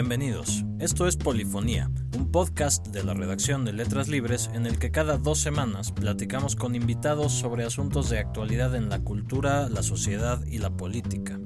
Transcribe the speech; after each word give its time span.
Bienvenidos. 0.00 0.64
Esto 0.78 1.08
es 1.08 1.16
Polifonía, 1.16 1.90
un 2.16 2.30
podcast 2.30 2.86
de 2.86 3.02
la 3.02 3.14
redacción 3.14 3.64
de 3.64 3.72
Letras 3.72 4.06
Libres 4.06 4.48
en 4.54 4.64
el 4.64 4.78
que 4.78 4.92
cada 4.92 5.18
dos 5.18 5.40
semanas 5.40 5.90
platicamos 5.90 6.54
con 6.54 6.76
invitados 6.76 7.32
sobre 7.32 7.64
asuntos 7.64 8.08
de 8.08 8.20
actualidad 8.20 8.76
en 8.76 8.90
la 8.90 9.00
cultura, 9.00 9.68
la 9.68 9.82
sociedad 9.82 10.40
y 10.46 10.58
la 10.58 10.70
política. 10.70 11.40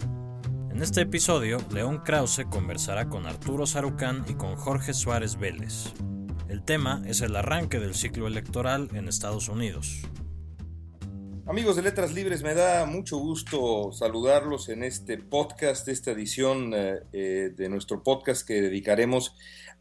En 0.70 0.82
este 0.82 1.00
episodio, 1.00 1.60
León 1.72 2.02
Krause 2.04 2.44
conversará 2.50 3.08
con 3.08 3.24
Arturo 3.24 3.64
Sarucán 3.64 4.26
y 4.28 4.34
con 4.34 4.56
Jorge 4.56 4.92
Suárez 4.92 5.38
Vélez. 5.38 5.94
El 6.50 6.62
tema 6.62 7.00
es 7.06 7.22
el 7.22 7.34
arranque 7.34 7.80
del 7.80 7.94
ciclo 7.94 8.26
electoral 8.26 8.90
en 8.92 9.08
Estados 9.08 9.48
Unidos. 9.48 10.02
Amigos 11.44 11.74
de 11.74 11.82
Letras 11.82 12.14
Libres, 12.14 12.44
me 12.44 12.54
da 12.54 12.86
mucho 12.86 13.18
gusto 13.18 13.90
saludarlos 13.90 14.68
en 14.68 14.84
este 14.84 15.18
podcast, 15.18 15.88
esta 15.88 16.12
edición 16.12 16.72
eh, 16.72 17.00
eh, 17.12 17.50
de 17.56 17.68
nuestro 17.68 18.04
podcast 18.04 18.46
que 18.46 18.62
dedicaremos 18.62 19.34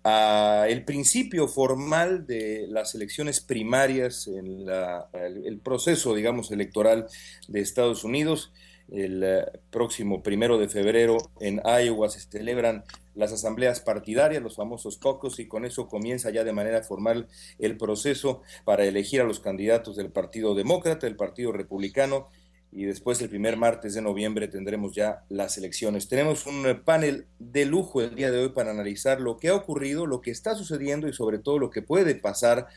a 0.04 0.66
el 0.70 0.84
principio 0.86 1.48
formal 1.48 2.26
de 2.26 2.66
las 2.68 2.96
elecciones 2.96 3.42
primarias 3.42 4.28
en 4.28 4.66
el 5.14 5.60
proceso, 5.60 6.16
digamos, 6.16 6.50
electoral 6.50 7.05
de 7.48 7.62
Estados 7.62 8.04
Unidos. 8.04 8.52
El 8.91 9.24
eh, 9.24 9.46
próximo 9.70 10.24
primero 10.24 10.58
de 10.58 10.68
febrero 10.68 11.18
en 11.40 11.62
Iowa 11.64 12.10
se 12.10 12.22
celebran 12.22 12.84
las 13.16 13.32
asambleas 13.34 13.80
partidarias, 13.80 14.42
los 14.42 14.56
famosos 14.56 14.98
cocos, 14.98 15.40
y 15.40 15.48
con 15.48 15.66
eso 15.66 15.88
comienza 15.88 16.30
ya 16.30 16.44
de 16.44 16.54
manera 16.54 16.84
formal 16.84 17.28
el 17.60 17.78
proceso 17.78 18.42
para 18.66 18.86
elegir 18.86 19.22
a 19.22 19.26
los 19.26 19.40
candidatos 19.40 19.96
del 19.96 20.12
Partido 20.12 20.56
Demócrata, 20.56 21.08
del 21.08 21.16
Partido 21.16 21.52
Republicano, 21.52 22.28
y 22.72 22.86
después 22.86 23.22
el 23.22 23.30
primer 23.30 23.58
martes 23.58 23.94
de 23.94 24.02
noviembre 24.02 24.48
tendremos 24.48 24.96
ya 24.96 25.26
las 25.30 25.58
elecciones. 25.58 26.08
Tenemos 26.08 26.46
un 26.46 26.82
panel 26.85 27.27
de 27.38 27.66
lujo 27.66 28.02
el 28.02 28.16
día 28.16 28.32
de 28.32 28.40
hoy 28.40 28.50
para 28.50 28.72
analizar 28.72 29.20
lo 29.20 29.38
que 29.38 29.50
ha 29.50 29.55
ocurrido, 29.55 30.05
lo 30.05 30.22
que 30.22 30.32
está 30.32 30.55
sucediendo 30.55 31.07
y 31.10 31.13
sobre 31.13 31.40
todo 31.40 31.60
lo 31.60 31.70
que 31.70 31.82
puede 31.82 32.16
pasar, 32.16 32.68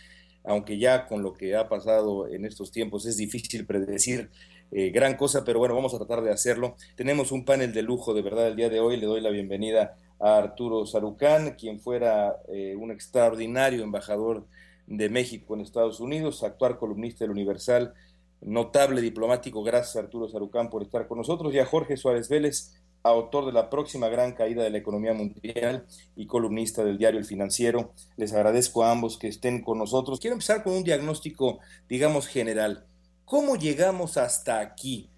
aunque 0.43 0.79
ya 0.79 1.07
con 1.07 1.23
lo 1.23 1.33
que 1.33 1.55
ha 1.55 1.69
pasado 1.69 2.27
en 2.29 2.45
estos 2.45 2.73
tiempos 2.73 3.07
es 3.07 3.17
difícil 3.17 3.67
predecir 3.67 4.31
eh, 4.77 4.91
gran 4.91 5.17
cosa, 5.17 5.45
pero 5.45 5.61
bueno, 5.61 5.77
vamos 5.77 5.95
a 5.95 5.99
tratar 5.99 6.21
de 6.21 6.33
hacerlo. 6.33 6.75
Tenemos 6.97 7.31
un 7.31 7.45
panel 7.45 7.73
de 7.73 7.83
lujo, 7.83 8.13
de 8.13 8.23
verdad, 8.23 8.49
el 8.49 8.57
día 8.57 8.69
de 8.69 8.81
hoy. 8.81 8.97
Le 8.97 9.07
doy 9.07 9.21
la 9.21 9.31
bienvenida 9.31 9.97
a 10.19 10.37
Arturo 10.37 10.85
Sarucán, 10.85 11.55
quien 11.55 11.79
fuera 11.79 12.39
eh, 12.49 12.75
un 12.77 12.91
extraordinario 12.91 13.85
embajador 13.85 14.49
de 14.89 15.09
México 15.09 15.55
en 15.55 15.61
Estados 15.61 16.01
Unidos, 16.01 16.43
actual 16.43 16.77
columnista 16.77 17.23
del 17.23 17.31
Universal, 17.31 17.95
notable 18.41 19.01
diplomático. 19.01 19.63
Gracias, 19.63 19.95
Arturo 19.95 20.29
Sarucán, 20.29 20.71
por 20.71 20.83
estar 20.83 21.07
con 21.07 21.19
nosotros. 21.19 21.55
Y 21.55 21.61
a 21.61 21.67
Jorge 21.67 21.97
Suárez 21.97 22.29
Vélez, 22.29 22.83
autor 23.05 23.47
de 23.47 23.53
la 23.53 23.71
próxima 23.71 24.09
gran 24.09 24.33
caída 24.33 24.65
de 24.65 24.71
la 24.71 24.79
economía 24.79 25.15
mundial 25.15 25.87
y 26.17 26.27
columnista 26.27 26.83
del 26.83 26.99
diario 26.99 27.21
El 27.21 27.27
Financiero. 27.27 27.93
Les 28.17 28.33
agradezco 28.33 28.83
a 28.83 28.91
ambos 28.91 29.19
que 29.19 29.29
estén 29.29 29.63
con 29.63 29.79
nosotros. 29.79 30.19
Quiero 30.19 30.35
empezar 30.35 30.65
con 30.65 30.73
un 30.73 30.83
diagnóstico, 30.83 31.61
digamos, 31.89 32.27
general. 32.27 32.89
¿Cómo 33.25 33.57
llegamos 33.57 34.19
hasta 34.19 34.61
aquí? 34.61 35.09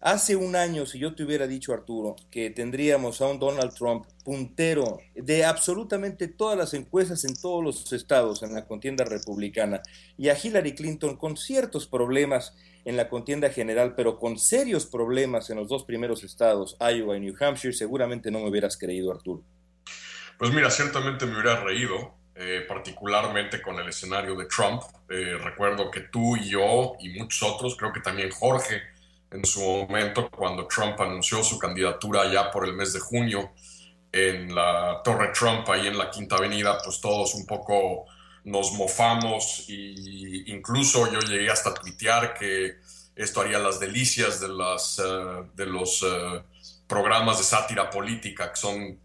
Hace 0.00 0.34
un 0.34 0.56
año, 0.56 0.84
si 0.84 0.98
yo 0.98 1.14
te 1.14 1.22
hubiera 1.22 1.46
dicho, 1.46 1.72
Arturo, 1.72 2.16
que 2.28 2.50
tendríamos 2.50 3.20
a 3.20 3.28
un 3.28 3.38
Donald 3.38 3.72
Trump 3.72 4.04
puntero 4.24 4.98
de 5.14 5.44
absolutamente 5.44 6.26
todas 6.26 6.58
las 6.58 6.74
encuestas 6.74 7.24
en 7.24 7.36
todos 7.36 7.62
los 7.62 7.92
estados 7.92 8.42
en 8.42 8.52
la 8.52 8.66
contienda 8.66 9.04
republicana 9.04 9.80
y 10.18 10.28
a 10.28 10.36
Hillary 10.36 10.74
Clinton 10.74 11.16
con 11.16 11.36
ciertos 11.36 11.86
problemas 11.86 12.56
en 12.84 12.96
la 12.96 13.08
contienda 13.08 13.48
general, 13.50 13.94
pero 13.94 14.18
con 14.18 14.40
serios 14.40 14.86
problemas 14.86 15.48
en 15.50 15.58
los 15.58 15.68
dos 15.68 15.84
primeros 15.84 16.24
estados, 16.24 16.76
Iowa 16.80 17.16
y 17.16 17.20
New 17.20 17.36
Hampshire, 17.38 17.72
seguramente 17.72 18.32
no 18.32 18.40
me 18.40 18.48
hubieras 18.48 18.76
creído, 18.76 19.12
Arturo. 19.12 19.44
Pues 20.36 20.52
mira, 20.52 20.68
ciertamente 20.68 21.26
me 21.26 21.34
hubiera 21.34 21.62
reído. 21.62 22.21
Eh, 22.34 22.64
particularmente 22.66 23.60
con 23.60 23.78
el 23.78 23.88
escenario 23.90 24.34
de 24.34 24.46
Trump. 24.46 24.82
Eh, 25.10 25.36
recuerdo 25.38 25.90
que 25.90 26.00
tú 26.00 26.34
y 26.36 26.48
yo 26.48 26.94
y 26.98 27.10
muchos 27.10 27.42
otros, 27.42 27.76
creo 27.76 27.92
que 27.92 28.00
también 28.00 28.30
Jorge, 28.30 28.80
en 29.30 29.44
su 29.44 29.60
momento, 29.60 30.30
cuando 30.30 30.66
Trump 30.66 30.98
anunció 30.98 31.44
su 31.44 31.58
candidatura 31.58 32.32
ya 32.32 32.50
por 32.50 32.64
el 32.66 32.72
mes 32.72 32.94
de 32.94 33.00
junio 33.00 33.52
en 34.10 34.54
la 34.54 35.02
Torre 35.04 35.30
Trump, 35.34 35.68
ahí 35.68 35.86
en 35.86 35.98
la 35.98 36.10
Quinta 36.10 36.36
Avenida, 36.36 36.78
pues 36.82 37.02
todos 37.02 37.34
un 37.34 37.44
poco 37.44 38.06
nos 38.44 38.72
mofamos 38.72 39.66
e 39.68 39.94
incluso 40.46 41.12
yo 41.12 41.20
llegué 41.20 41.50
hasta 41.50 41.74
tuitear 41.74 42.32
que 42.32 42.78
esto 43.14 43.42
haría 43.42 43.58
las 43.58 43.78
delicias 43.78 44.40
de, 44.40 44.48
las, 44.48 44.98
eh, 44.98 45.50
de 45.54 45.66
los 45.66 46.04
programas 46.86 47.38
de 47.38 47.44
sátira 47.44 47.90
política 47.90 48.50
que 48.50 48.56
son 48.56 48.98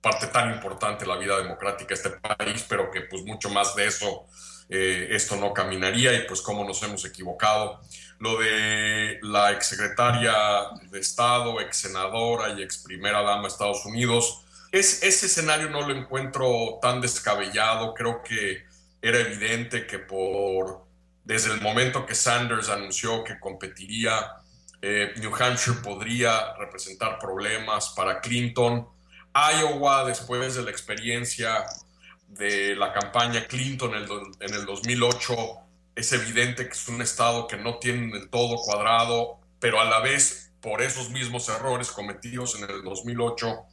parte 0.00 0.28
tan 0.28 0.52
importante 0.52 1.04
de 1.04 1.10
la 1.10 1.18
vida 1.18 1.36
democrática 1.36 1.88
de 1.88 1.94
este 1.94 2.10
país, 2.10 2.64
pero 2.68 2.90
que 2.90 3.02
pues 3.02 3.22
mucho 3.24 3.50
más 3.50 3.74
de 3.74 3.86
eso 3.86 4.26
eh, 4.68 5.08
esto 5.10 5.36
no 5.36 5.52
caminaría 5.52 6.14
y 6.14 6.26
pues 6.26 6.40
cómo 6.40 6.64
nos 6.64 6.82
hemos 6.82 7.04
equivocado. 7.04 7.80
Lo 8.18 8.38
de 8.38 9.18
la 9.22 9.52
exsecretaria 9.52 10.32
de 10.90 11.00
Estado, 11.00 11.60
ex 11.60 11.76
senadora 11.76 12.50
y 12.50 12.62
ex 12.62 12.78
primera 12.78 13.22
dama 13.22 13.42
de 13.42 13.48
Estados 13.48 13.84
Unidos, 13.84 14.44
es, 14.72 15.02
ese 15.02 15.26
escenario 15.26 15.68
no 15.70 15.86
lo 15.86 15.94
encuentro 15.94 16.78
tan 16.80 17.00
descabellado, 17.00 17.92
creo 17.94 18.22
que 18.22 18.64
era 19.02 19.18
evidente 19.18 19.86
que 19.86 19.98
por 19.98 20.84
desde 21.24 21.52
el 21.52 21.60
momento 21.60 22.06
que 22.06 22.14
Sanders 22.14 22.68
anunció 22.68 23.24
que 23.24 23.38
competiría, 23.38 24.36
eh, 24.80 25.12
New 25.16 25.34
Hampshire 25.34 25.78
podría 25.82 26.54
representar 26.54 27.18
problemas 27.18 27.90
para 27.90 28.20
Clinton 28.20 28.88
Iowa, 29.34 30.04
después 30.04 30.54
de 30.54 30.62
la 30.62 30.70
experiencia 30.70 31.64
de 32.28 32.74
la 32.76 32.92
campaña 32.92 33.46
Clinton 33.46 33.94
en 33.94 34.54
el, 34.54 34.66
2008, 34.66 35.34
es 35.94 36.12
evidente 36.12 36.66
que 36.66 36.72
es 36.72 36.88
un 36.88 37.02
estado 37.02 37.46
que 37.46 37.56
no 37.56 37.78
tiene 37.78 38.12
del 38.12 38.30
todo 38.30 38.56
cuadrado, 38.56 39.38
pero 39.58 39.80
a 39.80 39.84
la 39.84 40.00
vez, 40.00 40.52
por 40.60 40.82
esos 40.82 41.10
mismos 41.10 41.48
errores 41.48 41.90
cometidos 41.90 42.56
en 42.56 42.68
el 42.70 42.82
2008, 42.82 43.66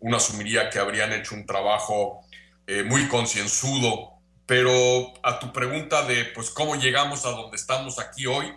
uno 0.00 0.16
asumiría 0.16 0.70
que 0.70 0.78
habrían 0.78 1.12
hecho 1.12 1.34
un 1.34 1.46
trabajo 1.46 2.20
eh, 2.66 2.82
muy 2.82 3.08
concienzudo. 3.08 4.12
Pero 4.46 5.12
a 5.24 5.40
tu 5.40 5.52
pregunta 5.52 6.04
de, 6.04 6.24
pues, 6.26 6.50
cómo 6.50 6.76
llegamos 6.76 7.26
a 7.26 7.30
donde 7.30 7.56
estamos 7.56 7.98
aquí 7.98 8.26
hoy, 8.26 8.54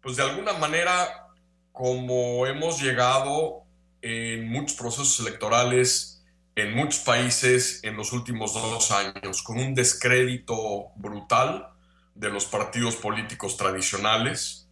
pues 0.00 0.16
de 0.16 0.22
alguna 0.22 0.52
manera, 0.52 1.26
como 1.72 2.46
hemos 2.46 2.80
llegado 2.80 3.65
en 4.02 4.48
muchos 4.48 4.76
procesos 4.76 5.20
electorales 5.20 6.16
en 6.56 6.74
muchos 6.74 7.00
países 7.00 7.80
en 7.84 7.96
los 7.96 8.12
últimos 8.12 8.54
dos 8.54 8.90
años, 8.90 9.42
con 9.42 9.58
un 9.58 9.74
descrédito 9.74 10.88
brutal 10.96 11.68
de 12.14 12.30
los 12.30 12.46
partidos 12.46 12.96
políticos 12.96 13.58
tradicionales, 13.58 14.66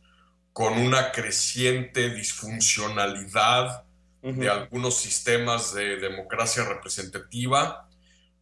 con 0.55 0.79
una 0.79 1.13
creciente 1.13 2.09
disfuncionalidad 2.09 3.85
de 4.23 4.49
algunos 4.49 4.97
sistemas 4.97 5.75
de 5.75 5.97
democracia 5.97 6.65
representativa, 6.65 7.87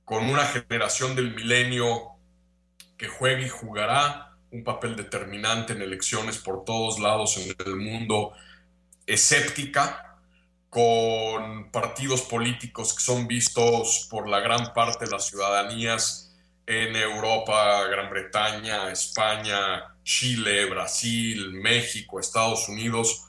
con 0.04 0.30
una 0.30 0.46
generación 0.46 1.16
del 1.16 1.34
milenio 1.34 2.12
que 2.96 3.08
juega 3.08 3.40
y 3.40 3.48
jugará 3.48 4.36
un 4.52 4.62
papel 4.62 4.94
determinante 4.94 5.72
en 5.72 5.82
elecciones 5.82 6.38
por 6.38 6.64
todos 6.64 7.00
lados 7.00 7.36
en 7.38 7.52
el 7.66 7.74
mundo, 7.74 8.32
escéptica, 9.04 10.11
con 10.72 11.70
partidos 11.70 12.22
políticos 12.22 12.94
que 12.94 13.02
son 13.02 13.26
vistos 13.26 14.08
por 14.10 14.26
la 14.26 14.40
gran 14.40 14.72
parte 14.72 15.04
de 15.04 15.10
las 15.10 15.26
ciudadanías 15.26 16.34
en 16.66 16.96
Europa, 16.96 17.84
Gran 17.90 18.08
Bretaña, 18.08 18.90
España, 18.90 19.94
Chile, 20.02 20.64
Brasil, 20.64 21.52
México, 21.52 22.18
Estados 22.18 22.70
Unidos, 22.70 23.26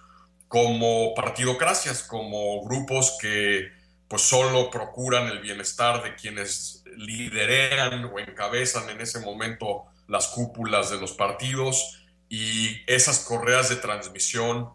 como 0.47 1.13
partidocracias, 1.15 2.03
como 2.03 2.63
grupos 2.63 3.17
que 3.19 3.73
pues 4.07 4.21
solo 4.21 4.71
procuran 4.71 5.27
el 5.27 5.39
bienestar 5.39 6.01
de 6.01 6.15
quienes 6.15 6.85
liderean 6.95 8.05
o 8.05 8.19
encabezan 8.19 8.89
en 8.89 9.01
ese 9.01 9.19
momento 9.19 9.83
las 10.07 10.29
cúpulas 10.29 10.91
de 10.91 10.97
los 10.97 11.11
partidos 11.11 12.05
y 12.29 12.83
esas 12.87 13.19
correas 13.19 13.67
de 13.67 13.75
transmisión 13.75 14.69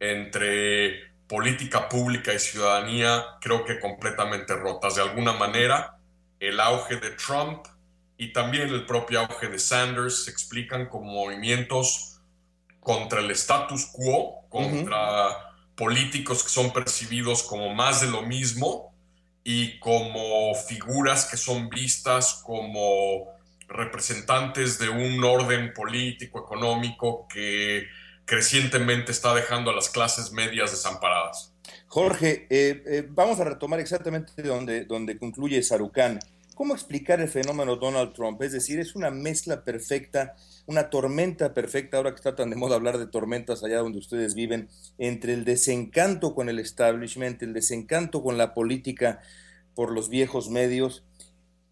entre 0.00 1.07
política 1.28 1.88
pública 1.88 2.32
y 2.32 2.38
ciudadanía 2.38 3.24
creo 3.40 3.64
que 3.64 3.78
completamente 3.78 4.54
rotas. 4.54 4.96
De 4.96 5.02
alguna 5.02 5.34
manera, 5.34 5.98
el 6.40 6.58
auge 6.58 6.96
de 6.96 7.10
Trump 7.10 7.66
y 8.16 8.32
también 8.32 8.68
el 8.70 8.86
propio 8.86 9.20
auge 9.20 9.48
de 9.48 9.58
Sanders 9.58 10.24
se 10.24 10.30
explican 10.30 10.86
como 10.86 11.12
movimientos 11.12 12.20
contra 12.80 13.20
el 13.20 13.30
status 13.32 13.86
quo, 13.92 14.48
contra 14.48 15.52
políticos 15.76 16.42
que 16.42 16.48
son 16.48 16.72
percibidos 16.72 17.42
como 17.42 17.74
más 17.74 18.00
de 18.00 18.10
lo 18.10 18.22
mismo 18.22 18.94
y 19.44 19.78
como 19.78 20.54
figuras 20.54 21.26
que 21.26 21.36
son 21.36 21.68
vistas 21.68 22.42
como 22.44 23.28
representantes 23.68 24.78
de 24.78 24.88
un 24.88 25.22
orden 25.22 25.72
político, 25.74 26.40
económico 26.40 27.28
que 27.28 27.86
crecientemente 28.28 29.10
está 29.10 29.34
dejando 29.34 29.70
a 29.70 29.74
las 29.74 29.88
clases 29.88 30.32
medias 30.32 30.70
desamparadas. 30.70 31.54
Jorge, 31.86 32.46
eh, 32.50 32.82
eh, 32.86 33.06
vamos 33.08 33.40
a 33.40 33.44
retomar 33.44 33.80
exactamente 33.80 34.42
donde, 34.42 34.84
donde 34.84 35.18
concluye 35.18 35.62
Sarucán. 35.62 36.20
¿Cómo 36.54 36.74
explicar 36.74 37.20
el 37.20 37.28
fenómeno 37.28 37.76
Donald 37.76 38.12
Trump? 38.12 38.42
Es 38.42 38.52
decir, 38.52 38.80
es 38.80 38.94
una 38.94 39.10
mezcla 39.10 39.64
perfecta, 39.64 40.34
una 40.66 40.90
tormenta 40.90 41.54
perfecta, 41.54 41.96
ahora 41.96 42.10
que 42.10 42.16
está 42.16 42.36
tan 42.36 42.50
de 42.50 42.56
moda 42.56 42.74
hablar 42.76 42.98
de 42.98 43.06
tormentas 43.06 43.64
allá 43.64 43.78
donde 43.78 43.98
ustedes 43.98 44.34
viven, 44.34 44.68
entre 44.98 45.32
el 45.32 45.44
desencanto 45.46 46.34
con 46.34 46.50
el 46.50 46.58
establishment, 46.58 47.42
el 47.42 47.54
desencanto 47.54 48.22
con 48.22 48.36
la 48.36 48.52
política 48.52 49.20
por 49.74 49.90
los 49.92 50.10
viejos 50.10 50.50
medios, 50.50 51.04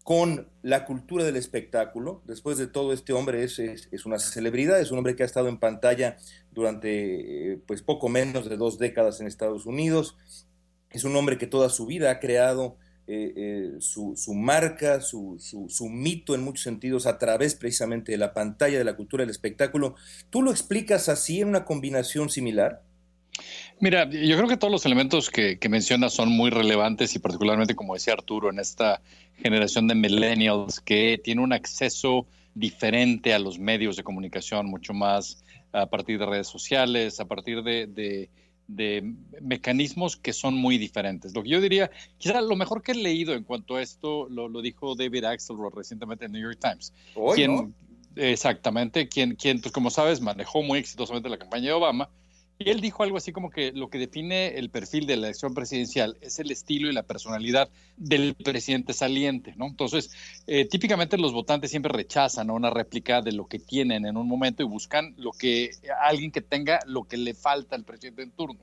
con 0.07 0.47
la 0.61 0.85
cultura 0.85 1.25
del 1.25 1.35
espectáculo. 1.35 2.21
Después 2.25 2.57
de 2.57 2.67
todo, 2.67 2.93
este 2.93 3.11
hombre 3.11 3.43
es, 3.43 3.59
es, 3.59 4.05
una 4.05 4.19
celebridad, 4.19 4.79
es 4.79 4.89
un 4.89 4.99
hombre 4.99 5.17
que 5.17 5.23
ha 5.23 5.25
estado 5.25 5.49
en 5.49 5.59
pantalla 5.59 6.15
durante 6.53 7.51
eh, 7.51 7.59
pues 7.67 7.81
poco 7.81 8.07
menos 8.07 8.47
de 8.49 8.55
dos 8.55 8.79
décadas 8.79 9.19
en 9.19 9.27
Estados 9.27 9.65
Unidos. 9.65 10.15
Es 10.91 11.03
un 11.03 11.13
hombre 11.17 11.37
que 11.37 11.45
toda 11.45 11.67
su 11.67 11.85
vida 11.85 12.09
ha 12.09 12.21
creado 12.21 12.77
eh, 13.05 13.33
eh, 13.35 13.71
su, 13.79 14.13
su, 14.15 14.33
marca, 14.33 15.01
su, 15.01 15.35
su, 15.41 15.67
su, 15.67 15.89
mito 15.89 16.35
en 16.35 16.41
muchos 16.41 16.63
sentidos 16.63 17.05
a 17.05 17.17
través 17.17 17.55
precisamente 17.55 18.13
de 18.13 18.17
la 18.17 18.33
pantalla, 18.33 18.77
de 18.77 18.85
la 18.85 18.95
cultura 18.95 19.23
del 19.23 19.31
espectáculo. 19.31 19.95
¿Tú 20.29 20.41
lo 20.41 20.51
explicas 20.51 21.09
así 21.09 21.41
en 21.41 21.49
una 21.49 21.65
combinación 21.65 22.29
similar? 22.29 22.81
Mira, 23.79 24.09
yo 24.09 24.35
creo 24.37 24.47
que 24.47 24.57
todos 24.57 24.71
los 24.71 24.85
elementos 24.85 25.29
que, 25.29 25.59
que 25.59 25.69
mencionas 25.69 26.13
son 26.13 26.29
muy 26.29 26.49
relevantes 26.49 27.15
y 27.15 27.19
particularmente, 27.19 27.75
como 27.75 27.93
decía 27.93 28.13
Arturo, 28.13 28.49
en 28.49 28.59
esta 28.59 29.01
generación 29.37 29.87
de 29.87 29.95
millennials 29.95 30.79
que 30.79 31.21
tiene 31.23 31.41
un 31.41 31.53
acceso 31.53 32.25
diferente 32.55 33.33
a 33.33 33.39
los 33.39 33.59
medios 33.59 33.95
de 33.95 34.03
comunicación, 34.03 34.65
mucho 34.65 34.93
más 34.93 35.43
a 35.71 35.85
partir 35.85 36.17
de 36.17 36.25
redes 36.25 36.47
sociales, 36.47 37.19
a 37.19 37.25
partir 37.25 37.61
de, 37.63 38.29
mecanismos 39.41 40.17
que 40.17 40.33
son 40.33 40.55
muy 40.55 40.79
diferentes. 40.79 41.35
Lo 41.35 41.43
que 41.43 41.49
yo 41.49 41.61
diría, 41.61 41.91
quizá 42.17 42.41
lo 42.41 42.55
mejor 42.55 42.81
que 42.81 42.93
he 42.93 42.95
leído 42.95 43.33
en 43.33 43.43
cuanto 43.43 43.75
a 43.75 43.81
esto 43.83 44.27
lo, 44.29 44.49
dijo 44.61 44.95
David 44.95 45.25
Axelrod 45.25 45.73
recientemente 45.75 46.25
en 46.25 46.31
New 46.31 46.41
York 46.41 46.59
Times. 46.59 46.93
quien, 47.35 47.75
Exactamente, 48.15 49.07
quien, 49.07 49.35
quien 49.35 49.61
pues 49.61 49.71
como 49.71 49.91
sabes, 49.91 50.21
manejó 50.21 50.63
muy 50.63 50.79
exitosamente 50.79 51.29
la 51.29 51.37
campaña 51.37 51.67
de 51.67 51.73
Obama 51.73 52.09
y 52.59 52.69
él 52.69 52.81
dijo 52.81 53.03
algo 53.03 53.17
así 53.17 53.31
como 53.31 53.51
que 53.51 53.71
lo 53.71 53.89
que 53.89 53.99
define 53.99 54.57
el 54.57 54.69
perfil 54.69 55.05
de 55.05 55.15
la 55.15 55.27
elección 55.27 55.53
presidencial 55.53 56.17
es 56.21 56.39
el 56.39 56.49
estilo 56.49 56.89
y 56.89 56.93
la 56.93 57.03
personalidad 57.03 57.69
del 57.97 58.33
presidente 58.33 58.93
saliente, 58.93 59.53
¿no? 59.57 59.67
Entonces, 59.67 60.09
eh, 60.47 60.65
típicamente 60.65 61.17
los 61.17 61.33
votantes 61.33 61.69
siempre 61.69 61.91
rechazan 61.91 62.49
una 62.49 62.69
réplica 62.71 63.21
de 63.21 63.31
lo 63.31 63.45
que 63.45 63.59
tienen 63.59 64.05
en 64.05 64.17
un 64.17 64.27
momento 64.27 64.63
y 64.63 64.65
buscan 64.65 65.13
lo 65.17 65.31
que 65.31 65.71
alguien 66.01 66.31
que 66.31 66.41
tenga 66.41 66.79
lo 66.85 67.03
que 67.03 67.17
le 67.17 67.35
falta 67.35 67.75
al 67.75 67.83
presidente 67.83 68.23
en 68.23 68.31
turno. 68.31 68.59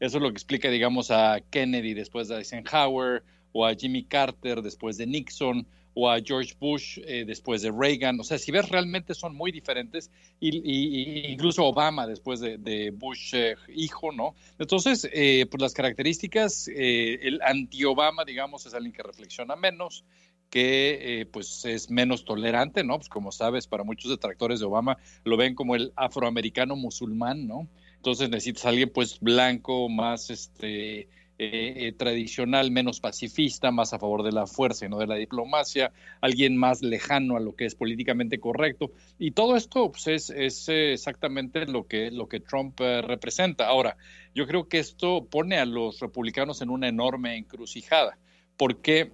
Eso 0.00 0.18
es 0.18 0.22
lo 0.22 0.28
que 0.28 0.34
explica, 0.34 0.68
digamos, 0.70 1.10
a 1.10 1.40
Kennedy 1.50 1.94
después 1.94 2.28
de 2.28 2.36
Eisenhower 2.36 3.22
o 3.52 3.66
a 3.66 3.74
Jimmy 3.74 4.04
Carter 4.04 4.60
después 4.62 4.98
de 4.98 5.06
Nixon 5.06 5.66
o 5.94 6.08
a 6.08 6.20
George 6.20 6.54
Bush 6.58 6.98
eh, 7.04 7.24
después 7.26 7.62
de 7.62 7.70
Reagan. 7.70 8.18
O 8.20 8.24
sea, 8.24 8.38
si 8.38 8.52
ves, 8.52 8.68
realmente 8.68 9.14
son 9.14 9.34
muy 9.34 9.52
diferentes, 9.52 10.10
y, 10.38 11.30
incluso 11.32 11.64
Obama 11.64 12.06
después 12.06 12.40
de, 12.40 12.92
Bush 12.96 13.34
eh, 13.34 13.56
hijo, 13.74 14.12
¿no? 14.12 14.34
Entonces, 14.58 15.08
eh, 15.12 15.46
pues 15.50 15.60
las 15.60 15.74
características, 15.74 16.68
el 16.68 17.40
anti-Obama, 17.42 18.24
digamos, 18.24 18.66
es 18.66 18.74
alguien 18.74 18.92
que 18.92 19.02
reflexiona 19.02 19.56
menos, 19.56 20.04
que 20.48 21.28
pues 21.32 21.64
es 21.64 21.90
menos 21.90 22.24
tolerante, 22.24 22.82
¿no? 22.82 22.96
Pues 22.96 23.08
como 23.08 23.30
sabes, 23.30 23.68
para 23.68 23.84
muchos 23.84 24.10
detractores 24.10 24.58
de 24.58 24.66
Obama 24.66 24.98
lo 25.24 25.36
ven 25.36 25.54
como 25.54 25.76
el 25.76 25.92
afroamericano 25.94 26.74
musulmán, 26.74 27.46
¿no? 27.46 27.68
Entonces 27.96 28.30
necesitas 28.30 28.64
a 28.64 28.70
alguien 28.70 28.90
pues 28.92 29.20
blanco, 29.20 29.88
más 29.88 30.30
este 30.30 31.08
eh, 31.42 31.86
eh, 31.86 31.92
tradicional, 31.92 32.70
menos 32.70 33.00
pacifista, 33.00 33.70
más 33.70 33.94
a 33.94 33.98
favor 33.98 34.22
de 34.22 34.30
la 34.30 34.46
fuerza 34.46 34.84
y 34.84 34.90
no 34.90 34.98
de 34.98 35.06
la 35.06 35.14
diplomacia, 35.14 35.90
alguien 36.20 36.54
más 36.54 36.82
lejano 36.82 37.34
a 37.38 37.40
lo 37.40 37.56
que 37.56 37.64
es 37.64 37.74
políticamente 37.74 38.38
correcto. 38.38 38.92
Y 39.18 39.30
todo 39.30 39.56
esto 39.56 39.90
pues, 39.90 40.06
es, 40.08 40.28
es, 40.28 40.68
exactamente 40.68 41.64
lo 41.64 41.86
que, 41.86 42.10
lo 42.10 42.28
que 42.28 42.40
Trump 42.40 42.78
eh, 42.82 43.00
representa. 43.00 43.68
Ahora, 43.68 43.96
yo 44.34 44.46
creo 44.46 44.68
que 44.68 44.80
esto 44.80 45.24
pone 45.30 45.56
a 45.56 45.64
los 45.64 46.00
republicanos 46.00 46.60
en 46.60 46.68
una 46.68 46.88
enorme 46.88 47.38
encrucijada, 47.38 48.18
porque 48.58 49.10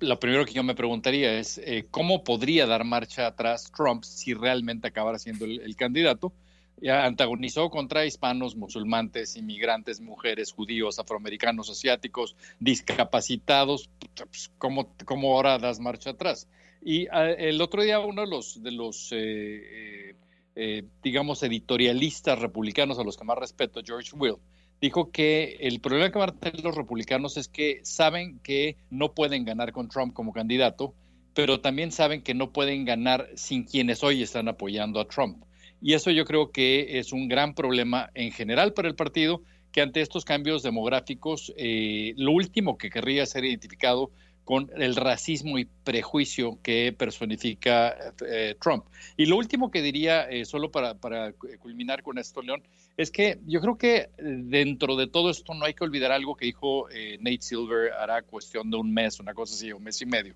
lo 0.00 0.18
primero 0.18 0.46
que 0.46 0.54
yo 0.54 0.62
me 0.62 0.74
preguntaría 0.74 1.38
es 1.38 1.60
cómo 1.90 2.24
podría 2.24 2.64
dar 2.64 2.84
marcha 2.84 3.26
atrás 3.26 3.70
Trump 3.76 4.02
si 4.02 4.32
realmente 4.32 4.88
acabara 4.88 5.18
siendo 5.18 5.44
el 5.44 5.76
candidato 5.76 6.32
antagonizó 6.86 7.70
contra 7.70 8.06
hispanos, 8.06 8.56
musulmanes, 8.56 9.36
inmigrantes, 9.36 10.00
mujeres, 10.00 10.52
judíos, 10.52 10.98
afroamericanos, 10.98 11.70
asiáticos, 11.70 12.36
discapacitados. 12.60 13.90
Pues, 14.14 14.50
¿cómo, 14.58 14.94
¿Cómo 15.04 15.34
ahora 15.34 15.58
das 15.58 15.80
marcha 15.80 16.10
atrás? 16.10 16.48
Y 16.82 17.06
ah, 17.08 17.30
el 17.30 17.60
otro 17.60 17.82
día 17.82 17.98
uno 18.00 18.22
de 18.22 18.28
los, 18.28 18.62
de 18.62 18.70
los 18.70 19.10
eh, 19.12 19.16
eh, 19.18 20.14
eh, 20.60 20.82
digamos, 21.04 21.44
editorialistas 21.44 22.36
republicanos 22.40 22.98
a 22.98 23.04
los 23.04 23.16
que 23.16 23.22
más 23.22 23.38
respeto, 23.38 23.80
George 23.84 24.10
Will, 24.16 24.38
dijo 24.80 25.12
que 25.12 25.56
el 25.60 25.78
problema 25.80 26.10
que 26.10 26.18
van 26.18 26.30
a 26.30 26.36
tener 26.36 26.64
los 26.64 26.74
republicanos 26.74 27.36
es 27.36 27.46
que 27.46 27.78
saben 27.84 28.40
que 28.40 28.76
no 28.90 29.14
pueden 29.14 29.44
ganar 29.44 29.70
con 29.70 29.88
Trump 29.88 30.14
como 30.14 30.32
candidato, 30.32 30.94
pero 31.32 31.60
también 31.60 31.92
saben 31.92 32.22
que 32.22 32.34
no 32.34 32.52
pueden 32.52 32.84
ganar 32.84 33.28
sin 33.36 33.62
quienes 33.62 34.02
hoy 34.02 34.20
están 34.20 34.48
apoyando 34.48 34.98
a 34.98 35.06
Trump. 35.06 35.44
Y 35.80 35.94
eso 35.94 36.10
yo 36.10 36.24
creo 36.24 36.50
que 36.50 36.98
es 36.98 37.12
un 37.12 37.28
gran 37.28 37.54
problema 37.54 38.10
en 38.14 38.32
general 38.32 38.72
para 38.72 38.88
el 38.88 38.94
partido, 38.94 39.42
que 39.72 39.80
ante 39.80 40.00
estos 40.00 40.24
cambios 40.24 40.62
demográficos, 40.62 41.52
eh, 41.56 42.14
lo 42.16 42.32
último 42.32 42.78
que 42.78 42.90
querría 42.90 43.26
ser 43.26 43.44
identificado 43.44 44.10
con 44.44 44.70
el 44.76 44.96
racismo 44.96 45.58
y 45.58 45.66
prejuicio 45.84 46.58
que 46.62 46.94
personifica 46.96 47.94
eh, 48.26 48.56
Trump. 48.58 48.86
Y 49.18 49.26
lo 49.26 49.36
último 49.36 49.70
que 49.70 49.82
diría, 49.82 50.22
eh, 50.22 50.46
solo 50.46 50.70
para, 50.70 50.94
culminar 51.58 52.02
con 52.02 52.16
esto, 52.16 52.40
León, 52.40 52.62
es 52.96 53.10
que 53.10 53.38
yo 53.46 53.60
creo 53.60 53.76
que 53.76 54.08
dentro 54.16 54.96
de 54.96 55.06
todo 55.06 55.28
esto 55.28 55.52
no 55.52 55.66
hay 55.66 55.74
que 55.74 55.84
olvidar 55.84 56.12
algo 56.12 56.34
que 56.34 56.46
dijo 56.46 56.88
Nate 57.20 57.42
Silver 57.42 57.92
hará 57.92 58.22
cuestión 58.22 58.70
de 58.70 58.78
un 58.78 58.92
mes, 58.92 59.20
una 59.20 59.34
cosa 59.34 59.54
así, 59.54 59.70
un 59.70 59.84
mes 59.84 60.00
y 60.00 60.06
medio, 60.06 60.34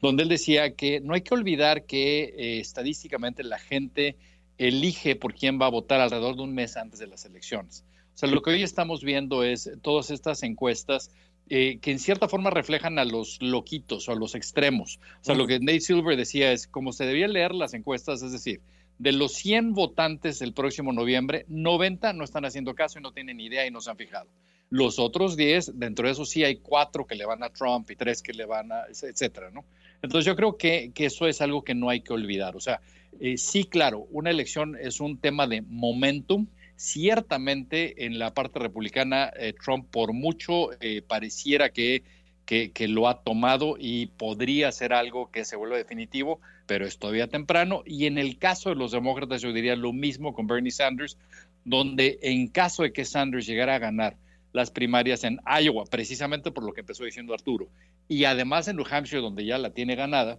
donde 0.00 0.24
él 0.24 0.28
decía 0.28 0.74
que 0.74 1.00
no 1.00 1.14
hay 1.14 1.22
que 1.22 1.34
olvidar 1.34 1.86
que 1.86 2.60
estadísticamente 2.60 3.42
la 3.42 3.58
gente 3.58 4.16
elige 4.58 5.16
por 5.16 5.34
quién 5.34 5.60
va 5.60 5.66
a 5.66 5.70
votar 5.70 6.00
alrededor 6.00 6.36
de 6.36 6.42
un 6.42 6.54
mes 6.54 6.76
antes 6.76 6.98
de 6.98 7.06
las 7.06 7.24
elecciones. 7.24 7.84
O 8.14 8.16
sea, 8.16 8.28
lo 8.28 8.42
que 8.42 8.50
hoy 8.50 8.62
estamos 8.62 9.02
viendo 9.02 9.42
es 9.42 9.70
todas 9.82 10.10
estas 10.10 10.42
encuestas 10.44 11.10
eh, 11.50 11.78
que 11.80 11.90
en 11.90 11.98
cierta 11.98 12.28
forma 12.28 12.50
reflejan 12.50 12.98
a 12.98 13.04
los 13.04 13.42
loquitos 13.42 14.08
o 14.08 14.12
a 14.12 14.14
los 14.14 14.34
extremos. 14.34 14.98
O 15.20 15.24
sea, 15.24 15.34
lo 15.34 15.46
que 15.46 15.58
Nate 15.58 15.80
Silver 15.80 16.16
decía 16.16 16.52
es, 16.52 16.66
como 16.66 16.92
se 16.92 17.04
debía 17.04 17.28
leer 17.28 17.54
las 17.54 17.74
encuestas, 17.74 18.22
es 18.22 18.32
decir, 18.32 18.62
de 18.98 19.12
los 19.12 19.32
100 19.34 19.74
votantes 19.74 20.38
del 20.38 20.54
próximo 20.54 20.92
noviembre, 20.92 21.44
90 21.48 22.12
no 22.12 22.24
están 22.24 22.44
haciendo 22.44 22.74
caso 22.74 22.98
y 22.98 23.02
no 23.02 23.12
tienen 23.12 23.40
idea 23.40 23.66
y 23.66 23.70
no 23.70 23.80
se 23.80 23.90
han 23.90 23.96
fijado. 23.96 24.28
Los 24.70 24.98
otros 24.98 25.36
10, 25.36 25.78
dentro 25.78 26.06
de 26.06 26.12
eso 26.12 26.24
sí 26.24 26.44
hay 26.44 26.56
cuatro 26.56 27.06
que 27.06 27.14
le 27.14 27.26
van 27.26 27.42
a 27.42 27.50
Trump 27.50 27.90
y 27.90 27.96
tres 27.96 28.22
que 28.22 28.32
le 28.32 28.46
van 28.46 28.72
a, 28.72 28.84
etcétera, 28.88 29.50
¿no? 29.50 29.64
Entonces 30.00 30.24
yo 30.24 30.36
creo 30.36 30.56
que, 30.56 30.92
que 30.94 31.06
eso 31.06 31.26
es 31.26 31.40
algo 31.40 31.62
que 31.62 31.74
no 31.74 31.90
hay 31.90 32.00
que 32.00 32.12
olvidar. 32.12 32.56
O 32.56 32.60
sea, 32.60 32.80
eh, 33.20 33.36
sí, 33.36 33.64
claro, 33.64 34.06
una 34.10 34.30
elección 34.30 34.76
es 34.80 35.00
un 35.00 35.18
tema 35.18 35.46
de 35.46 35.62
momentum. 35.62 36.46
Ciertamente 36.76 38.04
en 38.04 38.18
la 38.18 38.34
parte 38.34 38.58
republicana, 38.58 39.32
eh, 39.36 39.52
Trump 39.52 39.88
por 39.90 40.12
mucho 40.12 40.70
eh, 40.80 41.02
pareciera 41.02 41.70
que, 41.70 42.02
que, 42.46 42.88
lo 42.88 43.08
ha 43.08 43.22
tomado 43.22 43.76
y 43.78 44.06
podría 44.06 44.72
ser 44.72 44.92
algo 44.92 45.30
que 45.30 45.44
se 45.44 45.56
vuelva 45.56 45.76
definitivo, 45.76 46.40
pero 46.66 46.84
es 46.84 46.98
todavía 46.98 47.28
temprano. 47.28 47.82
Y 47.86 48.06
en 48.06 48.18
el 48.18 48.38
caso 48.38 48.70
de 48.70 48.76
los 48.76 48.92
demócratas, 48.92 49.40
yo 49.40 49.52
diría 49.52 49.76
lo 49.76 49.92
mismo 49.92 50.34
con 50.34 50.46
Bernie 50.46 50.72
Sanders, 50.72 51.16
donde 51.64 52.18
en 52.22 52.48
caso 52.48 52.82
de 52.82 52.92
que 52.92 53.04
Sanders 53.04 53.46
llegara 53.46 53.76
a 53.76 53.78
ganar 53.78 54.16
las 54.52 54.70
primarias 54.70 55.24
en 55.24 55.40
Iowa, 55.46 55.84
precisamente 55.84 56.50
por 56.50 56.64
lo 56.64 56.72
que 56.72 56.80
empezó 56.80 57.04
diciendo 57.04 57.34
Arturo, 57.34 57.68
y 58.08 58.24
además 58.24 58.68
en 58.68 58.76
New 58.76 58.86
Hampshire, 58.88 59.22
donde 59.22 59.44
ya 59.44 59.58
la 59.58 59.70
tiene 59.70 59.96
ganada, 59.96 60.38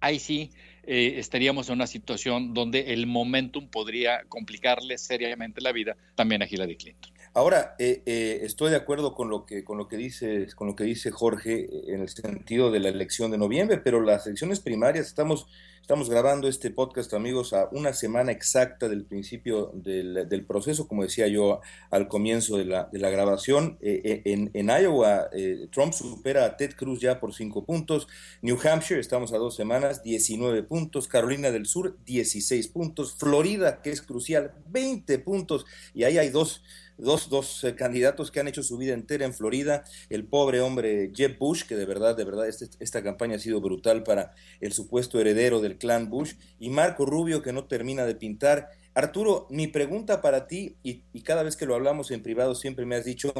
ahí 0.00 0.18
sí 0.18 0.50
eh, 0.88 1.18
estaríamos 1.18 1.68
en 1.68 1.74
una 1.74 1.86
situación 1.86 2.54
donde 2.54 2.94
el 2.94 3.06
momentum 3.06 3.68
podría 3.68 4.24
complicarle 4.24 4.96
seriamente 4.96 5.60
la 5.60 5.72
vida 5.72 5.96
también 6.14 6.42
a 6.42 6.46
Hillary 6.46 6.76
Clinton. 6.76 7.12
Ahora, 7.34 7.74
eh, 7.78 8.02
eh, 8.06 8.40
estoy 8.42 8.70
de 8.70 8.76
acuerdo 8.76 9.14
con 9.14 9.28
lo 9.28 9.46
que 9.46 9.64
con 9.64 9.78
lo 9.78 9.88
que 9.88 9.96
dice 9.96 10.46
con 10.54 10.66
lo 10.68 10.76
que 10.76 10.84
dice 10.84 11.10
Jorge 11.10 11.68
en 11.92 12.00
el 12.00 12.08
sentido 12.08 12.70
de 12.70 12.80
la 12.80 12.88
elección 12.88 13.30
de 13.30 13.38
noviembre, 13.38 13.78
pero 13.78 14.00
las 14.00 14.26
elecciones 14.26 14.60
primarias 14.60 15.06
estamos 15.06 15.46
Estamos 15.88 16.10
grabando 16.10 16.48
este 16.48 16.70
podcast, 16.70 17.14
amigos, 17.14 17.54
a 17.54 17.70
una 17.72 17.94
semana 17.94 18.30
exacta 18.30 18.90
del 18.90 19.06
principio 19.06 19.70
del, 19.72 20.44
proceso, 20.46 20.86
como 20.86 21.02
decía 21.02 21.28
yo 21.28 21.62
al 21.90 22.08
comienzo 22.08 22.58
de 22.58 22.66
la, 22.66 22.90
de 22.92 22.98
la 22.98 23.08
grabación. 23.08 23.78
Eh, 23.80 24.02
eh, 24.04 24.22
en, 24.26 24.50
en, 24.52 24.68
Iowa, 24.68 25.30
eh, 25.32 25.66
Trump 25.72 25.94
supera 25.94 26.44
a 26.44 26.58
Ted 26.58 26.74
Cruz 26.76 27.00
ya 27.00 27.18
por 27.18 27.32
cinco 27.32 27.64
puntos. 27.64 28.06
New 28.42 28.58
Hampshire, 28.62 29.00
estamos 29.00 29.32
a 29.32 29.38
dos 29.38 29.56
semanas, 29.56 30.02
19 30.02 30.62
puntos. 30.64 31.08
Carolina 31.08 31.50
del 31.50 31.64
Sur, 31.64 31.96
16 32.04 32.68
puntos. 32.68 33.14
Florida, 33.14 33.80
que 33.80 33.88
es 33.88 34.02
crucial, 34.02 34.52
20 34.66 35.18
puntos. 35.20 35.64
Y 35.94 36.04
ahí 36.04 36.18
hay 36.18 36.28
dos 36.28 36.62
dos, 36.98 37.30
dos 37.30 37.64
eh, 37.64 37.74
candidatos 37.74 38.30
que 38.30 38.40
han 38.40 38.48
hecho 38.48 38.62
su 38.62 38.76
vida 38.76 38.92
entera 38.92 39.24
en 39.24 39.32
Florida, 39.32 39.84
el 40.10 40.24
pobre 40.24 40.60
hombre 40.60 41.12
Jeb 41.14 41.38
Bush, 41.38 41.64
que 41.64 41.76
de 41.76 41.86
verdad, 41.86 42.16
de 42.16 42.24
verdad, 42.24 42.48
este, 42.48 42.68
esta 42.80 43.02
campaña 43.02 43.36
ha 43.36 43.38
sido 43.38 43.60
brutal 43.60 44.02
para 44.02 44.34
el 44.60 44.72
supuesto 44.72 45.20
heredero 45.20 45.60
del 45.60 45.78
clan 45.78 46.10
Bush, 46.10 46.34
y 46.58 46.70
Marco 46.70 47.06
Rubio, 47.06 47.42
que 47.42 47.52
no 47.52 47.64
termina 47.64 48.04
de 48.04 48.14
pintar. 48.14 48.70
Arturo, 48.94 49.46
mi 49.50 49.68
pregunta 49.68 50.20
para 50.20 50.46
ti, 50.46 50.76
y, 50.82 51.02
cada 51.22 51.42
vez 51.42 51.56
que 51.56 51.66
lo 51.66 51.74
hablamos 51.74 52.10
en 52.10 52.22
privado 52.22 52.54
siempre 52.54 52.84
me 52.84 52.96
has 52.96 53.04
dicho, 53.04 53.32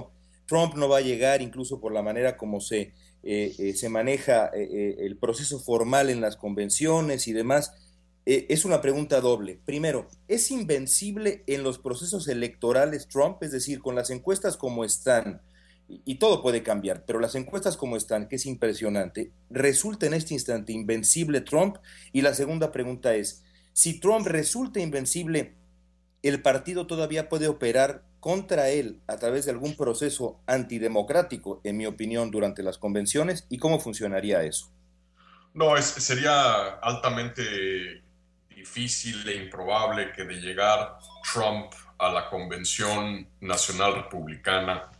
Trump 0.46 0.74
no 0.76 0.88
va 0.88 0.98
a 0.98 1.02
llegar 1.02 1.42
incluso 1.42 1.80
por 1.80 1.92
la 1.92 2.02
manera 2.02 2.36
como 2.36 2.60
se, 2.60 2.92
eh, 3.22 3.54
eh, 3.58 3.74
se 3.74 3.88
maneja 3.88 4.46
el 4.46 5.16
proceso 5.18 5.58
formal 5.58 6.08
en 6.10 6.20
las 6.20 6.36
convenciones 6.36 7.28
y 7.28 7.32
demás. 7.32 7.74
Eh, 8.30 8.44
es 8.50 8.66
una 8.66 8.82
pregunta 8.82 9.22
doble. 9.22 9.58
Primero, 9.64 10.06
¿es 10.28 10.50
invencible 10.50 11.44
en 11.46 11.62
los 11.62 11.78
procesos 11.78 12.28
electorales 12.28 13.08
Trump? 13.08 13.42
Es 13.42 13.52
decir, 13.52 13.80
con 13.80 13.94
las 13.94 14.10
encuestas 14.10 14.58
como 14.58 14.84
están, 14.84 15.40
y, 15.88 16.16
todo 16.16 16.42
puede 16.42 16.62
cambiar, 16.62 17.06
pero 17.06 17.20
las 17.20 17.34
encuestas 17.36 17.78
como 17.78 17.96
están, 17.96 18.28
que 18.28 18.36
es 18.36 18.44
impresionante, 18.44 19.32
¿resulta 19.48 20.04
en 20.04 20.12
este 20.12 20.34
instante 20.34 20.74
invencible 20.74 21.40
Trump? 21.40 21.78
Y 22.12 22.20
la 22.20 22.34
segunda 22.34 22.70
pregunta 22.70 23.14
es, 23.14 23.44
si 23.72 23.98
Trump 23.98 24.26
resulta 24.26 24.78
invencible, 24.78 25.54
¿el 26.22 26.42
partido 26.42 26.86
todavía 26.86 27.30
puede 27.30 27.48
operar 27.48 28.04
contra 28.20 28.68
él 28.68 29.00
a 29.06 29.16
través 29.16 29.46
de 29.46 29.52
algún 29.52 29.74
proceso 29.74 30.38
antidemocrático, 30.46 31.62
en 31.64 31.78
mi 31.78 31.86
opinión, 31.86 32.30
durante 32.30 32.62
las 32.62 32.76
convenciones? 32.76 33.46
¿Y 33.48 33.56
cómo 33.56 33.80
funcionaría 33.80 34.42
eso? 34.42 34.70
No, 35.54 35.74
sería 35.80 36.74
altamente 36.82 38.02
difícil 38.58 39.28
e 39.28 39.36
improbable 39.44 40.12
que 40.12 40.24
de 40.24 40.40
llegar 40.40 40.98
Trump 41.32 41.72
a 41.98 42.08
la 42.10 42.28
Convención 42.28 43.28
Nacional 43.40 43.94
Republicana, 43.94 44.90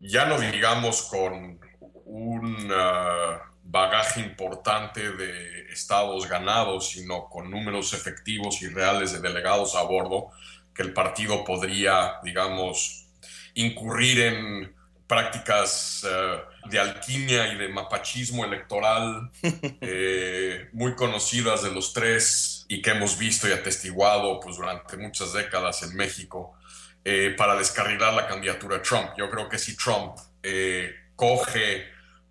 ya 0.00 0.26
no 0.26 0.38
digamos 0.38 1.02
con 1.02 1.60
un 2.04 2.70
uh, 2.70 3.38
bagaje 3.62 4.20
importante 4.20 5.12
de 5.12 5.70
estados 5.72 6.28
ganados, 6.28 6.90
sino 6.90 7.28
con 7.28 7.50
números 7.50 7.92
efectivos 7.92 8.62
y 8.62 8.68
reales 8.68 9.12
de 9.12 9.20
delegados 9.20 9.76
a 9.76 9.82
bordo, 9.82 10.30
que 10.74 10.82
el 10.82 10.92
partido 10.92 11.44
podría, 11.44 12.18
digamos, 12.22 13.06
incurrir 13.54 14.20
en 14.20 14.77
prácticas 15.08 16.04
uh, 16.04 16.68
de 16.68 16.78
alquimia 16.78 17.52
y 17.52 17.56
de 17.56 17.68
mapachismo 17.68 18.44
electoral 18.44 19.30
eh, 19.42 20.68
muy 20.72 20.94
conocidas 20.94 21.62
de 21.62 21.72
los 21.72 21.92
tres 21.94 22.66
y 22.68 22.82
que 22.82 22.90
hemos 22.90 23.18
visto 23.18 23.48
y 23.48 23.52
atestiguado 23.52 24.38
pues, 24.38 24.56
durante 24.56 24.98
muchas 24.98 25.32
décadas 25.32 25.82
en 25.82 25.96
México 25.96 26.54
eh, 27.04 27.34
para 27.36 27.56
descarrilar 27.56 28.12
la 28.12 28.26
candidatura 28.26 28.76
de 28.76 28.82
Trump. 28.82 29.12
Yo 29.16 29.30
creo 29.30 29.48
que 29.48 29.58
si 29.58 29.76
Trump 29.76 30.18
eh, 30.42 30.94
coge 31.16 31.86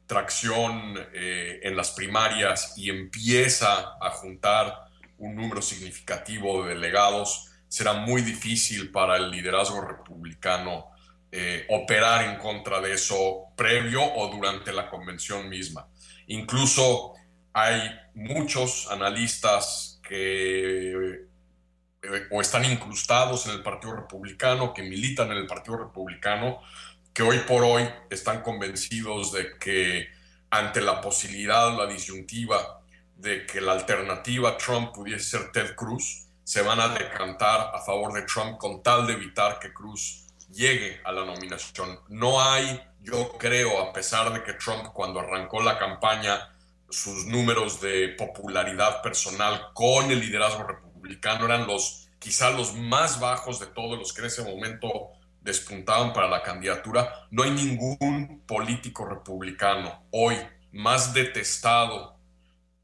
tracción 0.05 0.95
en 1.11 1.75
las 1.75 1.91
primarias 1.91 2.77
y 2.77 2.89
empieza 2.89 3.97
a 3.99 4.09
juntar 4.11 4.85
un 5.17 5.35
número 5.35 5.61
significativo 5.61 6.63
de 6.63 6.75
delegados, 6.75 7.51
será 7.67 7.91
muy 7.91 8.21
difícil 8.21 8.89
para 8.89 9.17
el 9.17 9.29
liderazgo 9.29 9.81
republicano 9.81 10.91
eh, 11.39 11.67
operar 11.69 12.23
en 12.23 12.39
contra 12.39 12.81
de 12.81 12.95
eso 12.95 13.53
previo 13.55 14.01
o 14.01 14.27
durante 14.29 14.73
la 14.73 14.89
convención 14.89 15.47
misma. 15.47 15.87
Incluso 16.25 17.13
hay 17.53 17.91
muchos 18.15 18.89
analistas 18.89 20.01
que 20.01 20.93
eh, 22.01 22.27
o 22.31 22.41
están 22.41 22.65
incrustados 22.65 23.45
en 23.45 23.51
el 23.51 23.61
Partido 23.61 23.95
Republicano, 23.95 24.73
que 24.73 24.81
militan 24.81 25.31
en 25.31 25.37
el 25.37 25.45
Partido 25.45 25.77
Republicano, 25.77 26.59
que 27.13 27.21
hoy 27.21 27.37
por 27.47 27.63
hoy 27.63 27.87
están 28.09 28.41
convencidos 28.41 29.31
de 29.31 29.59
que 29.59 30.07
ante 30.49 30.81
la 30.81 31.01
posibilidad, 31.01 31.77
la 31.77 31.85
disyuntiva 31.85 32.81
de 33.15 33.45
que 33.45 33.61
la 33.61 33.73
alternativa 33.73 34.49
a 34.49 34.57
Trump 34.57 34.91
pudiese 34.91 35.37
ser 35.37 35.51
Ted 35.51 35.75
Cruz, 35.75 36.29
se 36.43 36.63
van 36.63 36.79
a 36.79 36.87
decantar 36.87 37.75
a 37.75 37.79
favor 37.85 38.11
de 38.13 38.23
Trump 38.23 38.57
con 38.57 38.81
tal 38.81 39.05
de 39.05 39.13
evitar 39.13 39.59
que 39.59 39.71
Cruz 39.71 40.26
llegue 40.49 41.01
a 41.03 41.11
la 41.11 41.25
nominación. 41.25 41.99
No 42.09 42.41
hay, 42.41 42.81
yo 43.01 43.33
creo, 43.37 43.81
a 43.81 43.93
pesar 43.93 44.33
de 44.33 44.43
que 44.43 44.53
Trump 44.53 44.87
cuando 44.93 45.19
arrancó 45.19 45.61
la 45.61 45.77
campaña, 45.77 46.49
sus 46.89 47.25
números 47.25 47.81
de 47.81 48.09
popularidad 48.09 49.01
personal 49.01 49.69
con 49.73 50.09
el 50.09 50.19
liderazgo 50.19 50.63
republicano 50.63 51.45
eran 51.45 51.67
los 51.67 52.09
quizá 52.19 52.51
los 52.51 52.73
más 52.75 53.19
bajos 53.19 53.59
de 53.59 53.67
todos 53.67 53.97
los 53.97 54.13
que 54.13 54.21
en 54.21 54.27
ese 54.27 54.43
momento 54.43 55.11
despuntaban 55.41 56.13
para 56.13 56.27
la 56.27 56.43
candidatura. 56.43 57.27
No 57.29 57.43
hay 57.43 57.51
ningún 57.51 58.43
político 58.45 59.05
republicano 59.05 60.03
hoy 60.11 60.37
más 60.71 61.13
detestado 61.13 62.17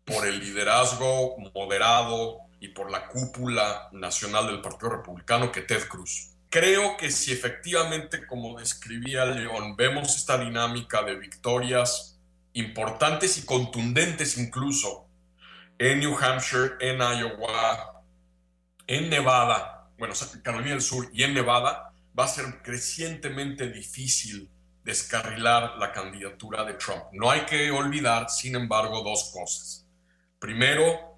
por 0.05 0.27
el 0.27 0.39
liderazgo 0.39 1.38
moderado 1.53 2.39
y 2.60 2.70
por 2.70 2.91
la 2.91 3.08
cúpula 3.08 3.89
nacional 3.91 4.48
del 4.48 4.62
Partido 4.62 4.91
Republicano 4.91 5.51
que 5.51 5.62
Ted 5.62 5.88
Cruz 5.88 6.32
creo 6.53 6.98
que 6.98 7.10
si 7.10 7.31
efectivamente, 7.31 8.27
como 8.27 8.60
describía 8.60 9.25
León, 9.25 9.75
vemos 9.75 10.15
esta 10.15 10.38
dinámica 10.38 11.01
de 11.01 11.15
victorias 11.15 12.22
importantes 12.53 13.39
y 13.39 13.45
contundentes 13.45 14.38
incluso 14.38 15.07
en 15.79 16.00
New 16.00 16.15
Hampshire, 16.15 16.75
en 16.79 17.00
Iowa, 17.00 18.03
en 18.86 19.10
Nevada, 19.10 19.89
bueno, 19.98 20.13
Carolina 20.43 20.74
del 20.74 20.83
Sur 20.83 21.10
y 21.12 21.24
en 21.24 21.33
Nevada, 21.33 21.91
va 22.17 22.25
a 22.25 22.27
ser 22.27 22.62
crecientemente 22.62 23.72
difícil 23.72 24.48
descarrilar 24.83 25.77
la 25.79 25.91
candidatura 25.91 26.63
de 26.65 26.75
Trump. 26.75 27.05
No 27.13 27.31
hay 27.31 27.48
que 27.48 27.72
olvidar, 27.72 28.29
sin 28.29 28.55
embargo, 28.55 29.01
dos 29.01 29.31
cosas. 29.33 29.88
Primero, 30.38 31.12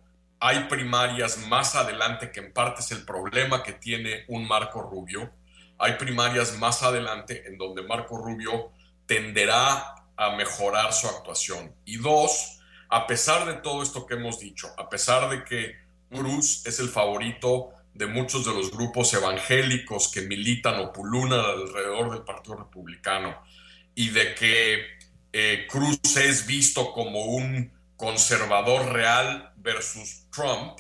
hay 0.46 0.66
primarias 0.66 1.48
más 1.48 1.74
adelante, 1.74 2.32
que 2.32 2.40
en 2.40 2.54
parte 2.54 2.82
es 2.82 2.92
el 2.92 3.04
problema 3.04 3.64
que 3.64 3.74
tiene 3.74 4.26
un 4.28 4.48
Marco 4.48 4.80
Rubio. 4.80 5.34
Hay 5.80 5.94
primarias 5.94 6.60
más 6.60 6.84
adelante 6.84 7.48
en 7.48 7.58
donde 7.58 7.82
Marco 7.82 8.20
Rubio 8.20 8.72
tenderá 9.08 9.96
a 10.16 10.36
mejorar 10.36 10.94
su 10.94 11.08
actuación. 11.08 11.74
Y 11.84 11.98
dos, 11.98 12.60
a 12.90 13.08
pesar 13.08 13.48
de 13.48 13.56
todo 13.56 13.82
esto 13.82 14.06
que 14.06 14.14
hemos 14.14 14.40
dicho, 14.40 14.68
a 14.78 14.88
pesar 14.88 15.30
de 15.30 15.44
que 15.44 15.78
Cruz 16.12 16.64
es 16.68 16.80
el 16.80 16.90
favorito 16.90 17.72
de 17.96 18.06
muchos 18.06 18.46
de 18.46 18.54
los 18.54 18.70
grupos 18.70 19.16
evangélicos 19.16 20.12
que 20.12 20.22
militan 20.22 20.80
o 20.80 20.94
pululan 20.94 21.40
alrededor 21.40 22.12
del 22.12 22.22
Partido 22.22 22.58
Republicano 22.58 23.36
y 23.96 24.10
de 24.10 24.36
que 24.36 24.86
eh, 25.34 25.66
Cruz 25.68 26.00
es 26.18 26.46
visto 26.46 26.92
como 26.92 27.26
un 27.26 27.74
conservador 27.98 28.94
real 28.94 29.55
versus 29.66 30.28
Trump, 30.32 30.80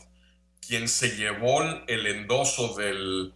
quien 0.66 0.88
se 0.88 1.18
llevó 1.18 1.62
el 1.88 2.08
endoso 2.08 2.76
del 2.76 3.34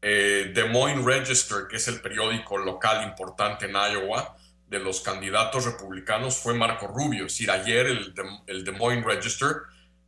eh, 0.00 0.52
Des 0.54 0.70
Moines 0.70 1.04
Register, 1.04 1.66
que 1.68 1.76
es 1.76 1.88
el 1.88 2.00
periódico 2.00 2.56
local 2.56 3.04
importante 3.04 3.66
en 3.66 3.72
Iowa, 3.72 4.36
de 4.66 4.78
los 4.78 5.00
candidatos 5.02 5.66
republicanos 5.66 6.36
fue 6.36 6.54
Marco 6.54 6.86
Rubio. 6.86 7.26
Es 7.26 7.34
decir, 7.34 7.50
ayer 7.50 7.86
el, 7.86 8.14
el 8.46 8.64
Des 8.64 8.78
Moines 8.78 9.04
Register, 9.04 9.48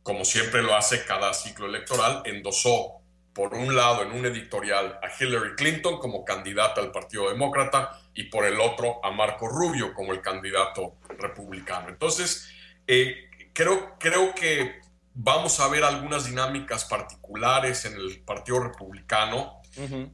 como 0.01 0.25
siempre 0.25 0.63
lo 0.63 0.75
hace 0.75 1.05
cada 1.05 1.33
ciclo 1.33 1.67
electoral, 1.67 2.23
endosó 2.25 3.01
por 3.33 3.53
un 3.53 3.75
lado 3.75 4.01
en 4.01 4.13
un 4.13 4.25
editorial 4.25 4.99
a 5.03 5.07
Hillary 5.07 5.55
Clinton 5.55 5.99
como 5.99 6.25
candidata 6.25 6.81
al 6.81 6.91
Partido 6.91 7.29
Demócrata 7.29 8.01
y 8.15 8.23
por 8.23 8.45
el 8.45 8.59
otro 8.59 8.99
a 9.05 9.11
Marco 9.11 9.47
Rubio 9.47 9.93
como 9.93 10.11
el 10.11 10.21
candidato 10.21 10.95
republicano. 11.19 11.89
Entonces, 11.89 12.49
eh, 12.87 13.26
creo, 13.57 13.95
creo 13.97 14.35
que 14.35 14.81
vamos 15.15 15.59
a 15.59 15.67
ver 15.67 15.83
algunas 15.83 16.25
dinámicas 16.25 16.85
particulares 16.85 17.85
en 17.85 17.95
el 17.95 18.19
Partido 18.19 18.59
Republicano, 18.59 19.61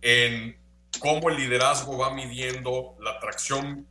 en 0.02 0.58
cómo 1.00 1.30
el 1.30 1.36
liderazgo 1.36 1.98
va 1.98 2.14
midiendo 2.14 2.96
la 3.02 3.12
atracción 3.12 3.86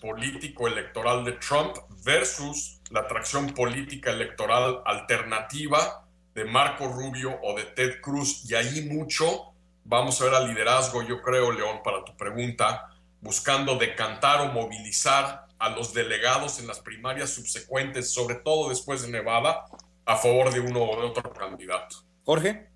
político-electoral 0.00 1.22
de 1.22 1.32
Trump 1.32 1.76
versus 2.02 2.80
la 2.90 3.00
atracción 3.00 3.50
política 3.50 4.10
electoral 4.10 4.80
alternativa 4.86 6.06
de 6.34 6.46
Marco 6.46 6.88
Rubio 6.88 7.38
o 7.42 7.54
de 7.54 7.64
Ted 7.64 8.00
Cruz. 8.00 8.50
Y 8.50 8.54
ahí 8.54 8.88
mucho 8.88 9.52
vamos 9.84 10.18
a 10.20 10.24
ver 10.24 10.34
al 10.34 10.48
liderazgo, 10.48 11.02
yo 11.02 11.20
creo, 11.20 11.52
León, 11.52 11.80
para 11.84 12.02
tu 12.04 12.16
pregunta, 12.16 12.88
buscando 13.20 13.76
decantar 13.76 14.40
o 14.40 14.52
movilizar 14.52 15.43
a 15.64 15.70
los 15.70 15.94
delegados 15.94 16.60
en 16.60 16.66
las 16.66 16.80
primarias 16.80 17.30
subsecuentes, 17.30 18.12
sobre 18.12 18.34
todo 18.34 18.68
después 18.68 19.00
de 19.00 19.08
Nevada, 19.08 19.64
a 20.04 20.16
favor 20.16 20.52
de 20.52 20.60
uno 20.60 20.82
o 20.82 21.00
de 21.00 21.06
otro 21.06 21.32
candidato. 21.32 21.96
Jorge. 22.24 22.68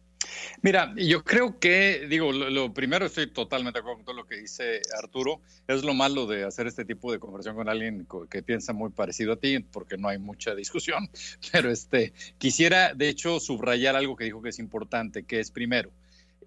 Mira, 0.63 0.95
yo 0.97 1.23
creo 1.23 1.59
que, 1.61 2.07
digo, 2.09 2.33
lo, 2.33 2.73
primero 2.73 3.05
estoy 3.05 3.27
totalmente 3.27 3.77
de 3.77 3.81
acuerdo 3.81 3.99
con 3.99 4.05
todo 4.07 4.17
lo 4.17 4.27
que 4.27 4.37
dice 4.37 4.81
Arturo. 5.01 5.43
Es 5.69 5.85
lo 5.85 5.93
malo 5.93 6.27
de 6.27 6.45
hacer 6.45 6.67
este 6.67 6.87
tipo 6.87 7.13
de 7.13 7.19
conversación 7.19 7.57
con 7.57 7.69
alguien 7.69 8.09
que 8.31 8.43
piensa 8.43 8.73
muy 8.73 8.89
parecido 8.89 9.35
a 9.35 9.37
ti, 9.37 9.59
porque 9.59 9.99
no 9.99 10.09
hay 10.09 10.19
mucha 10.19 10.55
discusión. 10.55 11.11
Pero 11.53 11.71
este, 11.71 12.15
quisiera, 12.39 12.95
de 12.95 13.11
hecho, 13.11 13.39
subrayar 13.39 13.97
algo 13.97 14.17
que 14.17 14.25
dijo 14.25 14.41
que 14.41 14.49
es 14.49 14.59
importante, 14.59 15.25
que 15.25 15.41
es 15.41 15.51
primero, 15.51 15.91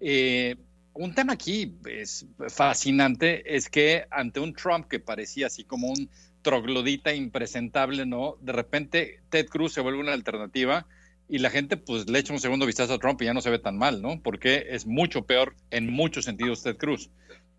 eh, 0.00 0.56
un 0.94 1.14
tema 1.14 1.34
aquí 1.34 1.74
es 1.86 2.26
fascinante 2.48 3.56
es 3.56 3.68
que 3.68 4.04
ante 4.10 4.40
un 4.40 4.52
Trump 4.52 4.88
que 4.88 5.00
parecía 5.00 5.46
así 5.46 5.64
como 5.64 5.88
un 5.88 6.10
troglodita 6.42 7.14
impresentable, 7.14 8.06
¿no? 8.06 8.36
De 8.40 8.52
repente 8.52 9.20
Ted 9.30 9.46
Cruz 9.46 9.72
se 9.72 9.80
vuelve 9.80 10.00
una 10.00 10.12
alternativa 10.12 10.86
y 11.28 11.38
la 11.38 11.50
gente 11.50 11.76
pues 11.76 12.08
le 12.10 12.18
echa 12.18 12.32
un 12.32 12.40
segundo 12.40 12.66
vistazo 12.66 12.94
a 12.94 12.98
Trump 12.98 13.22
y 13.22 13.26
ya 13.26 13.34
no 13.34 13.40
se 13.40 13.50
ve 13.50 13.58
tan 13.58 13.78
mal, 13.78 14.02
¿no? 14.02 14.20
Porque 14.22 14.66
es 14.70 14.86
mucho 14.86 15.22
peor 15.22 15.56
en 15.70 15.90
muchos 15.90 16.24
sentidos 16.24 16.62
Ted 16.62 16.76
Cruz. 16.76 17.10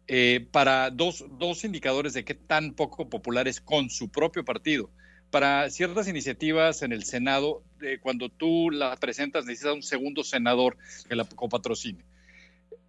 Eh, 0.07 0.47
para 0.51 0.89
dos, 0.89 1.25
dos 1.39 1.63
indicadores 1.63 2.13
de 2.13 2.25
qué 2.25 2.35
tan 2.35 2.73
poco 2.73 3.09
popular 3.09 3.47
es 3.47 3.61
con 3.61 3.89
su 3.89 4.09
propio 4.09 4.43
partido. 4.43 4.89
Para 5.31 5.69
ciertas 5.71 6.07
iniciativas 6.07 6.83
en 6.83 6.91
el 6.91 7.05
Senado, 7.05 7.63
cuando 8.01 8.29
tú 8.29 8.69
la 8.69 8.95
presentas 8.97 9.45
necesitas 9.45 9.73
un 9.73 9.81
segundo 9.81 10.23
senador 10.23 10.77
que 11.09 11.15
la 11.15 11.25
copatrocine. 11.25 12.03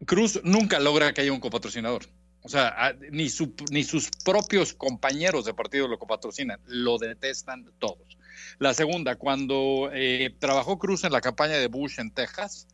Cruz 0.05 0.41
nunca 0.45 0.79
logra 0.81 1.15
que 1.15 1.23
haya 1.23 1.33
un 1.33 1.41
copatrocinador. 1.41 2.05
O 2.45 2.49
sea, 2.51 2.95
ni, 3.11 3.29
ni 3.71 3.85
sus 3.85 4.11
propios 4.23 4.75
compañeros 4.75 5.47
de 5.47 5.55
partido 5.55 5.89
lo 5.89 5.99
copatrocinan, 5.99 6.61
lo 6.67 6.99
detestan 6.99 7.65
todos. 7.79 8.19
La 8.59 8.75
segunda, 8.75 9.17
cuando 9.17 9.91
eh, 9.95 10.35
trabajó 10.39 10.79
Cruz 10.79 11.05
en 11.05 11.13
la 11.13 11.23
campaña 11.23 11.55
de 11.57 11.69
Bush 11.69 11.99
en 11.99 12.11
Texas, 12.11 12.69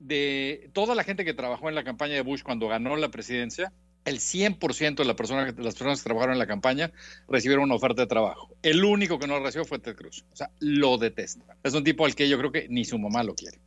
de 0.00 0.68
toda 0.72 0.96
la 0.96 1.04
gente 1.04 1.24
que 1.24 1.34
trabajó 1.34 1.68
en 1.68 1.76
la 1.76 1.84
campaña 1.84 2.14
de 2.14 2.22
Bush 2.22 2.42
cuando 2.42 2.66
ganó 2.66 2.96
la 2.96 3.10
presidencia, 3.10 3.72
el 4.04 4.18
100% 4.18 4.96
de, 4.96 5.04
la 5.04 5.14
persona, 5.14 5.52
de 5.52 5.62
las 5.62 5.74
personas 5.74 6.00
que 6.00 6.08
trabajaron 6.08 6.32
en 6.32 6.40
la 6.40 6.48
campaña 6.48 6.90
recibieron 7.28 7.64
una 7.64 7.76
oferta 7.76 8.02
de 8.02 8.08
trabajo. 8.08 8.50
El 8.62 8.84
único 8.84 9.20
que 9.20 9.28
no 9.28 9.38
recibió 9.38 9.64
fue 9.64 9.78
Ted 9.78 9.94
Cruz. 9.94 10.24
O 10.32 10.36
sea, 10.36 10.50
lo 10.58 10.98
detesta. 10.98 11.56
Es 11.62 11.74
un 11.74 11.84
tipo 11.84 12.04
al 12.04 12.16
que 12.16 12.28
yo 12.28 12.36
creo 12.38 12.50
que 12.50 12.66
ni 12.68 12.84
su 12.84 12.98
mamá 12.98 13.22
lo 13.22 13.36
quiere. 13.36 13.58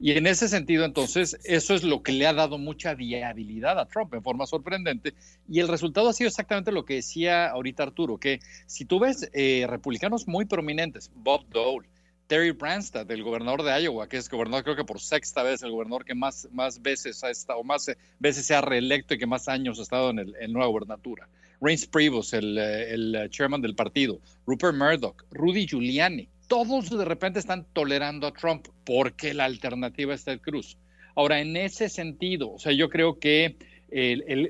Y 0.00 0.12
en 0.12 0.26
ese 0.26 0.48
sentido, 0.48 0.84
entonces, 0.84 1.38
eso 1.44 1.74
es 1.74 1.84
lo 1.84 2.02
que 2.02 2.12
le 2.12 2.26
ha 2.26 2.32
dado 2.32 2.58
mucha 2.58 2.94
viabilidad 2.94 3.78
a 3.78 3.86
Trump 3.86 4.12
en 4.14 4.22
forma 4.22 4.46
sorprendente. 4.46 5.14
Y 5.48 5.60
el 5.60 5.68
resultado 5.68 6.08
ha 6.08 6.12
sido 6.12 6.28
exactamente 6.28 6.72
lo 6.72 6.84
que 6.84 6.94
decía 6.94 7.48
ahorita 7.48 7.84
Arturo, 7.84 8.18
que 8.18 8.40
si 8.66 8.84
tú 8.84 8.98
ves 8.98 9.30
eh, 9.32 9.66
republicanos 9.68 10.26
muy 10.26 10.46
prominentes, 10.46 11.10
Bob 11.14 11.48
Dole, 11.48 11.88
Terry 12.26 12.50
Branstad, 12.50 13.08
el 13.10 13.22
gobernador 13.22 13.62
de 13.62 13.82
Iowa, 13.82 14.08
que 14.08 14.16
es 14.16 14.28
gobernador 14.28 14.64
creo 14.64 14.76
que 14.76 14.84
por 14.84 15.00
sexta 15.00 15.42
vez, 15.42 15.62
el 15.62 15.70
gobernador 15.70 16.04
que 16.04 16.14
más, 16.14 16.48
más 16.52 16.80
veces 16.82 17.22
ha 17.22 17.30
estado, 17.30 17.62
más 17.62 17.90
veces 18.18 18.46
se 18.46 18.54
ha 18.54 18.62
reelecto 18.62 19.14
y 19.14 19.18
que 19.18 19.26
más 19.26 19.46
años 19.46 19.78
ha 19.78 19.82
estado 19.82 20.10
en, 20.10 20.18
el, 20.18 20.52
nueva 20.52 20.68
gobernatura. 20.68 21.28
Reince 21.60 21.86
Priebus, 21.86 22.32
el, 22.32 22.58
el 22.58 23.28
chairman 23.30 23.62
del 23.62 23.74
partido, 23.74 24.20
Rupert 24.46 24.74
Murdoch, 24.74 25.22
Rudy 25.30 25.66
Giuliani, 25.66 26.28
todos 26.46 26.90
de 26.90 27.04
repente 27.04 27.38
están 27.38 27.66
tolerando 27.72 28.26
a 28.26 28.32
Trump 28.32 28.66
porque 28.84 29.34
la 29.34 29.44
alternativa 29.44 30.14
es 30.14 30.24
Ted 30.24 30.40
Cruz. 30.40 30.76
Ahora, 31.14 31.40
en 31.40 31.56
ese 31.56 31.88
sentido, 31.88 32.52
o 32.52 32.58
sea, 32.58 32.72
yo 32.72 32.88
creo 32.90 33.18
que 33.18 33.56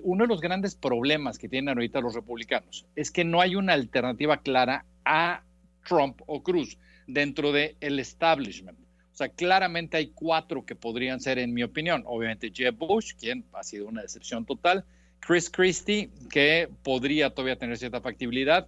uno 0.05 0.25
de 0.25 0.29
los 0.29 0.41
grandes 0.41 0.75
problemas 0.75 1.39
que 1.39 1.49
tienen 1.49 1.77
ahorita 1.77 2.01
los 2.01 2.15
republicanos 2.15 2.87
es 2.97 3.11
que 3.11 3.25
no 3.25 3.41
hay 3.43 3.57
una 3.57 3.75
alternativa 3.75 4.39
clara 4.39 4.87
a 5.05 5.43
Trump 5.87 6.23
o 6.27 6.43
Cruz 6.43 6.79
dentro 7.07 7.53
del 7.53 7.77
el 7.81 7.99
establishment. 7.99 8.79
O 9.13 9.17
sea, 9.17 9.29
claramente 9.29 9.97
hay 9.97 10.09
cuatro 10.09 10.65
que 10.65 10.75
podrían 10.75 11.21
ser, 11.21 11.39
en 11.39 11.53
mi 11.55 11.63
opinión. 11.63 12.03
Obviamente 12.07 12.51
Jeb 12.53 12.75
Bush, 12.77 13.13
quien 13.21 13.45
ha 13.53 13.63
sido 13.63 13.87
una 13.87 14.03
decepción 14.03 14.45
total. 14.45 14.85
Chris 15.21 15.49
Christie, 15.51 16.11
que 16.31 16.69
podría 16.83 17.31
todavía 17.31 17.57
tener 17.57 17.77
cierta 17.77 18.01
factibilidad. 18.01 18.67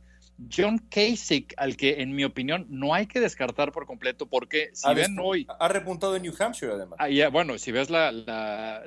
John 0.55 0.79
Kasich, 0.91 1.55
al 1.57 1.77
que 1.77 2.03
en 2.03 2.15
mi 2.15 2.25
opinión 2.25 2.67
no 2.69 2.95
hay 2.95 3.07
que 3.07 3.21
descartar 3.21 3.73
por 3.73 3.87
completo, 3.87 4.27
porque 4.27 4.71
si 4.73 4.93
ven 4.95 5.17
hoy... 5.19 5.47
Ha 5.59 5.69
repuntado 5.69 6.17
en 6.17 6.23
New 6.23 6.35
Hampshire 6.39 6.73
además. 6.73 6.99
Ah, 7.01 7.29
bueno, 7.29 7.59
si 7.59 7.73
ves 7.73 7.91
la, 7.91 8.83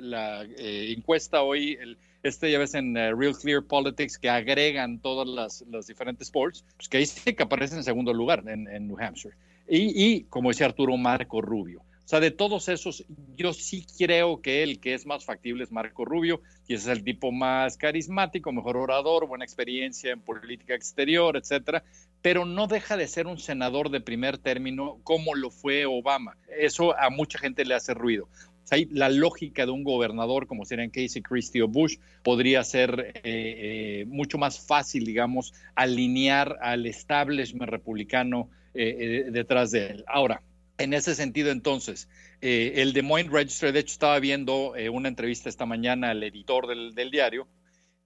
eh, 0.56 0.94
encuesta 0.96 1.42
hoy, 1.42 1.76
el, 1.80 1.98
este 2.22 2.50
ya 2.50 2.58
ves 2.58 2.74
en 2.74 2.96
eh, 2.96 3.14
Real 3.14 3.36
Clear 3.36 3.62
Politics 3.62 4.18
que 4.18 4.30
agregan 4.30 5.00
todas 5.00 5.28
las, 5.28 5.64
las 5.70 5.86
diferentes 5.86 6.28
sports, 6.28 6.64
pues 6.76 6.88
Kasich 6.88 7.40
aparece 7.40 7.76
en 7.76 7.84
segundo 7.84 8.12
lugar 8.12 8.44
en, 8.46 8.68
en 8.68 8.86
New 8.86 8.98
Hampshire. 9.00 9.34
Y, 9.68 10.04
y, 10.04 10.22
como 10.24 10.50
decía 10.50 10.66
Arturo, 10.66 10.96
Marco 10.96 11.40
Rubio. 11.40 11.82
Sea, 12.10 12.18
de 12.18 12.32
todos 12.32 12.68
esos, 12.68 13.04
yo 13.36 13.52
sí 13.52 13.86
creo 13.96 14.42
que 14.42 14.64
el 14.64 14.80
que 14.80 14.94
es 14.94 15.06
más 15.06 15.24
factible 15.24 15.62
es 15.62 15.70
Marco 15.70 16.04
Rubio, 16.04 16.40
y 16.66 16.74
ese 16.74 16.90
es 16.90 16.98
el 16.98 17.04
tipo 17.04 17.30
más 17.30 17.76
carismático, 17.76 18.50
mejor 18.50 18.78
orador, 18.78 19.28
buena 19.28 19.44
experiencia 19.44 20.10
en 20.10 20.20
política 20.20 20.74
exterior, 20.74 21.36
etcétera, 21.36 21.84
pero 22.20 22.44
no 22.44 22.66
deja 22.66 22.96
de 22.96 23.06
ser 23.06 23.28
un 23.28 23.38
senador 23.38 23.90
de 23.90 24.00
primer 24.00 24.38
término 24.38 24.98
como 25.04 25.36
lo 25.36 25.50
fue 25.50 25.86
Obama. 25.86 26.36
Eso 26.58 26.98
a 26.98 27.10
mucha 27.10 27.38
gente 27.38 27.64
le 27.64 27.76
hace 27.76 27.94
ruido. 27.94 28.24
O 28.24 28.66
sea, 28.66 28.84
la 28.90 29.08
lógica 29.08 29.64
de 29.64 29.70
un 29.70 29.84
gobernador 29.84 30.48
como 30.48 30.64
serían 30.64 30.90
Casey 30.90 31.22
Christie 31.22 31.62
o 31.62 31.68
Bush 31.68 31.98
podría 32.24 32.64
ser 32.64 33.12
eh, 33.22 33.22
eh, 33.22 34.04
mucho 34.08 34.36
más 34.36 34.58
fácil, 34.58 35.04
digamos, 35.04 35.54
alinear 35.76 36.58
al 36.60 36.86
establishment 36.86 37.70
republicano 37.70 38.50
eh, 38.74 39.28
detrás 39.30 39.70
de 39.70 39.86
él. 39.86 40.04
Ahora, 40.08 40.42
en 40.80 40.94
ese 40.94 41.14
sentido, 41.14 41.50
entonces, 41.50 42.08
eh, 42.40 42.74
el 42.76 42.92
Des 42.92 43.04
Moines 43.04 43.30
Register, 43.30 43.72
de 43.72 43.80
hecho, 43.80 43.92
estaba 43.92 44.18
viendo 44.18 44.74
eh, 44.76 44.88
una 44.88 45.08
entrevista 45.08 45.48
esta 45.48 45.66
mañana 45.66 46.10
al 46.10 46.22
editor 46.22 46.66
del, 46.66 47.10
diario. 47.10 47.46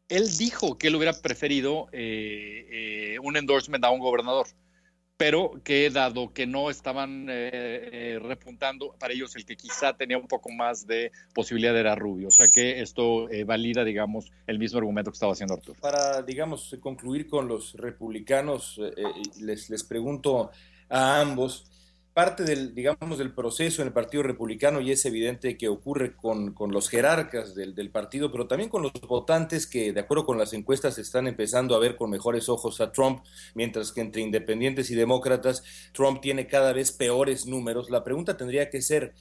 Él 0.09 0.37
dijo 0.37 0.77
que 0.77 0.89
él 0.89 0.97
hubiera 0.97 1.13
preferido 1.13 1.87
eh, 1.93 3.17
un 3.23 3.37
endorsement 3.37 3.85
a 3.85 3.91
un 3.91 4.01
gobernador, 4.01 4.49
pero 5.17 5.53
que 5.63 5.89
dado 5.91 6.33
que 6.33 6.47
no 6.47 6.69
estaban 6.69 7.27
repuntando, 7.29 8.95
para 8.99 9.15
ellos 9.15 9.35
el 9.37 9.47
que 9.47 9.57
quizá 9.57 9.97
tenía 9.97 10.19
un 10.19 10.27
poco 10.27 10.51
más 10.51 10.87
de 10.87 11.13
posibilidad 11.33 11.77
era 11.77 11.95
Rubio. 11.95 12.29
O 12.29 12.33
sea 12.33 12.49
que 12.53 12.83
esto 12.83 13.29
valida, 13.47 13.85
digamos, 13.85 14.31
el 14.47 14.59
mismo 14.59 14.79
argumento 14.79 15.11
que 15.11 15.15
estaba 15.15 15.33
haciendo 15.33 15.55
Arturo. 15.55 15.81
Para, 15.81 16.21
digamos, 16.23 16.77
concluir 16.81 17.29
con 17.29 17.47
los 17.49 17.75
republicanos, 17.75 18.79
les, 19.41 19.71
les 19.71 19.85
pregunto 19.85 20.51
a 20.91 21.21
ambos 21.21 21.71
parte 22.15 22.45
del, 22.45 22.77
digamos, 22.77 23.19
del 23.19 23.35
proceso 23.35 23.83
en 23.83 23.89
el 23.89 23.93
Partido 23.93 24.23
Republicano 24.23 24.81
y 24.81 24.93
es 24.93 25.05
evidente 25.05 25.59
que 25.59 25.69
ocurre 25.69 26.15
con, 26.15 26.55
los 26.71 26.89
jerarcas 26.89 27.57
del, 27.57 27.75
del, 27.75 27.91
partido, 27.91 28.31
pero 28.31 28.47
también 28.47 28.71
con 28.71 28.83
los 28.83 28.93
votantes 28.93 29.67
que, 29.67 29.93
de 29.93 30.01
acuerdo 30.01 30.25
con 30.25 30.39
las 30.39 30.53
encuestas, 30.53 30.97
están 30.99 31.27
empezando 31.27 31.75
a 31.75 31.81
ver 31.81 31.97
con 31.97 32.11
mejores 32.11 32.49
ojos 32.49 32.81
a 32.81 32.93
Trump, 32.93 33.25
mientras 33.55 33.91
que 33.91 34.01
entre 34.01 34.23
independientes 34.23 34.93
y 34.93 34.95
demócratas, 34.95 35.65
Trump 35.93 36.21
tiene 36.21 36.47
cada 36.47 36.73
vez 36.73 36.93
peores 36.93 37.47
números. 37.47 37.91
La 37.91 38.05
pregunta 38.05 38.37
tendría 38.37 38.71
que 38.71 38.81
ser, 38.81 39.13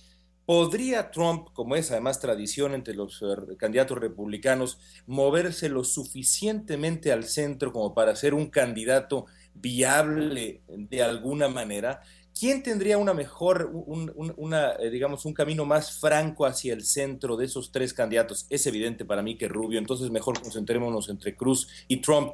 ¿podría 0.46 1.10
Trump, 1.10 1.48
como 1.54 1.76
es 1.76 1.90
además 1.90 2.20
tradición 2.20 2.76
entre 2.76 2.94
los 2.94 3.24
eh, 3.24 3.58
candidatos 3.58 3.98
republicanos, 3.98 4.78
moverse 5.08 5.68
lo 5.68 5.84
suficientemente 5.84 7.12
al 7.12 7.24
centro 7.24 7.74
como 7.74 7.96
para 7.96 8.16
ser 8.16 8.36
un 8.36 8.52
candidato 8.52 9.26
viable 9.56 10.62
de 10.68 11.02
alguna 11.02 11.48
manera? 11.48 12.02
¿Quién 12.38 12.64
tendría 12.64 12.98
una 12.98 13.14
mejor, 13.14 13.70
una, 13.72 14.74
eh, 14.74 14.90
digamos, 14.90 15.24
un 15.26 15.34
camino 15.34 15.66
más 15.66 16.00
franco 16.00 16.46
hacia 16.46 16.74
el 16.74 16.84
centro 16.84 17.38
de 17.38 17.46
esos 17.46 17.72
tres 17.72 17.94
candidatos? 17.94 18.48
Es 18.50 18.66
evidente 18.66 19.06
para 19.06 19.22
mí 19.22 19.38
que 19.38 19.48
Rubio, 19.48 19.78
entonces 19.78 20.10
mejor 20.10 20.42
concentrémonos 20.42 21.10
entre 21.10 21.36
Cruz 21.36 21.68
y 21.88 21.98
Trump. 21.98 22.34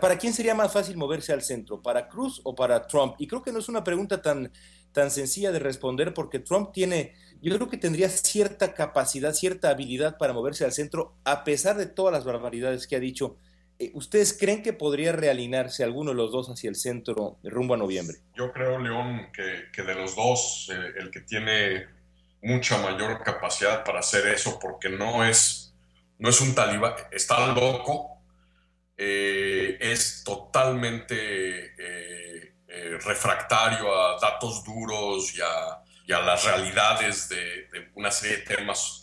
¿Para 0.00 0.18
quién 0.18 0.32
sería 0.32 0.54
más 0.54 0.72
fácil 0.72 0.96
moverse 0.96 1.32
al 1.32 1.42
centro? 1.42 1.80
¿Para 1.80 2.08
Cruz 2.08 2.40
o 2.42 2.54
para 2.56 2.86
Trump? 2.88 3.14
Y 3.18 3.28
creo 3.28 3.40
que 3.40 3.52
no 3.52 3.60
es 3.60 3.68
una 3.68 3.84
pregunta 3.84 4.20
tan, 4.20 4.50
tan 4.92 5.10
sencilla 5.12 5.52
de 5.52 5.60
responder 5.60 6.12
porque 6.12 6.40
Trump 6.40 6.72
tiene, 6.72 7.14
yo 7.40 7.54
creo 7.54 7.68
que 7.68 7.76
tendría 7.76 8.08
cierta 8.08 8.74
capacidad, 8.74 9.32
cierta 9.32 9.70
habilidad 9.70 10.18
para 10.18 10.32
moverse 10.32 10.64
al 10.64 10.72
centro, 10.72 11.14
a 11.24 11.44
pesar 11.44 11.76
de 11.76 11.86
todas 11.86 12.12
las 12.12 12.24
barbaridades 12.24 12.88
que 12.88 12.96
ha 12.96 13.00
dicho 13.00 13.36
¿Ustedes 13.94 14.36
creen 14.38 14.62
que 14.62 14.72
podría 14.72 15.12
realinearse 15.12 15.82
alguno 15.82 16.10
de 16.10 16.16
los 16.16 16.32
dos 16.32 16.48
hacia 16.48 16.68
el 16.68 16.76
centro 16.76 17.38
rumbo 17.42 17.74
a 17.74 17.76
noviembre? 17.78 18.18
Yo 18.34 18.52
creo, 18.52 18.78
León, 18.78 19.30
que, 19.32 19.82
de 19.82 19.94
los 19.94 20.14
dos, 20.14 20.70
eh, 20.70 20.92
el 20.98 21.10
que 21.10 21.20
tiene 21.20 21.86
mucha 22.42 22.78
mayor 22.78 23.22
capacidad 23.22 23.82
para 23.82 24.00
hacer 24.00 24.26
eso, 24.26 24.58
porque 24.58 24.90
no 24.90 25.24
es, 25.24 25.74
no 26.18 26.28
es 26.28 26.40
un 26.40 26.54
talibán, 26.54 26.94
está 27.10 27.54
loco, 27.54 28.22
eh, 28.96 29.78
es 29.80 30.22
totalmente 30.24 31.74
refractario 33.02 33.94
a 33.94 34.18
datos 34.20 34.62
duros 34.62 35.34
y 35.34 35.40
a, 35.40 36.20
las 36.20 36.44
realidades 36.44 37.28
de, 37.28 37.68
de, 37.72 37.90
una 37.94 38.10
serie 38.10 38.38
de 38.38 38.42
temas 38.42 39.00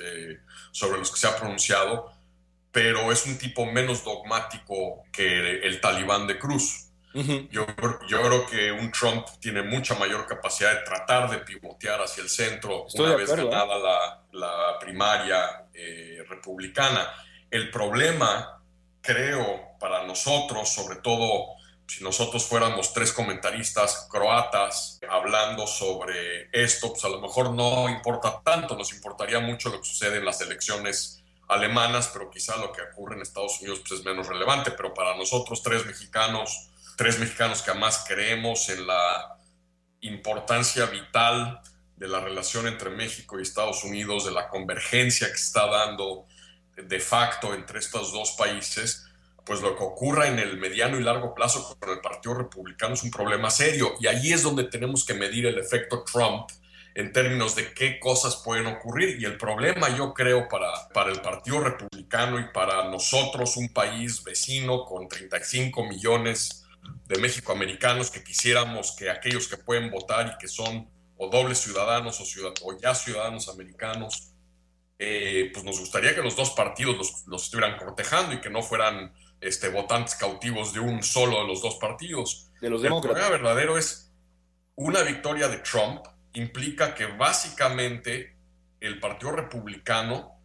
sobre 0.71 0.99
los 0.99 1.09
que 1.09 1.17
se 1.17 1.27
ha 1.27 1.35
pronunciado 1.35 2.16
pero 2.77 3.11
es 3.11 3.25
un 3.25 3.39
tipo 3.39 3.65
menos 3.65 4.03
dogmático 4.03 5.03
que 5.11 5.65
el 5.65 5.81
talibán 5.81 6.27
de 6.27 6.37
Cruz. 6.37 6.91
yo, 7.49 7.65
yo, 8.07 8.21
creo 8.21 8.45
que 8.45 8.71
un 8.71 8.91
Trump 8.91 9.25
tiene 9.39 9.63
mucha 9.63 9.95
mayor 9.95 10.27
capacidad 10.27 10.75
de 10.75 10.81
tratar 10.81 11.27
de 11.27 11.39
pivotear 11.39 11.99
hacia 12.03 12.21
el 12.21 12.29
centro 12.29 12.85
una 12.93 13.15
vez 13.15 13.31
¿eh? 13.31 13.35
ganada 13.35 13.79
la, 13.79 14.23
la, 14.31 14.79
primaria 14.79 15.65
eh, 15.73 16.23
republicana. 16.29 17.11
El 17.49 17.71
problema, 17.71 18.61
creo, 19.01 19.69
para 19.79 20.05
nosotros, 20.05 20.69
sobre 20.69 20.97
todo 20.97 21.55
si 21.87 22.03
nosotros 22.03 22.45
fuéramos 22.45 22.93
tres 22.93 23.11
comentaristas 23.11 24.07
croatas 24.07 24.99
hablando 25.09 25.65
sobre 25.65 26.49
esto, 26.51 26.91
pues 26.91 27.03
a 27.05 27.09
lo 27.09 27.19
mejor 27.21 27.55
no 27.55 27.89
importa 27.89 28.39
tanto, 28.43 28.77
nos 28.77 28.93
importaría 28.93 29.39
mucho 29.39 29.69
lo 29.69 29.79
que 29.79 29.87
sucede 29.87 30.17
en 30.17 30.25
las 30.25 30.41
elecciones 30.41 31.23
alemanas, 31.47 32.10
pero 32.12 32.29
quizá 32.29 32.57
lo 32.57 32.71
que 32.71 32.81
ocurre 32.81 33.15
en 33.15 33.21
Estados 33.21 33.60
Unidos 33.62 33.79
pues, 33.79 33.99
es 33.99 34.05
menos 34.05 34.27
relevante. 34.27 34.71
Pero 34.71 34.93
para 34.93 35.15
nosotros, 35.15 35.62
tres 35.63 35.86
mexicanos, 35.86 36.69
tres 36.95 37.19
mexicanos 37.19 37.62
que 37.62 37.71
además 37.71 38.03
creemos 38.07 38.69
en 38.69 38.86
la 38.88 39.38
importancia 40.01 40.86
vital 40.86 41.62
de 41.95 42.07
la 42.07 42.19
relación 42.19 42.67
entre 42.67 42.91
México 42.91 43.39
y 43.39 43.41
Estados 43.41 43.83
Unidos, 43.83 44.25
de 44.25 44.31
la 44.31 44.49
convergencia 44.49 45.27
que 45.27 45.33
está 45.33 45.67
dando 45.67 46.25
de 46.75 46.99
facto 46.99 47.55
entre 47.55 47.79
estos 47.79 48.13
dos 48.13 48.33
países, 48.38 49.07
pues 49.43 49.62
lo 49.62 49.75
que 49.75 49.83
ocurra 49.83 50.27
en 50.27 50.38
el 50.38 50.57
mediano 50.57 50.99
y 50.99 51.03
largo 51.03 51.33
plazo 51.33 51.75
con 51.79 51.89
el 51.89 52.01
Partido 52.01 52.36
Republicano 52.36 52.93
es 52.93 53.03
un 53.03 53.10
problema 53.10 53.49
serio. 53.49 53.93
Y 53.99 54.07
ahí 54.07 54.33
es 54.33 54.43
donde 54.43 54.65
tenemos 54.65 55.05
que 55.05 55.13
medir 55.13 55.45
el 55.47 55.57
efecto 55.57 56.03
Trump 56.03 56.49
en 56.97 57.13
términos 57.13 57.55
de 57.55 57.73
qué 57.75 57.99
cosas 57.99 58.38
pueden 58.38 58.65
ocurrir. 58.65 59.21
Y 59.21 59.25
el 59.25 59.38
problema, 59.38 59.95
yo 59.95 60.15
creo, 60.15 60.47
para, 60.47 60.89
para 60.89 61.12
el 61.12 61.21
Partido 61.21 61.60
Republicano 61.60 62.39
y 62.39 62.45
para 62.51 62.89
nosotros, 62.89 63.55
un 63.55 63.69
país 63.69 64.23
vecino 64.23 64.83
con 64.83 65.07
35 65.07 65.83
millones 65.83 66.65
de 67.05 67.19
mexicoamericanos 67.19 68.10
que 68.10 68.23
quisiéramos 68.23 68.95
que 68.95 69.12
aquellos 69.12 69.47
que 69.47 69.57
pueden 69.57 69.91
votar 69.91 70.33
y 70.33 70.38
que 70.39 70.47
son 70.47 70.89
o 71.17 71.29
dobles 71.29 71.60
ciudadanos 71.60 72.19
o, 72.19 72.23
o 72.63 72.77
ya 72.79 72.95
ciudadanos 72.95 73.47
americanos, 73.47 74.31
eh, 74.97 75.51
pues 75.53 75.63
nos 75.63 75.79
gustaría 75.79 76.15
que 76.15 76.23
los 76.23 76.36
dos 76.36 76.49
partidos 76.51 76.97
los, 76.97 77.27
los 77.27 77.43
estuvieran 77.43 77.77
cortejando 77.77 78.33
y 78.33 78.41
que 78.41 78.49
no 78.49 78.63
fueran 78.63 79.13
este, 79.39 79.69
votantes 79.69 80.15
cautivos 80.15 80.73
de 80.73 80.79
un 80.79 81.03
solo 81.03 81.41
de 81.41 81.47
los 81.47 81.62
dos 81.62 81.75
partidos. 81.75 82.49
De 82.60 82.71
los 82.71 82.83
El 82.83 82.89
problema 82.89 83.29
verdadero 83.29 83.77
es 83.77 84.12
una 84.73 85.03
victoria 85.03 85.47
de 85.47 85.57
Trump 85.57 86.03
implica 86.38 86.93
que 86.93 87.06
básicamente 87.08 88.36
el 88.80 89.00
Partido 89.00 89.32
Republicano 89.32 90.36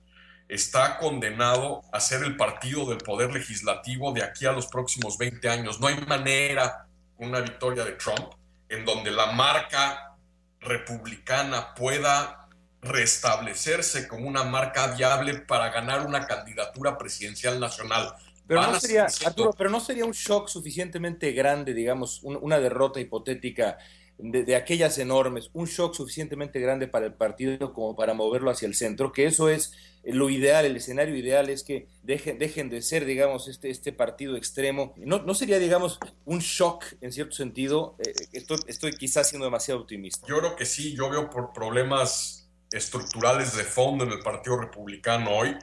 está 0.48 0.98
condenado 0.98 1.82
a 1.92 2.00
ser 2.00 2.22
el 2.24 2.36
partido 2.36 2.86
del 2.86 2.98
poder 2.98 3.32
legislativo 3.32 4.12
de 4.12 4.22
aquí 4.22 4.46
a 4.46 4.52
los 4.52 4.66
próximos 4.66 5.18
20 5.18 5.48
años. 5.48 5.80
No 5.80 5.86
hay 5.86 5.96
manera, 6.06 6.86
una 7.18 7.40
victoria 7.40 7.84
de 7.84 7.92
Trump, 7.92 8.32
en 8.68 8.84
donde 8.84 9.10
la 9.10 9.32
marca 9.32 10.16
republicana 10.60 11.74
pueda 11.74 12.48
restablecerse 12.80 14.08
como 14.08 14.26
una 14.28 14.44
marca 14.44 14.88
viable 14.88 15.34
para 15.40 15.70
ganar 15.70 16.06
una 16.06 16.26
candidatura 16.26 16.96
presidencial 16.98 17.60
nacional. 17.60 18.14
Pero 18.46 18.62
no, 18.62 18.80
sería, 18.80 19.06
Arturo, 19.24 19.52
pero 19.56 19.70
no 19.70 19.80
sería 19.80 20.04
un 20.04 20.12
shock 20.12 20.48
suficientemente 20.48 21.32
grande, 21.32 21.74
digamos, 21.74 22.22
una 22.22 22.58
derrota 22.58 22.98
hipotética 22.98 23.78
de, 24.22 24.54
aquellas 24.54 24.98
enormes, 24.98 25.50
un 25.52 25.66
shock 25.66 25.94
suficientemente 25.94 26.60
grande 26.60 26.86
para 26.86 27.06
el 27.06 27.14
partido 27.14 27.72
como 27.72 27.96
para 27.96 28.14
moverlo 28.14 28.50
hacia 28.50 28.68
el 28.68 28.74
centro, 28.74 29.12
que 29.12 29.26
eso 29.26 29.48
es 29.48 29.72
lo 30.04 30.30
ideal, 30.30 30.64
el 30.64 30.76
escenario 30.76 31.16
ideal 31.16 31.50
es 31.50 31.64
que 31.64 31.88
dejen, 32.02 32.70
de 32.70 32.82
ser, 32.82 33.04
digamos, 33.04 33.48
este, 33.48 33.70
este 33.70 33.92
partido 33.92 34.36
extremo. 34.36 34.94
No, 34.96 35.22
no 35.22 35.34
sería, 35.34 35.58
digamos, 35.58 35.98
un 36.24 36.40
shock 36.40 36.84
en 37.00 37.12
cierto 37.12 37.36
sentido. 37.36 37.96
Eh, 38.04 38.12
estoy, 38.32 38.58
estoy 38.66 38.92
quizás 38.92 39.28
siendo 39.28 39.44
demasiado 39.44 39.80
optimista. 39.80 40.26
Yo 40.26 40.38
creo 40.38 40.56
que 40.56 40.66
sí, 40.66 40.94
yo 40.96 41.08
veo 41.10 41.30
por 41.30 41.52
problemas 41.52 42.48
estructurales 42.72 43.56
de 43.56 43.64
fondo 43.64 44.04
en 44.04 44.12
el 44.12 44.20
Partido 44.20 44.58
Republicano 44.58 45.30
hoy 45.36 45.56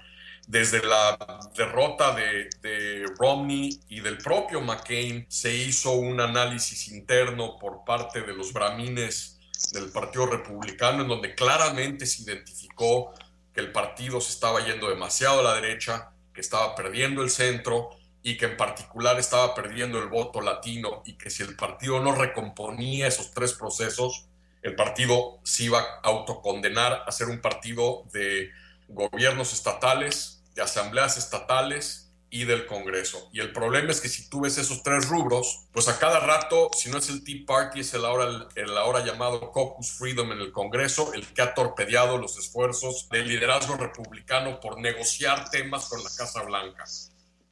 desde 0.49 0.83
la 0.83 1.15
derrota 1.55 2.15
de, 2.15 3.05
Romney 3.19 3.79
y 3.87 3.99
del 3.99 4.17
propio 4.17 4.61
McCain, 4.61 5.27
se 5.29 5.53
hizo 5.53 5.91
un 5.91 6.19
análisis 6.19 6.87
interno 6.87 7.55
por 7.59 7.85
parte 7.85 8.21
de 8.21 8.33
los 8.33 8.51
bramines 8.51 9.39
del 9.73 9.91
Partido 9.91 10.25
Republicano, 10.25 11.03
en 11.03 11.07
donde 11.07 11.35
claramente 11.35 12.07
se 12.07 12.23
identificó 12.23 13.13
que 13.53 13.59
el 13.59 13.71
partido 13.71 14.19
se 14.21 14.31
estaba 14.31 14.65
yendo 14.65 14.89
demasiado 14.89 15.41
a 15.41 15.43
la 15.43 15.53
derecha, 15.53 16.13
que 16.33 16.41
estaba 16.41 16.73
perdiendo 16.73 17.21
el 17.21 17.29
centro 17.29 17.91
y 18.23 18.35
que 18.35 18.45
en 18.45 18.57
particular 18.57 19.19
estaba 19.19 19.53
perdiendo 19.53 20.01
el 20.01 20.07
voto 20.07 20.41
latino 20.41 21.03
y 21.05 21.13
que 21.13 21.29
si 21.29 21.43
el 21.43 21.55
partido 21.55 22.01
no 22.01 22.15
recomponía 22.15 23.05
esos 23.05 23.31
tres 23.35 23.53
procesos, 23.53 24.25
el 24.63 24.75
partido 24.75 25.41
se 25.43 25.65
iba 25.65 25.79
a 25.79 25.99
autocondenar 26.05 27.03
a 27.05 27.11
ser 27.11 27.27
un 27.27 27.39
partido 27.39 28.05
de 28.11 28.49
gobiernos 28.87 29.53
estatales, 29.53 30.38
de 30.59 30.65
asambleas 30.65 31.15
estatales 31.15 32.11
y 32.29 32.43
del 32.43 32.65
Congreso. 32.65 33.29
Y 33.31 33.39
el 33.39 33.53
problema 33.53 33.91
es 33.91 34.01
que 34.01 34.09
si 34.09 34.29
tú 34.29 34.41
ves 34.41 34.57
esos 34.57 34.83
tres 34.83 35.07
rubros, 35.07 35.67
pues 35.71 35.87
a 35.87 35.97
cada 35.97 36.19
rato, 36.19 36.69
si 36.77 36.89
no 36.89 36.97
es 36.97 37.07
el 37.07 37.23
Tea 37.23 37.43
Party, 37.47 37.79
es 37.79 37.93
el 37.93 38.03
ahora, 38.03 38.47
el 38.55 38.77
ahora 38.77 39.05
llamado 39.05 39.53
Caucus 39.53 39.93
Freedom 39.93 40.33
en 40.33 40.39
el 40.39 40.51
Congreso, 40.51 41.13
el 41.13 41.25
que 41.27 41.41
ha 41.41 41.53
torpedeado 41.53 42.17
los 42.17 42.37
esfuerzos 42.37 43.07
del 43.09 43.29
liderazgo 43.29 43.77
republicano 43.77 44.59
por 44.59 44.79
negociar 44.79 45.49
temas 45.49 45.87
con 45.87 46.03
la 46.03 46.09
Casa 46.15 46.43
Blanca. 46.43 46.83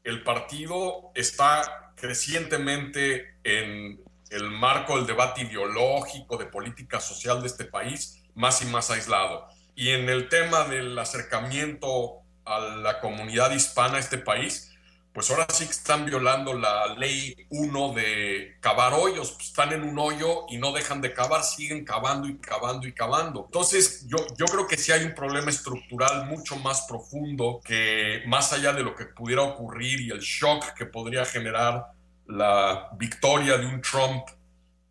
El 0.03 0.23
partido 0.23 1.11
está 1.15 1.93
crecientemente 1.95 3.37
en 3.45 4.03
el 4.29 4.51
marco 4.51 4.97
del 4.97 5.07
debate 5.07 5.43
ideológico 5.43 6.37
de 6.37 6.45
política 6.45 6.99
social 6.99 7.39
de 7.41 7.47
este 7.47 7.63
país, 7.63 8.21
más 8.35 8.61
y 8.61 8.65
más 8.65 8.91
aislado. 8.91 9.47
Y 9.75 9.91
en 9.91 10.09
el 10.09 10.27
tema 10.27 10.65
del 10.65 10.99
acercamiento 10.99 12.26
a 12.47 12.59
la 12.59 12.99
comunidad 12.99 13.51
hispana 13.51 13.99
este 13.99 14.17
país, 14.17 14.71
pues 15.17 15.31
ahora 15.31 15.47
sí 15.49 15.65
que 15.65 15.71
están 15.71 16.05
violando 16.05 16.53
la 16.53 16.93
ley 16.95 17.35
1 17.49 17.93
de 17.93 18.57
cavar 18.59 18.93
hoyos, 18.93 19.31
pues 19.31 19.47
están 19.47 19.73
en 19.73 19.81
un 19.81 19.97
hoyo 19.97 20.45
y 20.47 20.57
no 20.57 20.71
dejan 20.71 21.01
de 21.01 21.11
cavar, 21.11 21.43
siguen 21.43 21.83
cavando 21.83 22.27
y 22.27 22.37
cavando 22.37 22.87
y 22.87 22.93
cavando. 22.93 23.45
Entonces 23.45 24.05
yo, 24.07 24.17
yo 24.37 24.45
creo 24.45 24.67
que 24.67 24.77
sí 24.77 24.91
hay 24.91 25.03
un 25.05 25.15
problema 25.15 25.49
estructural 25.49 26.27
mucho 26.27 26.55
más 26.57 26.85
profundo 26.87 27.59
que 27.65 28.21
más 28.27 28.53
allá 28.53 28.73
de 28.73 28.83
lo 28.83 28.93
que 28.95 29.05
pudiera 29.05 29.41
ocurrir 29.41 30.01
y 30.01 30.11
el 30.11 30.19
shock 30.19 30.73
que 30.75 30.85
podría 30.85 31.25
generar 31.25 31.87
la 32.27 32.89
victoria 32.97 33.57
de 33.57 33.65
un 33.65 33.81
Trump 33.81 34.23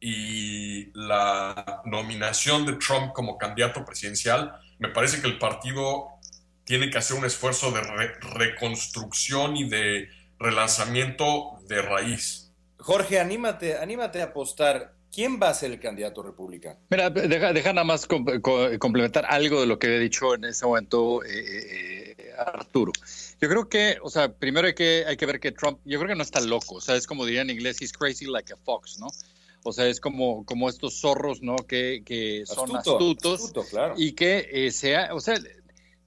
y 0.01 0.91
la 0.93 1.83
nominación 1.85 2.67
de 2.67 2.73
Trump 2.75 3.13
como 3.13 3.39
candidato 3.39 3.85
presidencial, 3.85 4.61
me 4.79 4.89
parece 4.89 5.21
que 5.21 5.29
el 5.29 5.39
partido 5.39 6.16
tiene 6.67 6.91
que 6.91 6.99
hacer 6.99 7.17
un 7.17 7.25
esfuerzo 7.25 7.71
de 7.71 7.81
reconstrucción 7.81 9.57
y 9.57 9.69
de 9.69 10.09
relanzamiento 10.39 11.59
de 11.69 11.81
raíz. 11.81 12.53
Jorge, 12.79 13.19
anímate, 13.19 13.79
anímate 13.79 14.21
a 14.21 14.27
apostar. 14.27 14.95
¿Quién 15.13 15.41
va 15.41 15.49
a 15.49 15.55
ser 15.55 15.71
el 15.71 15.81
candidato 15.81 16.23
republicano? 16.23 16.79
Mira, 16.91 17.09
deja, 17.09 17.53
deja 17.53 17.73
nada 17.73 17.85
más 17.85 18.07
complementar 18.07 19.25
algo 19.27 19.61
de 19.61 19.67
lo 19.67 19.79
que 19.79 19.87
había 19.87 20.01
dicho 20.01 20.35
en 20.35 20.45
ese 20.45 20.67
momento 20.67 21.25
eh, 21.25 22.15
eh, 22.19 22.33
Arturo. 22.37 22.93
Yo 23.41 23.49
creo 23.49 23.69
que, 23.69 23.97
o 24.03 24.11
sea, 24.11 24.31
primero 24.31 24.67
hay 24.67 24.75
que, 24.75 25.05
hay 25.07 25.17
que 25.17 25.25
ver 25.25 25.41
que 25.41 25.53
Trump, 25.53 25.79
yo 25.85 25.99
creo 25.99 26.11
que 26.11 26.17
no 26.17 26.23
está 26.23 26.41
loco, 26.41 26.75
o 26.75 26.81
sea, 26.81 26.97
es 26.97 27.07
como 27.07 27.25
diría 27.25 27.43
en 27.43 27.51
inglés, 27.51 27.81
he's 27.81 27.93
crazy 27.93 28.27
like 28.27 28.53
a 28.53 28.57
fox, 28.57 28.99
¿no? 28.99 29.07
O 29.63 29.73
sea, 29.73 29.87
es 29.87 30.01
como, 30.01 30.45
como 30.45 30.69
estos 30.69 31.01
zorros, 31.01 31.41
¿no? 31.41 31.57
Que, 31.57 32.03
que 32.05 32.45
son 32.45 32.77
astutos 32.77 33.53
y 33.97 34.13
que 34.13 34.49
eh, 34.53 34.71
sea, 34.71 35.15
o 35.15 35.21
sea, 35.21 35.39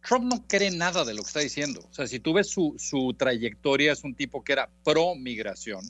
Trump 0.01 0.25
no 0.25 0.45
cree 0.47 0.71
nada 0.71 1.05
de 1.05 1.13
lo 1.13 1.21
que 1.21 1.27
está 1.27 1.39
diciendo. 1.39 1.81
O 1.89 1.93
sea, 1.93 2.07
si 2.07 2.19
tú 2.19 2.33
ves 2.33 2.49
su, 2.49 2.75
su 2.77 3.13
trayectoria, 3.17 3.91
es 3.91 4.03
un 4.03 4.15
tipo 4.15 4.43
que 4.43 4.53
era 4.53 4.69
pro 4.83 5.15
migración, 5.15 5.81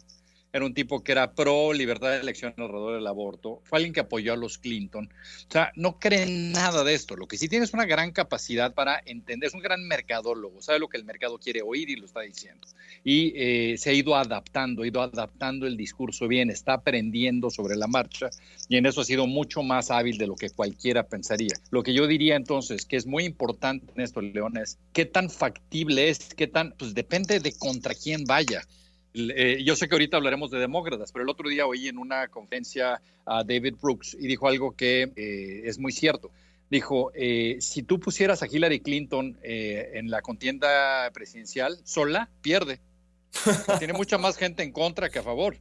era 0.51 0.65
un 0.65 0.73
tipo 0.73 1.03
que 1.03 1.11
era 1.11 1.33
pro 1.33 1.73
libertad 1.73 2.09
de 2.11 2.17
elección 2.17 2.53
alrededor 2.57 2.95
del 2.95 3.07
aborto, 3.07 3.61
fue 3.63 3.77
alguien 3.77 3.93
que 3.93 3.99
apoyó 3.99 4.33
a 4.33 4.37
los 4.37 4.57
Clinton. 4.57 5.09
O 5.47 5.51
sea, 5.51 5.71
no 5.75 5.99
cree 5.99 6.25
nada 6.25 6.83
de 6.83 6.93
esto. 6.93 7.15
Lo 7.15 7.27
que 7.27 7.37
sí 7.37 7.47
tiene 7.47 7.65
es 7.65 7.73
una 7.73 7.85
gran 7.85 8.11
capacidad 8.11 8.73
para 8.73 9.01
entender, 9.05 9.47
es 9.47 9.53
un 9.53 9.61
gran 9.61 9.87
mercadólogo, 9.87 10.61
sabe 10.61 10.79
lo 10.79 10.87
que 10.87 10.97
el 10.97 11.05
mercado 11.05 11.37
quiere 11.37 11.61
oír 11.61 11.89
y 11.89 11.95
lo 11.95 12.05
está 12.05 12.21
diciendo. 12.21 12.67
Y 13.03 13.33
eh, 13.35 13.77
se 13.77 13.91
ha 13.91 13.93
ido 13.93 14.15
adaptando, 14.15 14.83
ha 14.83 14.87
ido 14.87 15.01
adaptando 15.01 15.67
el 15.67 15.77
discurso 15.77 16.27
bien, 16.27 16.49
está 16.49 16.73
aprendiendo 16.73 17.49
sobre 17.49 17.75
la 17.75 17.87
marcha 17.87 18.29
y 18.67 18.77
en 18.77 18.85
eso 18.85 19.01
ha 19.01 19.05
sido 19.05 19.27
mucho 19.27 19.61
más 19.61 19.91
hábil 19.91 20.17
de 20.17 20.27
lo 20.27 20.35
que 20.35 20.49
cualquiera 20.49 21.03
pensaría. 21.03 21.55
Lo 21.69 21.83
que 21.83 21.93
yo 21.93 22.07
diría 22.07 22.35
entonces, 22.35 22.85
que 22.85 22.97
es 22.97 23.05
muy 23.05 23.25
importante 23.25 23.93
en 23.95 24.01
esto, 24.01 24.21
León, 24.21 24.57
es 24.57 24.79
qué 24.93 25.05
tan 25.05 25.29
factible 25.29 26.09
es, 26.09 26.33
qué 26.35 26.47
tan, 26.47 26.73
pues 26.77 26.93
depende 26.93 27.39
de 27.39 27.53
contra 27.53 27.93
quién 27.93 28.23
vaya. 28.25 28.63
Eh, 29.13 29.63
yo 29.63 29.75
sé 29.75 29.87
que 29.87 29.95
ahorita 29.95 30.17
hablaremos 30.17 30.51
de 30.51 30.59
demócratas, 30.59 31.11
pero 31.11 31.23
el 31.23 31.29
otro 31.29 31.49
día 31.49 31.65
oí 31.65 31.87
en 31.87 31.97
una 31.97 32.27
conferencia 32.27 33.01
a 33.25 33.43
David 33.43 33.75
Brooks 33.81 34.15
y 34.19 34.27
dijo 34.27 34.47
algo 34.47 34.71
que 34.75 35.11
eh, 35.15 35.61
es 35.65 35.79
muy 35.79 35.91
cierto. 35.91 36.31
Dijo, 36.69 37.11
eh, 37.15 37.57
si 37.59 37.81
tú 37.81 37.99
pusieras 37.99 38.43
a 38.43 38.47
Hillary 38.47 38.79
Clinton 38.79 39.37
en 39.41 40.11
la 40.11 40.21
contienda 40.21 41.09
presidencial 41.11 41.79
sola, 41.83 42.29
pierde. 42.41 42.79
Tiene 43.79 43.93
mucha 43.93 44.19
más 44.19 44.37
gente 44.37 44.61
en 44.61 44.71
contra 44.71 45.09
que 45.09 45.17
a 45.17 45.23
favor. 45.23 45.57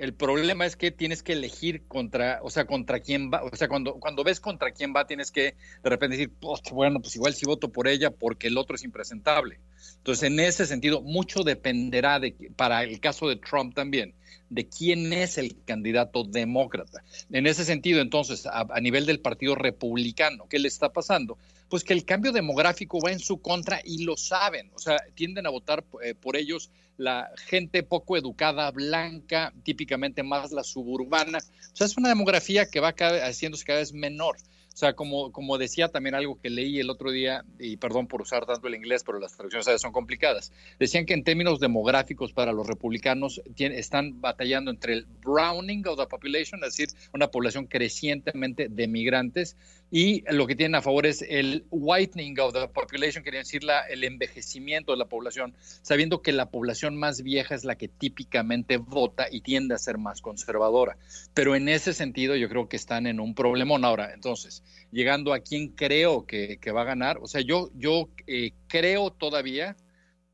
El 0.00 0.14
problema 0.14 0.64
es 0.64 0.76
que 0.76 0.90
tienes 0.90 1.22
que 1.22 1.34
elegir 1.34 1.86
contra, 1.86 2.40
o 2.42 2.48
sea, 2.48 2.64
contra 2.64 3.00
quién 3.00 3.30
va, 3.30 3.44
o 3.44 3.54
sea, 3.54 3.68
cuando, 3.68 3.96
cuando 4.00 4.24
ves 4.24 4.40
contra 4.40 4.70
quién 4.70 4.94
va, 4.96 5.06
tienes 5.06 5.30
que 5.30 5.56
de 5.82 5.90
repente 5.90 6.16
decir, 6.16 6.32
bueno, 6.72 7.02
pues 7.02 7.16
igual 7.16 7.34
si 7.34 7.44
voto 7.44 7.68
por 7.68 7.86
ella 7.86 8.10
porque 8.10 8.46
el 8.46 8.56
otro 8.56 8.76
es 8.76 8.82
impresentable. 8.82 9.60
Entonces, 9.98 10.22
en 10.22 10.40
ese 10.40 10.64
sentido, 10.64 11.02
mucho 11.02 11.42
dependerá 11.42 12.18
de, 12.18 12.32
para 12.56 12.82
el 12.82 12.98
caso 12.98 13.28
de 13.28 13.36
Trump 13.36 13.74
también, 13.74 14.14
de 14.48 14.66
quién 14.66 15.12
es 15.12 15.36
el 15.36 15.54
candidato 15.66 16.24
demócrata. 16.24 17.04
En 17.30 17.46
ese 17.46 17.66
sentido, 17.66 18.00
entonces, 18.00 18.46
a, 18.46 18.80
nivel 18.80 19.04
del 19.04 19.20
Partido 19.20 19.54
Republicano, 19.54 20.46
¿qué 20.48 20.58
le 20.58 20.68
está 20.68 20.94
pasando? 20.94 21.36
Pues 21.70 21.84
que 21.84 21.94
el 21.94 22.04
cambio 22.04 22.32
demográfico 22.32 22.98
va 23.00 23.12
en 23.12 23.20
su 23.20 23.40
contra 23.40 23.80
y 23.82 24.04
lo 24.04 24.16
saben, 24.16 24.70
o 24.74 24.78
sea, 24.78 24.98
tienden 25.14 25.46
a 25.46 25.50
votar 25.50 25.84
eh, 26.02 26.14
por 26.14 26.36
ellos 26.36 26.70
la 26.96 27.30
gente 27.46 27.82
poco 27.82 28.18
educada, 28.18 28.70
blanca, 28.72 29.54
típicamente 29.62 30.22
más 30.22 30.52
la 30.52 30.62
suburbana. 30.62 31.38
O 31.38 31.76
sea, 31.76 31.86
es 31.86 31.96
una 31.96 32.10
demografía 32.10 32.66
que 32.66 32.80
va 32.80 32.92
haciéndose 32.92 33.64
cada 33.64 33.78
vez 33.78 33.94
menor. 33.94 34.36
O 34.72 34.76
sea, 34.76 34.94
como, 34.94 35.32
como 35.32 35.58
decía 35.58 35.88
también 35.88 36.14
algo 36.14 36.40
que 36.40 36.48
leí 36.48 36.78
el 36.78 36.90
otro 36.90 37.10
día, 37.10 37.44
y 37.58 37.76
perdón 37.76 38.06
por 38.06 38.22
usar 38.22 38.46
tanto 38.46 38.68
el 38.68 38.74
inglés, 38.74 39.02
pero 39.04 39.18
las 39.18 39.36
traducciones 39.36 39.80
son 39.80 39.92
complicadas, 39.92 40.52
decían 40.78 41.06
que 41.06 41.14
en 41.14 41.24
términos 41.24 41.58
demográficos 41.58 42.32
para 42.32 42.52
los 42.52 42.66
republicanos 42.66 43.42
están 43.56 44.20
batallando 44.20 44.70
entre 44.70 44.94
el 44.94 45.06
browning 45.22 45.86
of 45.86 45.98
the 45.98 46.06
population, 46.06 46.62
es 46.64 46.76
decir, 46.76 46.88
una 47.12 47.28
población 47.28 47.66
crecientemente 47.66 48.68
de 48.68 48.88
migrantes, 48.88 49.56
y 49.90 50.22
lo 50.32 50.46
que 50.46 50.54
tienen 50.54 50.76
a 50.76 50.82
favor 50.82 51.04
es 51.06 51.24
el 51.28 51.64
whitening 51.70 52.38
of 52.38 52.52
the 52.52 52.68
population, 52.68 53.24
quería 53.24 53.40
decir 53.40 53.64
la, 53.64 53.80
el 53.80 54.04
envejecimiento 54.04 54.92
de 54.92 54.98
la 54.98 55.06
población, 55.06 55.54
sabiendo 55.82 56.22
que 56.22 56.32
la 56.32 56.50
población 56.50 56.96
más 56.96 57.22
vieja 57.22 57.54
es 57.54 57.64
la 57.64 57.74
que 57.74 57.88
típicamente 57.88 58.76
vota 58.76 59.26
y 59.30 59.40
tiende 59.40 59.74
a 59.74 59.78
ser 59.78 59.98
más 59.98 60.20
conservadora. 60.20 60.96
Pero 61.34 61.56
en 61.56 61.68
ese 61.68 61.92
sentido 61.92 62.36
yo 62.36 62.48
creo 62.48 62.68
que 62.68 62.76
están 62.76 63.06
en 63.06 63.18
un 63.18 63.34
problemón 63.34 63.84
ahora. 63.84 64.14
Entonces, 64.14 64.62
llegando 64.92 65.32
a 65.32 65.40
quién 65.40 65.68
creo 65.68 66.24
que, 66.24 66.58
que 66.58 66.70
va 66.70 66.82
a 66.82 66.84
ganar, 66.84 67.18
o 67.20 67.26
sea, 67.26 67.40
yo, 67.40 67.70
yo 67.74 68.08
eh, 68.28 68.52
creo 68.68 69.10
todavía, 69.10 69.76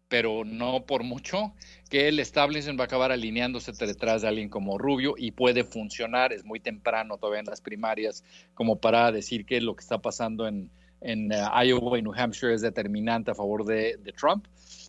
pero 0.09 0.45
no 0.45 0.85
por 0.87 1.03
mucho, 1.03 1.53
que 1.91 2.09
el 2.09 2.21
establishment 2.21 2.79
va 2.79 2.85
a 2.85 2.87
acabar 2.87 3.13
alineándose 3.13 3.73
detrás 3.73 4.23
de 4.23 4.29
alguien 4.29 4.49
como 4.49 4.79
Rubio 4.79 5.15
y 5.17 5.33
puede 5.33 5.65
funcionar. 5.65 6.33
Es 6.33 6.45
muy 6.45 6.61
temprano 6.61 7.19
todavía 7.19 7.41
en 7.41 7.47
las 7.47 7.61
primarias 7.61 8.25
como 8.55 8.77
para 8.77 9.11
decir 9.13 9.47
que 9.47 9.61
lo 9.61 9.75
que 9.75 9.83
está 9.83 9.99
pasando 9.99 10.47
en, 10.47 10.71
en 11.01 11.33
eh, 11.33 11.43
Iowa 11.65 11.99
y 11.99 12.03
New 12.03 12.13
Hampshire 12.15 12.55
es 12.55 12.63
determinante 12.63 13.31
a 13.31 13.35
favor 13.35 13.65
de, 13.65 13.99
Trump. 14.19 14.47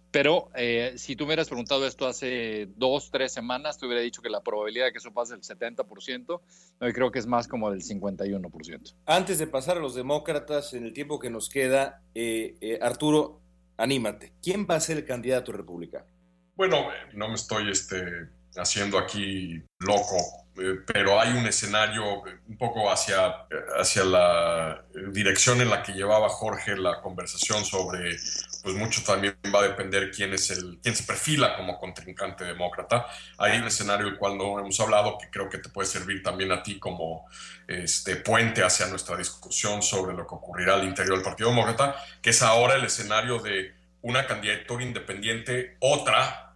Pero 0.10 0.50
eh, 0.56 0.94
si 0.96 1.16
tú 1.16 1.26
me 1.26 1.30
hubieras 1.30 1.50
preguntado 1.50 1.86
esto 1.86 2.08
hace 2.08 2.70
dos, 2.78 3.12
tres 3.12 3.34
semanas, 3.34 3.78
te 3.78 3.86
hubiera 3.86 4.02
dicho 4.02 4.22
que 4.22 4.30
la 4.30 4.42
probabilidad 4.42 4.86
de 4.86 4.92
que 4.94 5.00
eso 5.00 5.12
pase 5.12 5.36
es 5.36 5.50
el 5.50 5.58
70%. 5.58 6.42
Hoy 6.80 6.94
creo 6.94 7.12
que 7.12 7.20
es 7.20 7.28
más 7.28 7.48
como 7.48 7.70
del 7.70 7.82
51%. 7.82 8.94
Antes 9.06 9.38
de 9.38 9.48
pasar 9.48 9.78
a 9.78 9.80
los 9.82 9.96
demócratas, 9.96 10.74
en 10.74 10.86
el 10.86 10.94
tiempo 10.94 11.20
que 11.20 11.30
nos 11.30 11.50
queda, 11.50 12.02
eh, 12.16 12.80
Arturo, 12.82 13.42
anímate. 13.78 14.34
¿Quién 14.42 14.68
va 14.70 14.76
a 14.76 14.80
ser 14.80 14.98
el 14.98 15.06
candidato 15.06 15.52
republicano? 15.52 16.06
Bueno, 16.56 16.88
no 17.14 17.30
me 17.30 17.36
estoy 17.36 17.70
este, 17.70 18.02
haciendo 18.56 18.98
aquí 18.98 19.64
loco, 19.80 20.18
eh, 20.18 20.47
pero 20.86 21.20
hay 21.20 21.34
un 21.34 21.46
escenario 21.46 22.24
un 22.48 22.58
poco 22.58 22.90
hacia, 22.92 23.46
hacia 23.80 24.04
la 24.04 24.84
dirección 25.12 25.62
en 25.62 25.70
la 25.70 25.84
que 25.84 25.94
llevaba 25.94 26.30
Jorge 26.30 26.76
la 26.76 27.02
conversación 27.02 27.64
sobre, 27.64 28.18
pues 28.64 28.76
mucho 28.76 29.04
también 29.04 29.38
va 29.54 29.60
a 29.60 29.68
depender 29.68 30.12
quién 30.12 30.34
es 30.34 30.50
el, 30.50 30.80
quién 30.82 30.96
se 30.96 31.04
perfila 31.04 31.56
como 31.56 31.78
contrincante 31.78 32.44
demócrata. 32.44 33.06
Hay 33.38 33.60
un 33.60 33.66
escenario 33.66 34.08
del 34.08 34.18
cual 34.18 34.38
no 34.38 34.60
hemos 34.60 34.80
hablado 34.80 35.18
que 35.18 35.30
creo 35.30 35.50
que 35.50 35.60
te 35.60 35.70
puede 35.70 35.88
servir 35.88 36.24
también 36.24 36.52
a 36.52 36.64
ti 36.64 36.80
como 36.80 37.28
este 37.68 38.16
puente 38.16 38.64
hacia 38.64 38.88
nuestra 38.88 39.16
discusión 39.16 39.84
sobre 39.84 40.16
lo 40.16 40.26
que 40.26 40.36
ocurrirá 40.36 40.76
al 40.76 40.86
interior 40.86 41.16
del 41.16 41.24
Partido 41.24 41.50
Demócrata, 41.50 41.96
que 42.22 42.32
es 42.32 42.42
ahora 42.42 42.76
el 42.76 42.86
escenario 42.86 43.40
de 43.40 43.76
una 44.02 44.26
candidatura 44.26 44.84
independiente, 44.84 45.78
otra 45.80 46.47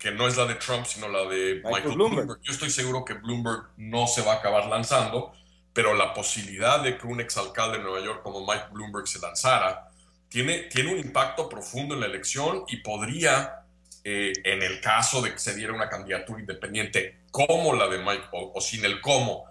que 0.00 0.10
no 0.10 0.26
es 0.26 0.38
la 0.38 0.46
de 0.46 0.54
Trump, 0.54 0.86
sino 0.86 1.08
la 1.08 1.28
de 1.28 1.60
Michael, 1.62 1.94
Bloomberg. 1.94 2.40
Yo 2.40 2.52
estoy 2.54 2.70
seguro 2.70 3.04
que 3.04 3.12
Bloomberg 3.12 3.64
no 3.76 4.06
se 4.06 4.22
va 4.22 4.32
a 4.32 4.36
acabar 4.36 4.64
lanzando, 4.66 5.30
pero 5.74 5.92
la 5.92 6.14
posibilidad 6.14 6.82
de 6.82 6.96
que 6.96 7.06
un 7.06 7.20
exalcalde 7.20 7.76
de 7.76 7.84
Nueva 7.84 8.00
York 8.00 8.22
como 8.22 8.40
Mike 8.40 8.68
Bloomberg 8.72 9.06
se 9.06 9.18
lanzara 9.20 9.90
tiene, 10.30 10.60
tiene 10.70 10.94
un 10.94 10.98
impacto 10.98 11.50
profundo 11.50 11.94
en 11.94 12.00
la 12.00 12.06
elección 12.06 12.64
y 12.68 12.78
podría, 12.78 13.66
eh, 14.02 14.32
en 14.42 14.62
el 14.62 14.80
caso 14.80 15.20
de 15.20 15.32
que 15.32 15.38
se 15.38 15.54
diera 15.54 15.74
una 15.74 15.90
candidatura 15.90 16.40
independiente 16.40 17.24
como 17.30 17.74
la 17.74 17.86
de 17.86 17.98
Mike, 17.98 18.24
o, 18.32 18.52
o 18.54 18.60
sin 18.62 18.82
el 18.86 19.02
cómo, 19.02 19.44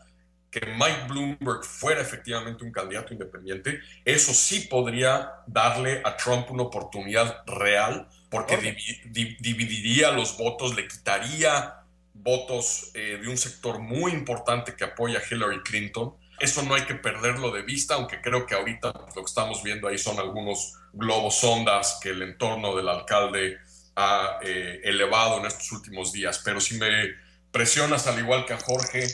que 0.49 0.65
Mike 0.65 1.05
Bloomberg 1.07 1.63
fuera 1.63 2.01
efectivamente 2.01 2.63
un 2.63 2.71
candidato 2.71 3.13
independiente, 3.13 3.81
eso 4.03 4.33
sí 4.33 4.62
podría 4.62 5.31
darle 5.45 6.01
a 6.03 6.17
Trump 6.17 6.49
una 6.49 6.63
oportunidad 6.63 7.43
real 7.45 8.07
porque 8.30 8.78
dividiría 9.39 10.12
los 10.12 10.38
votos, 10.38 10.76
le 10.76 10.88
quitaría 10.88 11.76
votos 12.13 12.92
eh, 12.94 13.20
de 13.22 13.28
un 13.28 13.38
sector 13.38 13.80
muy 13.80 14.12
importante 14.12 14.76
que 14.76 14.84
apoya 14.84 15.20
a 15.20 15.24
Hillary 15.30 15.62
Clinton. 15.63 16.15
Eso 16.39 16.63
no 16.63 16.76
hay 16.76 16.84
que 16.84 16.96
perderlo 16.96 17.52
de 17.52 17.63
vista, 17.63 17.96
aunque 17.96 18.22
creo 18.22 18.46
que 18.46 18.56
ahorita 18.56 18.94
lo 19.15 19.22
que 19.24 19.28
estamos 19.28 19.63
viendo 19.63 19.88
ahí 19.88 19.98
son 19.98 20.20
algunos 20.20 20.76
globos 20.94 21.36
sondas 21.39 22.00
que 22.02 22.10
el 22.10 22.22
entorno 22.22 22.76
del 22.76 22.88
alcalde 22.88 23.58
ha 23.96 24.39
eh, 24.44 24.80
elevado 24.84 25.39
en 25.39 25.46
estos 25.46 25.72
últimos 25.72 26.12
días. 26.12 26.39
Pero 26.44 26.62
si 26.62 26.78
me 26.78 27.15
presionas 27.52 28.08
al 28.08 28.20
igual 28.20 28.46
que 28.46 28.54
a 28.54 28.60
Jorge, 28.60 29.08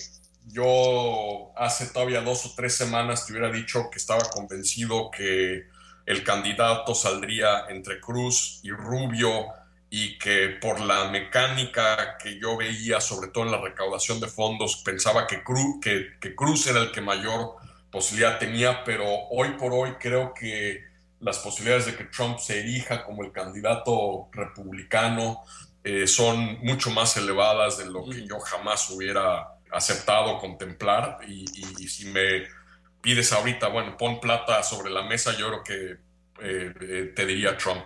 yo 0.48 1.52
hace 1.56 1.88
todavía 1.88 2.22
dos 2.22 2.46
o 2.46 2.54
tres 2.56 2.76
semanas 2.76 3.26
te 3.26 3.34
hubiera 3.34 3.52
dicho 3.52 3.90
que 3.92 3.98
estaba 3.98 4.30
convencido 4.30 5.10
que 5.10 5.68
el 6.06 6.24
candidato 6.24 6.94
saldría 6.94 7.66
entre 7.70 8.00
Cruz 8.00 8.60
y 8.64 8.72
Rubio 8.72 9.48
y 9.90 10.18
que 10.18 10.50
por 10.62 10.80
la 10.82 11.10
mecánica 11.10 12.18
que 12.18 12.40
yo 12.40 12.58
veía, 12.58 13.00
sobre 13.02 13.30
todo 13.30 13.46
en 13.46 13.52
la 13.52 13.62
recaudación 13.62 14.20
de 14.20 14.28
fondos, 14.28 14.82
pensaba 14.84 15.26
que 15.26 15.44
Cruz, 15.44 15.78
que, 15.82 16.36
Cruz 16.36 16.68
era 16.68 16.82
el 16.82 16.92
que 16.92 17.02
mayor 17.02 17.56
posibilidad 17.92 18.38
tenía, 18.38 18.84
pero 18.84 19.06
hoy 19.32 19.52
por 19.58 19.74
hoy 19.74 19.94
creo 20.00 20.34
que 20.34 20.84
las 21.22 21.40
posibilidades 21.40 21.86
de 21.86 21.96
que 21.96 22.04
Trump 22.06 22.40
se 22.40 22.60
erija 22.60 23.04
como 23.04 23.24
el 23.24 23.32
candidato 23.32 24.28
republicano 24.32 25.44
eh, 25.84 26.08
son 26.08 26.60
mucho 26.62 26.92
más 26.92 27.16
elevadas 27.18 27.78
de 27.78 27.86
lo 27.86 28.04
que 28.06 28.28
yo 28.28 28.40
jamás 28.40 28.90
hubiera 28.90 29.48
aceptado 29.72 30.38
contemplar 30.40 31.20
y, 31.28 31.46
y 31.80 31.88
si 31.88 32.06
me 32.06 32.44
pides 33.06 33.32
ahorita, 33.32 33.68
bueno, 33.68 33.96
pon 33.98 34.20
plata 34.20 34.64
sobre 34.64 34.90
la 34.90 35.04
mesa, 35.04 35.38
yo 35.38 35.48
creo 35.50 35.64
que 35.64 35.92
eh, 36.42 36.74
eh, 36.82 37.14
te 37.16 37.26
diría 37.28 37.56
Trump. 37.56 37.86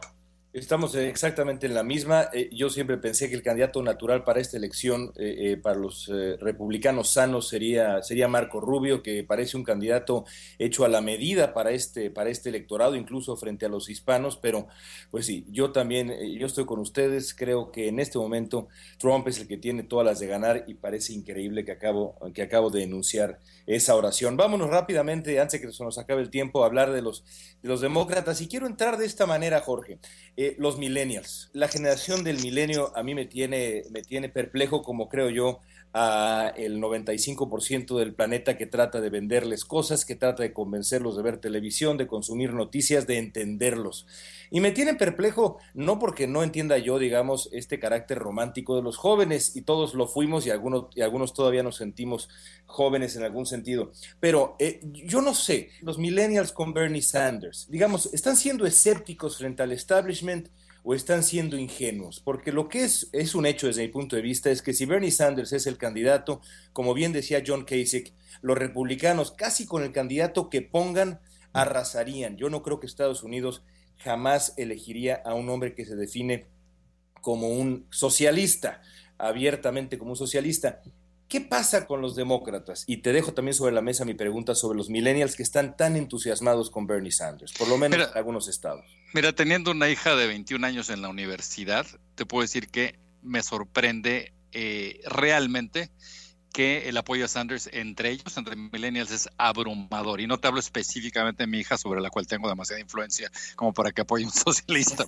Estamos 0.51 0.95
exactamente 0.95 1.67
en 1.67 1.75
la 1.75 1.84
misma. 1.84 2.27
Eh, 2.34 2.49
yo 2.51 2.71
siempre 2.71 2.97
pensé 2.97 3.29
que 3.29 3.36
el 3.36 3.43
candidato 3.43 3.84
natural 3.84 4.23
para 4.23 4.39
esta 4.39 4.58
elección, 4.58 5.13
eh, 5.15 5.51
eh, 5.51 5.58
para 5.58 5.77
los 5.77 6.12
republicanos 6.39 7.12
sanos, 7.12 7.47
sería, 7.47 8.01
sería 8.01 8.27
Marco 8.27 8.60
Rubio, 8.60 9.03
que 9.03 9.23
parece 9.23 9.58
un 9.58 9.63
candidato 9.63 10.25
hecho 10.58 10.86
a 10.86 10.89
la 10.89 11.01
medida 11.01 11.53
para 11.53 11.69
este, 11.69 12.10
para 12.10 12.32
este 12.32 12.49
electorado, 12.49 12.95
incluso 12.95 13.38
frente 13.38 13.67
a 13.67 13.69
los 13.69 13.89
hispanos. 13.91 14.38
Pero, 14.38 14.67
pues 15.12 15.27
sí, 15.27 15.45
yo 15.49 15.71
también, 15.71 16.15
yo 16.39 16.47
estoy 16.47 16.65
con 16.65 16.79
ustedes. 16.79 17.36
Creo 17.36 17.71
que 17.71 17.88
en 17.88 17.99
este 17.99 18.17
momento 18.17 18.69
Trump 18.97 19.27
es 19.27 19.39
el 19.39 19.47
que 19.47 19.58
tiene 19.58 19.84
todas 19.84 20.03
las 20.03 20.19
de 20.19 20.25
ganar 20.25 20.63
y 20.65 20.73
parece 20.73 21.13
increíble 21.13 21.63
que 21.63 21.73
acabo, 21.73 22.17
que 22.34 22.41
acabo 22.41 22.71
de 22.71 22.82
enunciar 22.82 23.39
esa 23.69 23.95
oración. 23.95 24.36
Vámonos 24.36 24.71
rápidamente, 24.71 25.39
antes 25.39 25.62
que 25.62 25.71
se 25.71 25.84
nos 25.84 25.99
acabe 25.99 26.21
el 26.21 26.32
tiempo, 26.32 26.63
a 26.63 26.65
hablar 26.65 26.91
de 26.91 27.03
los, 27.03 27.23
de 27.62 27.69
los 27.69 27.82
demócratas. 27.82 28.41
Y 28.41 28.47
quiero 28.47 28.65
entrar 28.65 28.97
de 28.97 29.05
esta 29.05 29.27
manera, 29.27 29.62
Jorge. 29.62 29.99
Eh, 30.38 30.55
los 30.58 30.79
millennials. 30.79 31.51
La 31.53 31.67
generación 31.67 32.23
del 32.23 32.41
milenio 32.41 32.91
a 32.97 33.03
mí 33.03 33.13
me 33.13 33.25
tiene, 33.25 33.84
me 33.91 34.01
tiene 34.01 34.27
perplejo, 34.29 34.82
como 34.82 35.08
creo 35.08 35.29
yo, 35.29 35.60
a 35.93 36.53
el 36.55 36.79
95% 36.79 37.97
del 37.97 38.13
planeta 38.13 38.58
que 38.58 38.67
trata 38.67 39.01
de 39.01 39.10
venderles 39.10 39.65
cosas, 39.65 40.05
que 40.05 40.15
trata 40.15 40.43
de 40.43 40.53
convencerlos 40.53 41.17
de 41.17 41.23
ver 41.23 41.38
televisión, 41.38 41.97
de 41.97 42.05
consumir 42.05 42.53
noticias, 42.53 43.08
de 43.08 43.17
entenderlos. 43.17 44.05
Y 44.51 44.62
me 44.62 44.71
tiene 44.71 44.93
perplejo 44.93 45.58
no 45.73 45.97
porque 45.97 46.27
no 46.27 46.43
entienda 46.43 46.77
yo, 46.77 46.99
digamos, 46.99 47.49
este 47.51 47.79
carácter 47.79 48.19
romántico 48.19 48.75
de 48.75 48.84
los 48.84 48.97
jóvenes, 48.97 49.55
y 49.55 49.62
todos 49.62 49.95
lo 49.95 50.08
fuimos 50.08 50.45
y 50.45 50.51
algunos, 50.51 50.88
y 50.95 51.01
algunos 51.01 51.34
todavía 51.34 51.63
nos 51.63 51.77
sentimos 51.77 52.29
jóvenes 52.65 53.15
en 53.15 53.23
algún 53.23 53.47
sentido, 53.47 53.59
pero 54.19 54.56
eh, 54.60 54.80
yo 54.84 55.22
no 55.22 55.34
sé, 55.34 55.69
los 55.82 55.98
millennials 55.98 56.52
con 56.52 56.74
Bernie 56.74 57.02
Sanders, 57.02 57.67
digamos, 57.69 58.13
están 58.13 58.38
siendo 58.38 58.65
escépticos 58.65 59.38
frente 59.38 59.63
al 59.63 59.72
establishment 59.72 60.50
o 60.84 60.93
están 60.93 61.24
siendo 61.24 61.58
ingenuos, 61.58 62.19
porque 62.19 62.52
lo 62.52 62.69
que 62.69 62.84
es, 62.84 63.10
es 63.12 63.36
un 63.36 63.45
hecho 63.45 63.67
desde 63.67 63.82
mi 63.82 63.89
punto 63.89 64.15
de 64.15 64.22
vista 64.22 64.50
es 64.50 64.62
que 64.62 64.74
si 64.74 64.86
Bernie 64.86 65.12
Sanders 65.12 65.52
es 65.54 65.67
el 65.67 65.78
candidato, 65.78 66.41
como 66.74 66.93
bien 66.93 67.12
decía 67.12 67.43
John 67.45 67.65
Kasich, 67.65 68.13
los 68.41 68.58
republicanos 68.58 69.32
casi 69.32 69.65
con 69.65 69.84
el 69.84 69.91
candidato 69.91 70.50
que 70.50 70.62
pongan 70.62 71.19
arrasarían. 71.54 72.38
Yo 72.38 72.50
no 72.50 72.62
creo 72.62 72.80
que 72.80 72.88
Estados 72.88 73.24
Unidos 73.24 73.63
jamás 73.98 74.54
elegiría 74.58 75.22
a 75.26 75.34
un 75.34 75.50
hombre 75.50 75.76
que 75.76 75.86
se 75.86 75.95
define 75.95 76.45
como 77.22 77.50
un 77.50 77.86
socialista, 77.89 78.82
abiertamente 79.17 79.98
como 79.98 80.12
un 80.12 80.17
socialista. 80.17 80.82
¿Qué 81.30 81.42
pasa 81.42 81.86
con 81.86 82.02
los 82.02 82.15
demócratas? 82.15 82.86
Y 82.88 82.98
te 82.98 83.13
dejo 83.13 83.34
también 83.36 83.54
sobre 83.54 83.72
la 83.72 83.84
mesa 83.84 84.04
mi 84.04 84.15
pregunta 84.15 84.56
sobre 84.56 84.76
los 84.76 84.89
millennials 84.89 85.36
que 85.36 85.44
están 85.44 85.78
tan 85.78 85.96
entusiasmados 85.96 86.72
con 86.72 86.88
Bernie 86.88 87.12
Sanders, 87.12 87.54
por 87.54 87.68
lo 87.68 87.78
menos 87.78 88.00
en 88.00 88.18
algunos 88.18 88.48
estados. 88.48 88.84
Mira, 89.13 89.32
teniendo 89.32 89.70
una 89.70 89.89
hija 89.89 90.15
de 90.15 90.26
21 90.26 90.65
años 90.65 90.89
en 90.89 91.04
la 91.04 91.10
universidad, 91.10 91.86
te 92.15 92.26
puedo 92.26 92.42
decir 92.42 92.70
que 92.70 92.96
me 93.22 93.44
sorprende 93.44 94.34
eh, 94.54 95.02
realmente 95.06 95.92
que 96.52 96.89
el 96.89 96.98
apoyo 96.98 97.26
a 97.26 97.28
Sanders 97.28 97.70
entre 97.72 98.10
ellos, 98.10 98.36
entre 98.36 98.56
millennials, 98.56 99.12
es 99.12 99.30
abrumador. 99.38 100.22
Y 100.22 100.28
no 100.28 100.39
te 100.39 100.48
hablo 100.48 100.60
específicamente 100.60 101.44
de 101.44 101.48
mi 101.48 101.60
hija, 101.60 101.78
sobre 101.78 102.02
la 102.02 102.10
cual 102.10 102.26
tengo 102.26 102.50
demasiada 102.50 102.82
influencia 102.82 103.32
como 103.56 103.72
para 103.72 103.92
que 103.92 104.02
apoye 104.02 104.26
un 104.26 104.32
socialista. 104.34 105.06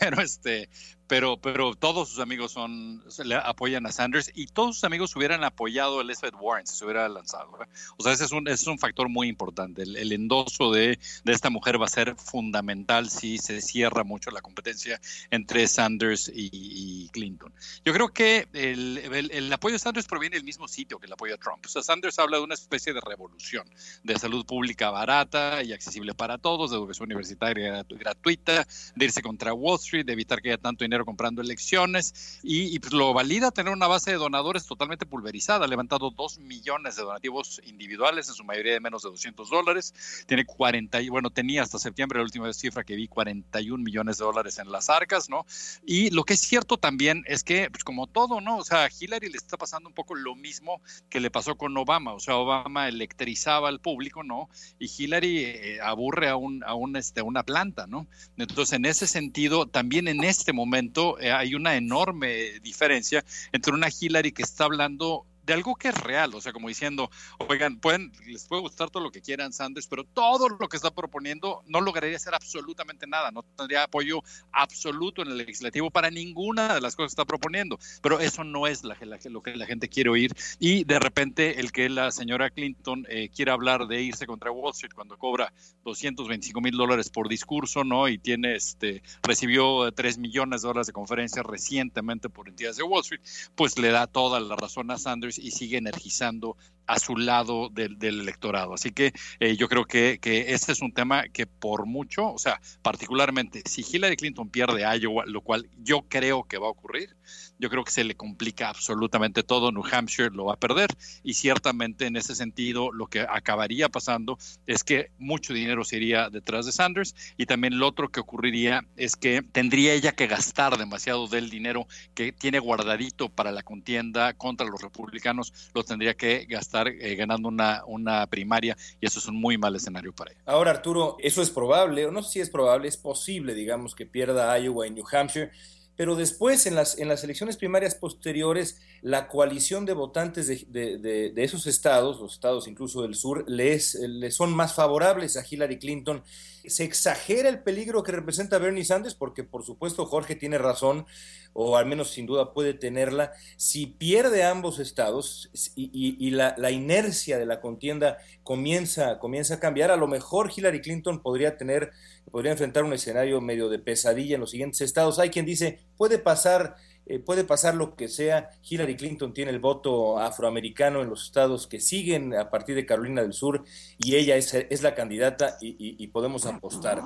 pero, 0.00 0.20
este, 0.22 0.68
pero, 1.06 1.36
pero 1.36 1.74
todos 1.74 2.08
sus 2.08 2.18
amigos 2.18 2.52
son, 2.52 3.02
le 3.24 3.34
apoyan 3.34 3.86
a 3.86 3.92
Sanders 3.92 4.30
y 4.34 4.46
todos 4.46 4.76
sus 4.76 4.84
amigos 4.84 5.14
hubieran 5.16 5.44
apoyado 5.44 5.98
a 5.98 6.02
Elizabeth 6.02 6.34
Warren 6.40 6.66
si 6.66 6.76
se 6.76 6.84
hubiera 6.84 7.08
lanzado. 7.08 7.58
O 7.96 8.02
sea, 8.02 8.12
ese 8.12 8.24
es 8.24 8.32
un, 8.32 8.48
es 8.48 8.66
un 8.66 8.78
factor 8.78 9.08
muy 9.08 9.28
importante. 9.28 9.82
El, 9.82 10.12
endoso 10.12 10.72
de, 10.72 10.98
de, 11.24 11.32
esta 11.32 11.50
mujer 11.50 11.80
va 11.80 11.86
a 11.86 11.88
ser 11.88 12.16
fundamental 12.16 13.10
si 13.10 13.38
se 13.38 13.60
cierra 13.60 14.04
mucho 14.04 14.30
la 14.30 14.40
competencia 14.40 15.00
entre 15.30 15.66
Sanders 15.66 16.30
y, 16.34 17.08
Clinton. 17.12 17.52
Yo 17.84 17.92
creo 17.92 18.08
que 18.08 18.48
el, 18.52 18.98
el, 19.30 19.52
apoyo 19.52 19.76
a 19.76 19.78
Sanders 19.78 20.06
proviene 20.06 20.36
del 20.36 20.44
mismo 20.44 20.66
sitio 20.68 20.98
que 20.98 21.06
el 21.06 21.12
apoyo 21.12 21.34
a 21.34 21.38
Trump. 21.38 21.64
O 21.66 21.68
sea, 21.68 21.82
Sanders 21.82 22.18
habla 22.18 22.38
de 22.38 22.44
una 22.44 22.54
especie 22.54 22.92
de 22.92 23.00
revolución, 23.00 23.68
de 24.02 24.18
salud 24.18 24.44
pública 24.46 24.90
barata 24.90 25.62
y 25.62 25.72
accesible 25.72 26.14
para 26.14 26.38
todos, 26.38 26.70
de 26.70 26.76
educación 26.76 27.06
universitaria 27.06 27.84
gratuita, 27.88 28.66
de 28.94 29.04
irse 29.04 29.22
contra 29.22 29.52
Wall 29.52 29.78
Street, 29.78 30.06
de 30.06 30.12
evitar 30.12 30.40
que 30.40 30.48
haya 30.50 30.58
tanto 30.58 30.84
dinero 30.84 30.93
comprando 31.02 31.42
elecciones 31.42 32.38
y, 32.42 32.78
pues 32.78 32.92
lo 32.92 33.12
valida 33.12 33.50
tener 33.50 33.72
una 33.72 33.88
base 33.88 34.12
de 34.12 34.16
donadores 34.16 34.66
totalmente 34.66 35.06
pulverizada. 35.06 35.64
Ha 35.64 35.68
levantado 35.68 36.10
2 36.10 36.38
millones 36.38 36.96
de 36.96 37.02
donativos 37.02 37.60
individuales, 37.64 38.28
en 38.28 38.34
su 38.34 38.44
mayoría 38.44 38.74
de 38.74 38.80
menos 38.80 39.02
de 39.02 39.10
200 39.10 39.50
dólares. 39.50 39.94
Tiene 40.26 40.44
40, 40.44 41.00
bueno, 41.10 41.30
tenía 41.30 41.62
hasta 41.62 41.78
septiembre 41.78 42.18
la 42.18 42.24
última 42.24 42.52
cifra 42.52 42.84
que 42.84 42.94
vi 42.94 43.08
41 43.08 43.82
millones 43.82 44.18
de 44.18 44.24
dólares 44.24 44.58
en 44.58 44.70
las 44.70 44.90
arcas, 44.90 45.28
¿no? 45.28 45.46
Y 45.84 46.10
lo 46.10 46.24
que 46.24 46.34
es 46.34 46.40
cierto 46.40 46.76
también 46.76 47.24
es 47.26 47.42
que, 47.42 47.70
pues 47.70 47.82
como 47.82 48.06
todo, 48.06 48.40
¿no? 48.40 48.58
O 48.58 48.64
sea, 48.64 48.84
a 48.84 48.88
Hillary 48.88 49.30
le 49.30 49.38
está 49.38 49.56
pasando 49.56 49.88
un 49.88 49.94
poco 49.94 50.14
lo 50.14 50.34
mismo 50.34 50.80
que 51.08 51.20
le 51.20 51.30
pasó 51.30 51.56
con 51.56 51.76
Obama. 51.76 52.12
O 52.12 52.20
sea, 52.20 52.36
Obama 52.36 52.88
electrizaba 52.88 53.68
al 53.68 53.80
público, 53.80 54.22
¿no? 54.22 54.48
Y 54.78 54.90
Hillary 54.96 55.38
eh, 55.44 55.78
aburre 55.82 56.28
a, 56.28 56.36
un, 56.36 56.62
a, 56.64 56.98
este, 56.98 57.22
una 57.22 57.42
planta, 57.42 57.86
¿no? 57.86 58.06
Entonces, 58.36 58.74
en 58.74 58.84
ese 58.84 59.06
sentido, 59.06 59.66
también 59.66 60.08
en 60.08 60.24
este 60.24 60.52
momento, 60.52 60.83
eh, 61.20 61.32
hay 61.32 61.54
una 61.54 61.76
enorme 61.76 62.60
diferencia 62.60 63.24
entre 63.52 63.72
una 63.72 63.88
Hillary 63.88 64.32
que 64.32 64.42
está 64.42 64.64
hablando 64.64 65.26
de 65.44 65.52
algo 65.52 65.74
que 65.74 65.88
es 65.88 65.94
real, 65.94 66.34
o 66.34 66.40
sea, 66.40 66.52
como 66.52 66.68
diciendo, 66.68 67.10
oigan, 67.48 67.78
pueden, 67.78 68.12
les 68.26 68.46
puede 68.46 68.62
gustar 68.62 68.90
todo 68.90 69.02
lo 69.02 69.10
que 69.10 69.20
quieran 69.20 69.52
Sanders, 69.52 69.86
pero 69.86 70.04
todo 70.04 70.48
lo 70.48 70.68
que 70.68 70.76
está 70.76 70.90
proponiendo 70.90 71.62
no 71.66 71.80
lograría 71.80 72.16
hacer 72.16 72.34
absolutamente 72.34 73.06
nada, 73.06 73.30
no 73.30 73.42
tendría 73.42 73.84
apoyo 73.84 74.22
absoluto 74.52 75.22
en 75.22 75.28
el 75.28 75.38
legislativo 75.38 75.90
para 75.90 76.10
ninguna 76.10 76.74
de 76.74 76.80
las 76.80 76.96
cosas 76.96 77.10
que 77.10 77.14
está 77.20 77.24
proponiendo, 77.24 77.78
pero 78.02 78.20
eso 78.20 78.44
no 78.44 78.66
es 78.66 78.84
la, 78.84 78.96
lo 79.24 79.42
que 79.42 79.56
la 79.56 79.66
gente 79.66 79.88
quiere 79.88 80.10
oír 80.10 80.32
y 80.58 80.84
de 80.84 80.98
repente 80.98 81.60
el 81.60 81.72
que 81.72 81.88
la 81.88 82.10
señora 82.10 82.50
Clinton 82.50 83.06
eh, 83.08 83.28
quiera 83.28 83.52
hablar 83.52 83.86
de 83.86 84.02
irse 84.02 84.26
contra 84.26 84.50
Wall 84.50 84.72
Street 84.72 84.92
cuando 84.94 85.18
cobra 85.18 85.52
225 85.84 86.60
mil 86.60 86.76
dólares 86.76 87.10
por 87.10 87.28
discurso, 87.28 87.84
¿no? 87.84 88.08
Y 88.08 88.18
tiene, 88.18 88.54
este, 88.56 89.02
recibió 89.22 89.92
3 89.92 90.18
millones 90.18 90.62
de 90.62 90.68
dólares 90.68 90.86
de 90.86 90.92
conferencia 90.92 91.42
recientemente 91.42 92.28
por 92.28 92.48
entidades 92.48 92.76
de 92.76 92.82
Wall 92.82 93.02
Street, 93.02 93.20
pues 93.54 93.78
le 93.78 93.88
da 93.88 94.06
toda 94.06 94.40
la 94.40 94.56
razón 94.56 94.90
a 94.90 94.98
Sanders 94.98 95.33
y 95.38 95.50
sigue 95.50 95.78
energizando 95.78 96.56
a 96.86 96.98
su 96.98 97.16
lado 97.16 97.68
del, 97.70 97.96
electorado. 98.00 98.74
Así 98.74 98.92
que 98.92 99.12
eh, 99.40 99.56
yo 99.56 99.68
creo 99.68 99.84
que, 99.84 100.18
este 100.22 100.72
es 100.72 100.82
un 100.82 100.92
tema 100.92 101.28
que 101.28 101.46
por 101.46 101.86
mucho, 101.86 102.32
o 102.32 102.38
sea, 102.38 102.60
particularmente 102.82 103.62
si 103.66 103.82
Hillary 103.82 104.16
Clinton 104.16 104.48
pierde 104.48 104.82
Iowa, 104.82 105.24
lo 105.26 105.40
cual 105.40 105.68
yo 105.82 106.02
creo 106.08 106.44
que 106.44 106.58
va 106.58 106.66
a 106.66 106.70
ocurrir, 106.70 107.16
yo 107.58 107.70
creo 107.70 107.84
que 107.84 107.90
se 107.90 108.04
le 108.04 108.14
complica 108.14 108.68
absolutamente 108.68 109.42
todo. 109.42 109.72
New 109.72 109.84
Hampshire 109.90 110.30
lo 110.30 110.46
va 110.46 110.54
a 110.54 110.58
perder 110.58 110.90
y 111.22 111.34
ciertamente 111.34 112.06
en 112.06 112.16
ese 112.16 112.34
sentido 112.34 112.92
lo 112.92 113.06
que 113.06 113.20
acabaría 113.20 113.88
pasando 113.88 114.38
es 114.66 114.84
que 114.84 115.10
mucho 115.18 115.54
dinero 115.54 115.84
se 115.84 115.96
iría 115.96 116.30
detrás 116.30 116.66
de 116.66 116.72
Sanders 116.72 117.14
y 117.36 117.46
también 117.46 117.78
lo 117.78 117.86
otro 117.86 118.10
que 118.10 118.20
ocurriría 118.20 118.86
es 118.96 119.16
que 119.16 119.42
tendría 119.42 119.94
ella 119.94 120.12
que 120.12 120.26
gastar 120.26 120.76
demasiado 120.76 121.26
del 121.28 121.50
dinero 121.50 121.86
que 122.14 122.32
tiene 122.32 122.58
guardadito 122.58 123.28
para 123.28 123.52
la 123.52 123.62
contienda 123.62 124.34
contra 124.34 124.66
los 124.66 124.82
republicanos, 124.82 125.52
lo 125.74 125.84
tendría 125.84 126.14
que 126.14 126.46
gastar 126.48 126.73
estar 126.74 126.88
eh, 126.88 127.14
ganando 127.14 127.48
una, 127.48 127.84
una 127.86 128.26
primaria 128.26 128.76
y 129.00 129.06
eso 129.06 129.18
es 129.18 129.26
un 129.26 129.36
muy 129.36 129.56
mal 129.56 129.74
escenario 129.76 130.12
para 130.12 130.32
ella. 130.32 130.40
Ahora, 130.46 130.72
Arturo, 130.72 131.16
eso 131.20 131.40
es 131.40 131.50
probable, 131.50 132.06
o 132.06 132.10
no 132.10 132.22
sé 132.22 132.32
si 132.32 132.40
es 132.40 132.50
probable, 132.50 132.88
es 132.88 132.96
posible, 132.96 133.54
digamos, 133.54 133.94
que 133.94 134.06
pierda 134.06 134.58
Iowa 134.58 134.86
y 134.86 134.90
New 134.90 135.04
Hampshire 135.10 135.50
pero 135.96 136.16
después 136.16 136.66
en 136.66 136.74
las, 136.74 136.98
en 136.98 137.08
las 137.08 137.22
elecciones 137.22 137.56
primarias 137.56 137.94
posteriores, 137.94 138.80
la 139.00 139.28
coalición 139.28 139.84
de 139.84 139.92
votantes 139.92 140.48
de, 140.48 140.98
de, 140.98 141.44
esos 141.44 141.66
estados, 141.66 142.20
los 142.20 142.34
estados 142.34 142.66
incluso 142.66 143.02
del 143.02 143.14
sur, 143.14 143.44
les, 143.48 143.94
les, 143.94 144.34
son 144.34 144.54
más 144.54 144.74
favorables 144.74 145.36
a 145.36 145.44
Hillary 145.48 145.78
Clinton. 145.78 146.22
Se 146.66 146.82
exagera 146.82 147.48
el 147.48 147.62
peligro 147.62 148.02
que 148.02 148.12
representa 148.12 148.58
Bernie 148.58 148.84
Sanders, 148.84 149.14
porque 149.14 149.44
por 149.44 149.64
supuesto 149.64 150.06
Jorge 150.06 150.34
tiene 150.34 150.58
razón, 150.58 151.06
o 151.52 151.76
al 151.76 151.86
menos 151.86 152.10
sin 152.10 152.26
duda 152.26 152.52
puede 152.52 152.74
tenerla. 152.74 153.32
Si 153.56 153.86
pierde 153.86 154.42
ambos 154.42 154.80
estados 154.80 155.50
y, 155.76 155.90
y, 156.18 156.30
la, 156.30 156.54
la, 156.58 156.70
inercia 156.72 157.38
de 157.38 157.46
la 157.46 157.60
contienda 157.60 158.18
comienza, 158.42 159.18
comienza 159.20 159.54
a 159.54 159.60
cambiar, 159.60 159.90
a 159.92 159.96
lo 159.96 160.08
mejor 160.08 160.50
Hillary 160.56 160.80
Clinton 160.80 161.22
podría 161.22 161.56
tener 161.56 161.92
podría 162.30 162.52
enfrentar 162.52 162.84
un 162.84 162.92
escenario 162.92 163.40
medio 163.40 163.68
de 163.68 163.78
pesadilla 163.78 164.34
en 164.34 164.40
los 164.40 164.50
siguientes 164.50 164.80
estados. 164.80 165.18
Hay 165.18 165.30
quien 165.30 165.46
dice, 165.46 165.78
puede 165.96 166.18
pasar, 166.18 166.76
eh, 167.06 167.18
puede 167.18 167.44
pasar 167.44 167.74
lo 167.74 167.96
que 167.96 168.08
sea. 168.08 168.50
Hillary 168.68 168.96
Clinton 168.96 169.32
tiene 169.32 169.50
el 169.50 169.58
voto 169.58 170.18
afroamericano 170.18 171.02
en 171.02 171.10
los 171.10 171.24
estados 171.24 171.66
que 171.66 171.80
siguen 171.80 172.34
a 172.34 172.50
partir 172.50 172.74
de 172.74 172.86
Carolina 172.86 173.22
del 173.22 173.32
Sur 173.32 173.64
y 173.98 174.16
ella 174.16 174.36
es, 174.36 174.82
la 174.82 174.94
candidata 174.94 175.56
y, 175.60 176.06
podemos 176.08 176.46
apostar. 176.46 177.02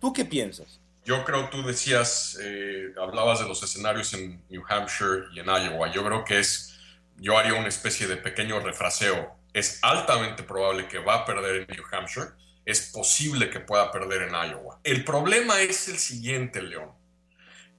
¿Tú 0.00 0.12
qué 0.12 0.24
piensas? 0.24 0.80
Yo 1.04 1.24
creo, 1.24 1.48
tú 1.50 1.62
decías, 1.62 2.38
eh, 2.40 2.92
hablabas 3.00 3.40
de 3.40 3.48
los 3.48 3.62
escenarios 3.62 4.14
en 4.14 4.40
New 4.48 4.62
Hampshire 4.68 5.24
y 5.34 5.40
en 5.40 5.46
Iowa. 5.46 5.90
Yo 5.92 6.04
creo 6.04 6.24
que 6.24 6.38
es, 6.38 6.78
yo 7.16 7.36
haría 7.36 7.54
una 7.54 7.68
especie 7.68 8.06
de 8.06 8.16
pequeño 8.16 8.60
refraseo. 8.60 9.34
Es 9.52 9.80
altamente 9.82 10.44
probable 10.44 10.86
que 10.86 10.98
va 10.98 11.14
a 11.16 11.24
perder 11.24 11.62
en 11.62 11.76
New 11.76 11.84
Hampshire 11.90 12.30
es 12.64 12.92
posible 12.92 13.50
que 13.50 13.60
pueda 13.60 13.90
perder 13.90 14.22
en 14.22 14.34
Iowa. 14.34 14.80
El 14.84 15.04
problema 15.04 15.60
es 15.60 15.88
el 15.88 15.98
siguiente, 15.98 16.62
León, 16.62 16.90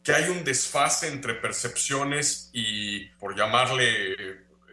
que 0.03 0.13
hay 0.13 0.29
un 0.29 0.43
desfase 0.43 1.07
entre 1.07 1.35
percepciones 1.35 2.49
y, 2.51 3.05
por 3.19 3.37
llamarle 3.37 4.13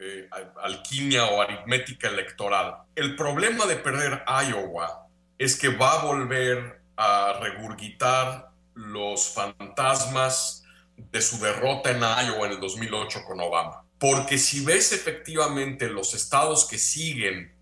eh, 0.00 0.28
alquimia 0.62 1.26
o 1.26 1.40
aritmética 1.40 2.08
electoral. 2.08 2.78
El 2.94 3.14
problema 3.14 3.66
de 3.66 3.76
perder 3.76 4.24
Iowa 4.26 5.06
es 5.38 5.58
que 5.58 5.68
va 5.68 6.00
a 6.00 6.04
volver 6.04 6.82
a 6.96 7.38
regurgitar 7.40 8.50
los 8.74 9.28
fantasmas 9.28 10.64
de 10.96 11.22
su 11.22 11.38
derrota 11.38 11.90
en 11.90 12.00
Iowa 12.00 12.46
en 12.46 12.52
el 12.52 12.60
2008 12.60 13.24
con 13.26 13.40
Obama. 13.40 13.84
Porque 13.98 14.36
si 14.38 14.64
ves 14.64 14.92
efectivamente 14.92 15.88
los 15.88 16.14
estados 16.14 16.66
que 16.66 16.78
siguen 16.78 17.54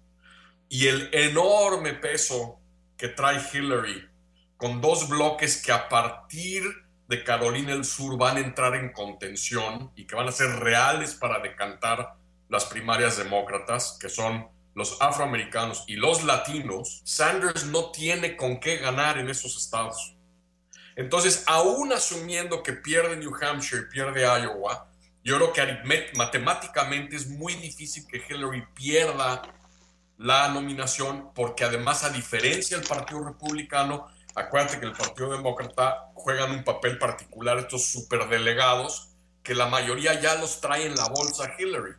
y 0.68 0.87
el 0.87 1.11
enorme 1.12 1.94
peso 1.94 2.61
que 2.96 3.09
trae 3.09 3.40
Hillary 3.52 4.09
con 4.57 4.81
dos 4.81 5.09
bloques 5.09 5.62
que 5.62 5.72
a 5.72 5.88
partir 5.88 6.64
de 7.09 7.25
Carolina 7.25 7.73
del 7.73 7.85
Sur 7.85 8.18
van 8.18 8.37
a 8.37 8.40
entrar 8.40 8.75
en 8.75 8.92
contención 8.92 9.90
y 9.97 10.07
que 10.07 10.14
van 10.14 10.29
a 10.29 10.33
ser 10.33 10.51
reales 10.61 11.14
para 11.14 11.40
decantar 11.40 12.14
las 12.49 12.66
primarias 12.66 13.16
demócratas, 13.16 13.99
que 14.01 14.09
son 14.09 14.49
los 14.75 15.01
afroamericanos 15.01 15.85
y 15.88 15.97
los 15.97 16.23
latinos, 16.23 17.03
Sanders 17.05 17.66
no 17.66 17.90
tiene 17.90 18.37
con 18.37 18.61
qué 18.61 18.77
ganar 18.77 19.18
en 19.18 19.29
esos 19.29 19.57
estados. 19.57 20.16
Entonces, 20.97 21.44
aún 21.47 21.92
asumiendo 21.92 22.62
que 22.62 22.75
pierde 22.75 23.16
New 23.16 23.33
Hampshire 23.40 23.85
pierde 23.85 24.23
Iowa, 24.23 24.88
yo 25.25 25.37
creo 25.37 25.53
que 25.53 25.79
matemáticamente 26.14 27.16
es 27.16 27.27
muy 27.27 27.55
difícil 27.55 28.07
que 28.07 28.23
Hillary 28.29 28.64
pierda 28.75 29.42
la 30.17 30.48
nominación, 30.48 31.31
porque 31.35 31.65
además, 31.65 32.04
a 32.04 32.11
diferencia 32.11 32.79
del 32.79 32.87
Partido 32.87 33.25
Republicano, 33.25 34.09
acuérdate 34.39 34.81
que 34.81 34.87
el 34.87 34.93
Partido 34.93 35.31
Demócrata 35.31 36.11
juegan 36.15 36.51
un 36.51 36.65
papel 36.65 36.99
particular 36.99 37.59
estos 37.59 37.87
superdelegados, 37.87 39.11
que 39.43 39.55
la 39.55 39.67
mayoría 39.67 40.21
ya 40.21 40.35
los 40.37 40.61
trae 40.61 40.87
en 40.87 40.95
la 40.95 41.09
bolsa 41.09 41.53
Hillary. 41.59 41.95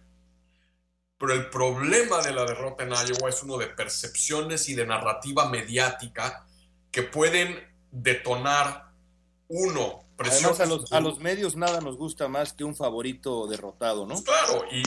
Pero 1.17 1.33
el 1.33 1.49
problema 1.49 2.21
de 2.21 2.33
la 2.33 2.45
derrota 2.45 2.83
en 2.83 2.91
Iowa 2.91 3.29
es 3.29 3.43
uno 3.43 3.57
de 3.57 3.67
percepciones 3.67 4.69
y 4.69 4.75
de 4.75 4.85
narrativa 4.85 5.49
mediática 5.49 6.45
que 6.91 7.03
pueden 7.03 7.59
detonar, 7.91 8.91
uno, 9.47 10.05
Además, 10.19 10.59
a 10.59 10.65
los, 10.65 10.91
a 10.91 10.99
los, 10.99 11.19
medios 11.19 11.55
nada 11.55 11.79
nos 11.79 11.95
gusta 11.95 12.27
más 12.27 12.51
que 12.51 12.65
un 12.65 12.75
favorito 12.75 13.47
derrotado, 13.47 14.05
¿no? 14.05 14.15
Pues 14.15 14.23
claro, 14.23 14.65
y, 14.69 14.83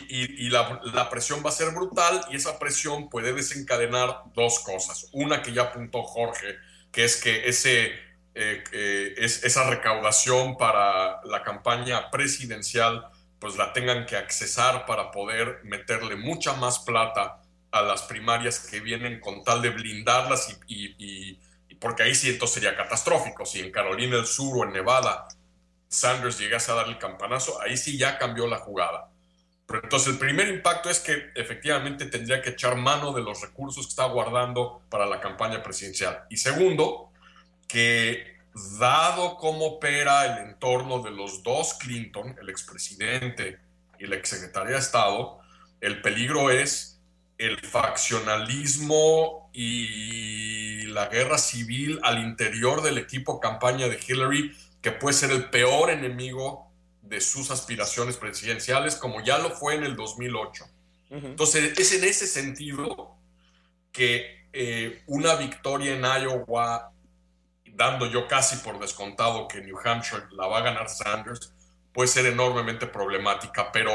y, 0.47 0.51
la, 0.51 0.79
la, 0.93 1.09
presión 1.09 1.43
va 1.45 1.49
a 1.49 1.53
ser 1.53 1.71
brutal 1.73 2.23
y 2.31 2.37
esa 2.37 2.59
presión 2.59 3.09
puede 3.09 3.33
desencadenar 3.33 4.25
dos 4.35 4.61
cosas. 4.61 5.09
Una 5.13 5.41
que 5.41 5.55
ya 5.55 5.63
apuntó 5.63 6.03
Jorge, 6.03 6.57
que 6.93 7.05
es 7.05 7.16
que 7.16 7.49
ese, 7.49 7.86
eh, 8.34 8.62
eh, 8.72 9.14
es, 9.16 9.43
esa 9.45 9.68
recaudación 9.68 10.57
para 10.57 11.20
la 11.24 11.43
campaña 11.43 12.11
presidencial 12.11 13.09
pues 13.38 13.57
la 13.57 13.72
tengan 13.72 14.07
que 14.07 14.16
accesar 14.16 14.86
para 14.86 15.11
poder 15.11 15.61
meterle 15.64 16.14
mucha 16.14 16.53
más 16.55 16.78
plata 16.78 17.40
a 17.72 17.82
las 17.82 18.03
primarias 18.03 18.61
que 18.61 18.78
vienen 18.78 19.18
con 19.18 19.43
tal 19.43 19.61
de 19.61 19.70
blindarlas 19.70 20.57
y, 20.68 21.40
porque 21.80 22.05
ahí 22.05 22.14
sí 22.14 22.30
entonces 22.30 22.62
sería 22.62 22.76
catastrófico. 22.76 23.45
Si 23.45 23.59
en 23.59 23.72
Carolina 23.72 24.16
del 24.16 24.26
Sur 24.26 24.59
o 24.59 24.64
en 24.64 24.72
Nevada 24.72 25.26
Sanders 25.88 26.38
llegase 26.38 26.70
a 26.70 26.76
dar 26.76 26.86
el 26.86 26.99
campanazo, 26.99 27.61
ahí 27.61 27.76
sí 27.76 27.99
ya 27.99 28.16
cambió 28.16 28.47
la 28.47 28.59
jugada. 28.59 29.11
Entonces 29.83 30.09
el 30.09 30.18
primer 30.18 30.49
impacto 30.49 30.91
es 30.91 31.01
que 31.01 31.31
efectivamente 31.35 32.07
tendría 32.07 32.43
que 32.43 32.51
echar 32.51 32.77
mano 32.77 33.12
de 33.12 33.23
los 33.23 33.41
recursos 33.41 33.87
que 33.87 33.91
está 33.91 34.07
guardando 34.07 34.83
para 34.89 35.07
la 35.07 35.20
campaña 35.20 35.62
presidencial. 35.62 36.25
Y 36.31 36.37
segundo, 36.37 37.11
que 37.68 38.37
dado 38.79 39.37
cómo 39.37 39.66
opera 39.66 40.27
el 40.27 40.49
entorno 40.49 41.03
de 41.03 41.11
los 41.11 41.43
dos 41.43 41.75
Clinton, 41.75 42.37
el 42.41 42.51
expresidente 42.51 43.59
y 43.99 44.07
la 44.07 44.16
exsecretaria 44.16 44.73
de 44.73 44.79
Estado, 44.79 45.41
el 45.81 46.03
peligro 46.03 46.51
es 46.51 47.01
el 47.39 47.59
faccionalismo 47.61 49.51
y 49.53 50.87
la 50.87 51.07
guerra 51.07 51.39
civil 51.39 51.99
al 52.03 52.18
interior 52.18 52.83
del 52.83 52.99
equipo 52.99 53.41
campaña 53.41 53.89
de 53.89 53.99
Hillary, 54.07 54.57
que 54.81 54.93
puede 54.93 55.14
ser 55.14 55.31
el 55.31 55.51
peor 55.51 55.91
enemigo 55.91 56.72
de 57.03 57.21
sus 57.21 57.51
aspiraciones 57.51 58.17
presidenciales, 58.17 58.97
como 58.97 59.21
ya 59.23 59.39
lo 59.39 59.51
fue 59.51 59.75
en 59.75 59.85
el 59.85 59.97
2008. 59.97 60.65
Entonces, 61.11 61.79
es 61.79 61.93
en 61.93 62.05
ese 62.05 62.27
sentido 62.27 63.17
que 63.93 64.47
eh, 64.53 65.03
una 65.07 65.35
victoria 65.35 65.95
en 65.95 66.05
Iowa, 66.05 66.91
dando 67.67 68.07
yo 68.07 68.27
casi 68.27 68.57
por 68.57 68.79
descontado 68.79 69.47
que 69.47 69.61
New 69.61 69.77
Hampshire 69.85 70.25
la 70.33 70.47
va 70.47 70.59
a 70.59 70.63
ganar 70.63 70.89
Sanders, 70.89 71.53
puede 71.93 72.09
ser 72.09 72.27
enormemente 72.27 72.87
problemática, 72.87 73.71
pero 73.73 73.93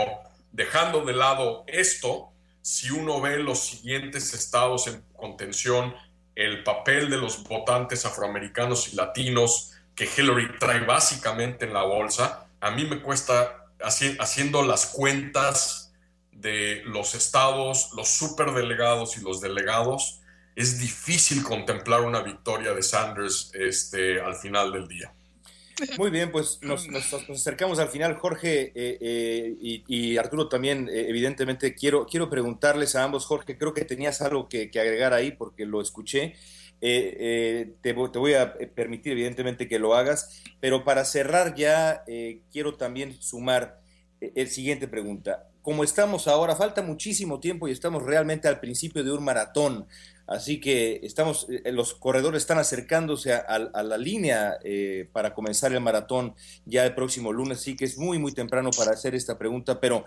dejando 0.52 1.04
de 1.06 1.14
lado 1.14 1.64
esto, 1.68 2.32
si 2.62 2.92
uno 2.92 3.22
ve 3.22 3.40
los 3.40 3.60
siguientes 3.60 4.34
estados 4.34 4.88
en 4.88 5.02
contención, 5.16 5.96
el 6.36 6.64
papel 6.64 7.10
de 7.10 7.18
los 7.18 7.44
votantes 7.44 8.06
afroamericanos 8.06 8.94
y 8.94 8.96
latinos 8.96 9.72
que 9.96 10.06
Hillary 10.06 10.60
trae 10.60 10.82
básicamente 10.82 11.66
en 11.66 11.74
la 11.74 11.84
bolsa, 11.84 12.47
a 12.60 12.72
mí 12.72 12.86
me 12.86 13.02
cuesta 13.02 13.66
haciendo 13.80 14.64
las 14.64 14.88
cuentas 14.88 15.94
de 16.32 16.84
los 16.86 17.16
estados, 17.16 17.92
los 17.96 18.10
superdelegados 18.10 19.18
y 19.18 19.22
los 19.22 19.42
delegados, 19.42 20.22
es 20.56 20.80
difícil 20.80 21.44
contemplar 21.44 22.02
una 22.02 22.22
victoria 22.22 22.74
de 22.74 22.82
Sanders 22.82 23.52
este, 23.54 24.20
al 24.20 24.36
final 24.36 24.72
del 24.72 24.88
día. 24.88 25.14
Muy 25.98 26.10
bien, 26.10 26.32
pues 26.32 26.60
nos, 26.64 26.88
acercamos 27.30 27.78
al 27.78 27.90
final, 27.90 28.16
Jorge 28.16 28.72
eh, 28.74 28.98
eh, 29.00 29.56
y, 29.60 30.18
Arturo 30.18 30.50
también, 30.50 30.90
eh, 30.90 31.06
evidentemente, 31.08 31.76
quiero, 31.76 32.08
quiero 32.08 32.30
preguntarles 32.30 32.96
a 32.96 33.04
ambos, 33.04 33.26
Jorge, 33.26 33.58
creo 33.58 33.74
que 33.74 33.86
tenías 33.86 34.22
algo 34.22 34.50
que, 34.50 34.72
agregar 34.74 35.14
ahí 35.14 35.32
porque 35.32 35.66
lo 35.66 35.82
escuché. 35.82 36.36
Te, 36.80 37.76
te, 37.82 37.94
voy 37.94 38.34
a 38.34 38.54
permitir, 38.76 39.14
evidentemente, 39.14 39.68
que 39.68 39.80
lo 39.80 39.96
hagas, 39.96 40.44
pero 40.60 40.84
para 40.84 41.06
cerrar 41.06 41.56
ya, 41.56 42.04
quiero 42.52 42.76
también 42.76 43.16
sumar 43.20 43.82
el 44.22 44.48
siguiente 44.50 44.88
pregunta. 44.88 45.48
Como 45.62 45.84
estamos 45.84 46.28
ahora, 46.28 46.56
falta 46.56 46.82
muchísimo 46.82 47.40
tiempo 47.40 47.68
y 47.68 47.72
estamos 47.72 48.04
realmente 48.04 48.48
al 48.48 48.60
principio 48.60 49.04
de 49.04 49.12
un 49.12 49.24
maratón. 49.24 49.86
Así 50.26 50.60
que 50.60 51.00
estamos, 51.04 51.48
eh, 51.50 51.72
los 51.72 51.94
corredores 51.94 52.44
están 52.44 52.58
acercándose 52.58 53.34
a, 53.34 53.60
la 53.60 53.98
línea 53.98 54.58
eh, 54.64 55.10
para 55.14 55.34
comenzar 55.34 55.72
el 55.72 55.80
maratón 55.80 56.36
ya 56.66 56.86
el 56.86 56.94
próximo 56.94 57.32
lunes, 57.32 57.60
así 57.60 57.76
que 57.76 57.86
es 57.86 57.98
muy, 57.98 58.18
muy 58.18 58.34
temprano 58.34 58.70
para 58.72 58.92
hacer 58.92 59.16
esta 59.16 59.38
pregunta, 59.38 59.80
pero 59.80 60.04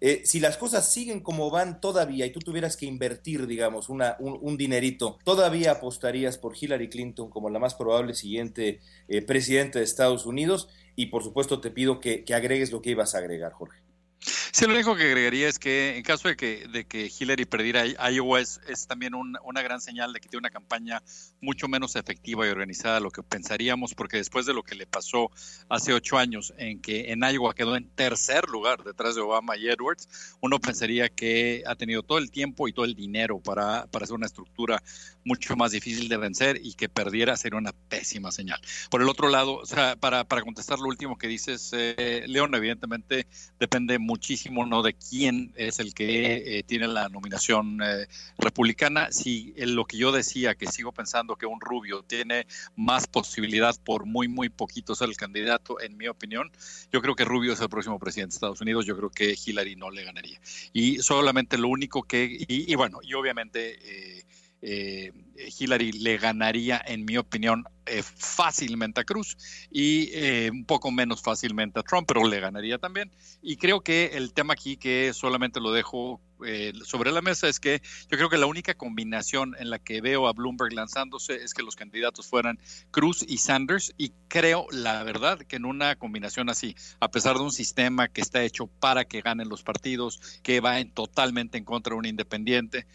eh, 0.00 0.22
si 0.24 0.40
las 0.40 0.56
cosas 0.56 0.92
siguen 0.92 1.20
como 1.20 1.50
van 1.50 1.80
todavía 1.80 2.26
y 2.26 2.30
tú 2.30 2.40
tuvieras 2.40 2.76
que 2.76 2.86
invertir, 2.86 3.46
digamos, 3.46 3.88
una, 3.88 4.16
un, 4.20 4.56
dinerito, 4.56 5.18
¿todavía 5.24 5.72
apostarías 5.72 6.38
por 6.38 6.54
Hillary 6.58 6.88
Clinton 6.88 7.30
como 7.30 7.50
la 7.50 7.58
más 7.58 7.74
probable 7.74 8.14
siguiente 8.14 8.80
presidente 9.26 9.78
de 9.78 9.84
Estados 9.84 10.26
Unidos? 10.26 10.68
Y 10.96 11.06
por 11.06 11.22
supuesto 11.24 11.60
te 11.60 11.70
pido 11.70 12.00
que 12.00 12.24
agregues 12.34 12.72
lo 12.72 12.82
que 12.82 12.90
ibas 12.90 13.14
a 13.14 13.18
agregar, 13.18 13.52
Jorge. 13.52 13.87
Sí, 14.20 14.66
lo 14.66 14.74
único 14.74 14.96
que 14.96 15.04
agregaría 15.04 15.48
es 15.48 15.58
que 15.58 15.96
en 15.96 16.02
caso 16.02 16.28
de 16.28 16.36
que, 16.36 16.66
de 16.66 16.86
que 16.86 17.10
Hillary 17.18 17.44
perdiera 17.44 17.84
Iowa 18.10 18.40
es, 18.40 18.60
también 18.88 19.12
una 19.14 19.62
gran 19.62 19.80
señal 19.80 20.12
de 20.12 20.20
que 20.20 20.28
tiene 20.28 20.40
una 20.40 20.50
campaña 20.50 21.02
mucho 21.40 21.68
menos 21.68 21.94
efectiva 21.94 22.46
y 22.46 22.50
organizada 22.50 22.96
de 22.96 23.00
lo 23.02 23.10
que 23.10 23.22
pensaríamos, 23.22 23.94
porque 23.94 24.16
después 24.16 24.46
de 24.46 24.54
lo 24.54 24.64
que 24.64 24.74
le 24.74 24.86
pasó 24.86 25.30
hace 25.68 25.92
ocho 25.92 26.18
años, 26.18 26.52
en 26.58 26.80
que 26.80 27.12
en 27.12 27.20
Iowa 27.22 27.54
quedó 27.54 27.76
en 27.76 27.88
tercer 27.90 28.48
lugar 28.48 28.82
detrás 28.82 29.14
de 29.14 29.20
Obama 29.20 29.56
y 29.56 29.68
Edwards, 29.68 30.36
uno 30.40 30.58
pensaría 30.58 31.08
que 31.08 31.62
ha 31.66 31.76
tenido 31.76 32.02
todo 32.02 32.18
el 32.18 32.30
tiempo 32.30 32.66
y 32.66 32.72
todo 32.72 32.84
el 32.84 32.94
dinero 32.94 33.38
para, 33.38 33.86
para 33.86 34.04
hacer 34.04 34.16
una 34.16 34.26
estructura 34.26 34.82
mucho 35.28 35.56
más 35.56 35.72
difícil 35.72 36.08
de 36.08 36.16
vencer 36.16 36.58
y 36.62 36.72
que 36.72 36.88
perdiera 36.88 37.36
sería 37.36 37.58
una 37.58 37.72
pésima 37.72 38.32
señal. 38.32 38.58
Por 38.90 39.02
el 39.02 39.08
otro 39.08 39.28
lado, 39.28 39.56
o 39.56 39.66
sea, 39.66 39.94
para, 39.96 40.24
para 40.24 40.42
contestar 40.42 40.78
lo 40.78 40.88
último 40.88 41.18
que 41.18 41.28
dices, 41.28 41.70
eh, 41.74 42.24
León, 42.26 42.54
evidentemente 42.54 43.26
depende 43.60 43.98
muchísimo 43.98 44.64
no 44.64 44.82
de 44.82 44.94
quién 44.94 45.52
es 45.54 45.78
el 45.80 45.92
que 45.92 46.58
eh, 46.58 46.62
tiene 46.62 46.88
la 46.88 47.10
nominación 47.10 47.80
eh, 47.82 48.06
republicana. 48.38 49.12
Si 49.12 49.52
lo 49.58 49.84
que 49.84 49.98
yo 49.98 50.12
decía, 50.12 50.54
que 50.54 50.66
sigo 50.66 50.92
pensando 50.92 51.36
que 51.36 51.46
un 51.46 51.60
rubio 51.60 52.02
tiene 52.02 52.46
más 52.74 53.06
posibilidad 53.06 53.76
por 53.84 54.06
muy, 54.06 54.28
muy 54.28 54.48
poquito 54.48 54.94
ser 54.94 55.10
el 55.10 55.16
candidato, 55.16 55.80
en 55.80 55.96
mi 55.96 56.08
opinión, 56.08 56.50
yo 56.90 57.02
creo 57.02 57.14
que 57.14 57.24
Rubio 57.24 57.52
es 57.52 57.60
el 57.60 57.68
próximo 57.68 57.98
presidente 57.98 58.32
de 58.32 58.36
Estados 58.36 58.60
Unidos, 58.62 58.86
yo 58.86 58.96
creo 58.96 59.10
que 59.10 59.36
Hillary 59.44 59.76
no 59.76 59.90
le 59.90 60.04
ganaría. 60.04 60.40
Y 60.72 60.98
solamente 60.98 61.58
lo 61.58 61.68
único 61.68 62.02
que, 62.02 62.44
y, 62.48 62.74
bueno, 62.74 63.00
y 63.02 63.14
obviamente... 63.14 63.78
Eh, 63.82 64.24
Hillary 64.60 65.92
le 65.92 66.18
ganaría, 66.18 66.82
en 66.84 67.04
mi 67.04 67.16
opinión, 67.16 67.64
eh, 67.88 68.02
fácilmente 68.02 69.00
a 69.00 69.04
Cruz 69.04 69.36
y 69.70 70.10
eh, 70.12 70.50
un 70.50 70.64
poco 70.64 70.90
menos 70.90 71.22
fácilmente 71.22 71.80
a 71.80 71.82
Trump, 71.82 72.06
pero 72.06 72.26
le 72.26 72.40
ganaría 72.40 72.78
también. 72.78 73.10
Y 73.42 73.56
creo 73.56 73.80
que 73.80 74.10
el 74.14 74.32
tema 74.32 74.54
aquí 74.54 74.76
que 74.76 75.12
solamente 75.14 75.60
lo 75.60 75.72
dejo 75.72 76.20
eh, 76.46 76.72
sobre 76.84 77.10
la 77.10 77.20
mesa 77.20 77.48
es 77.48 77.58
que 77.58 77.82
yo 78.08 78.16
creo 78.16 78.28
que 78.28 78.38
la 78.38 78.46
única 78.46 78.74
combinación 78.74 79.56
en 79.58 79.70
la 79.70 79.80
que 79.80 80.00
veo 80.00 80.28
a 80.28 80.32
Bloomberg 80.32 80.72
lanzándose 80.72 81.34
es 81.42 81.52
que 81.52 81.64
los 81.64 81.74
candidatos 81.74 82.28
fueran 82.28 82.60
Cruz 82.92 83.24
y 83.26 83.38
Sanders 83.38 83.92
y 83.98 84.12
creo 84.28 84.66
la 84.70 85.02
verdad 85.02 85.40
que 85.40 85.56
en 85.56 85.64
una 85.64 85.96
combinación 85.96 86.48
así, 86.48 86.76
a 87.00 87.10
pesar 87.10 87.36
de 87.36 87.42
un 87.42 87.50
sistema 87.50 88.06
que 88.06 88.20
está 88.20 88.44
hecho 88.44 88.68
para 88.68 89.04
que 89.04 89.20
ganen 89.20 89.48
los 89.48 89.62
partidos, 89.62 90.20
que 90.42 90.60
va 90.60 90.78
en, 90.78 90.92
totalmente 90.92 91.58
en 91.58 91.64
contra 91.64 91.94
de 91.94 91.98
un 91.98 92.06
independiente, 92.06 92.86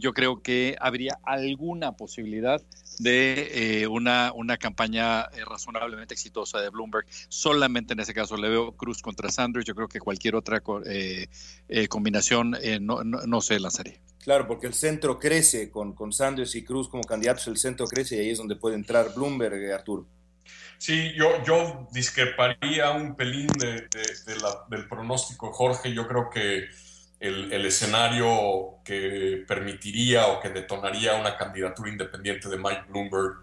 yo 0.00 0.12
creo 0.12 0.42
que 0.42 0.76
habría 0.78 1.18
alguna 1.24 1.92
posibilidad 1.92 2.60
de 2.98 3.88
una 3.90 4.32
una 4.40 4.56
campaña 4.56 5.22
eh, 5.22 5.44
razonablemente 5.44 6.14
exitosa 6.14 6.60
de 6.60 6.70
Bloomberg. 6.70 7.06
Solamente 7.28 7.92
en 7.92 8.00
ese 8.00 8.14
caso 8.14 8.36
le 8.36 8.48
veo 8.48 8.72
Cruz 8.72 9.02
contra 9.02 9.30
Sanders. 9.30 9.64
Yo 9.64 9.74
creo 9.74 9.88
que 9.88 10.00
cualquier 10.00 10.34
otra 10.34 10.62
eh, 10.86 11.28
eh, 11.68 11.88
combinación 11.88 12.56
no, 12.80 13.04
no, 13.04 13.40
se 13.40 13.60
lanzaría. 13.60 14.00
Claro, 14.22 14.46
porque 14.46 14.66
el 14.66 14.74
centro 14.74 15.18
crece 15.18 15.70
con, 15.70 15.94
con 15.94 16.12
Sanders 16.12 16.54
y 16.54 16.64
Cruz 16.64 16.88
como 16.88 17.02
candidatos, 17.04 17.46
el 17.46 17.56
centro 17.56 17.86
crece 17.86 18.16
y 18.16 18.20
ahí 18.20 18.30
es 18.30 18.38
donde 18.38 18.56
puede 18.56 18.76
entrar 18.76 19.14
Bloomberg, 19.14 19.72
Arturo. 19.72 20.06
Sí, 20.78 21.12
yo, 21.14 21.42
yo 21.44 21.86
discreparía 21.92 22.90
un 22.90 23.14
pelín 23.14 23.48
de, 23.58 23.86
del 24.68 24.88
pronóstico, 24.88 25.52
Jorge. 25.52 25.92
Yo 25.92 26.08
creo 26.08 26.30
que 26.30 26.68
el, 27.20 27.66
escenario 27.66 28.78
que 28.82 29.44
permitiría 29.46 30.28
o 30.28 30.40
que 30.40 30.48
detonaría 30.48 31.16
una 31.16 31.36
candidatura 31.36 31.90
independiente 31.90 32.48
de 32.48 32.56
Mike 32.56 32.84
Bloomberg 32.88 33.34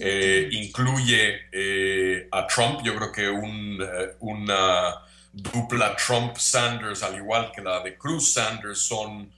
eh, 0.00 0.48
incluye 0.52 1.48
eh, 1.50 2.28
a 2.30 2.46
Trump. 2.46 2.80
Yo 2.84 2.94
creo 2.94 3.10
que 3.10 3.24
eh, 3.24 4.14
una 4.20 4.94
dupla 5.32 5.96
Trump-Sanders, 5.96 7.02
al 7.02 7.16
igual 7.16 7.50
que 7.52 7.60
la 7.60 7.80
de 7.82 7.98
Cruz-Sanders, 7.98 8.78
son 8.78 9.32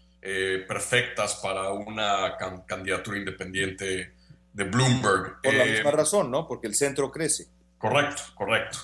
perfectas 0.67 1.37
para 1.37 1.71
una 1.71 2.37
candidatura 2.67 3.17
independiente 3.17 4.13
de 4.53 4.65
Bloomberg. 4.65 5.41
Por 5.41 5.55
la 5.55 5.65
misma 5.65 5.93
razón, 5.93 6.33
¿no? 6.33 6.49
Porque 6.49 6.67
el 6.67 6.75
centro 6.75 7.13
crece. 7.13 7.47
Correcto, 7.79 8.23
correcto. 8.35 8.79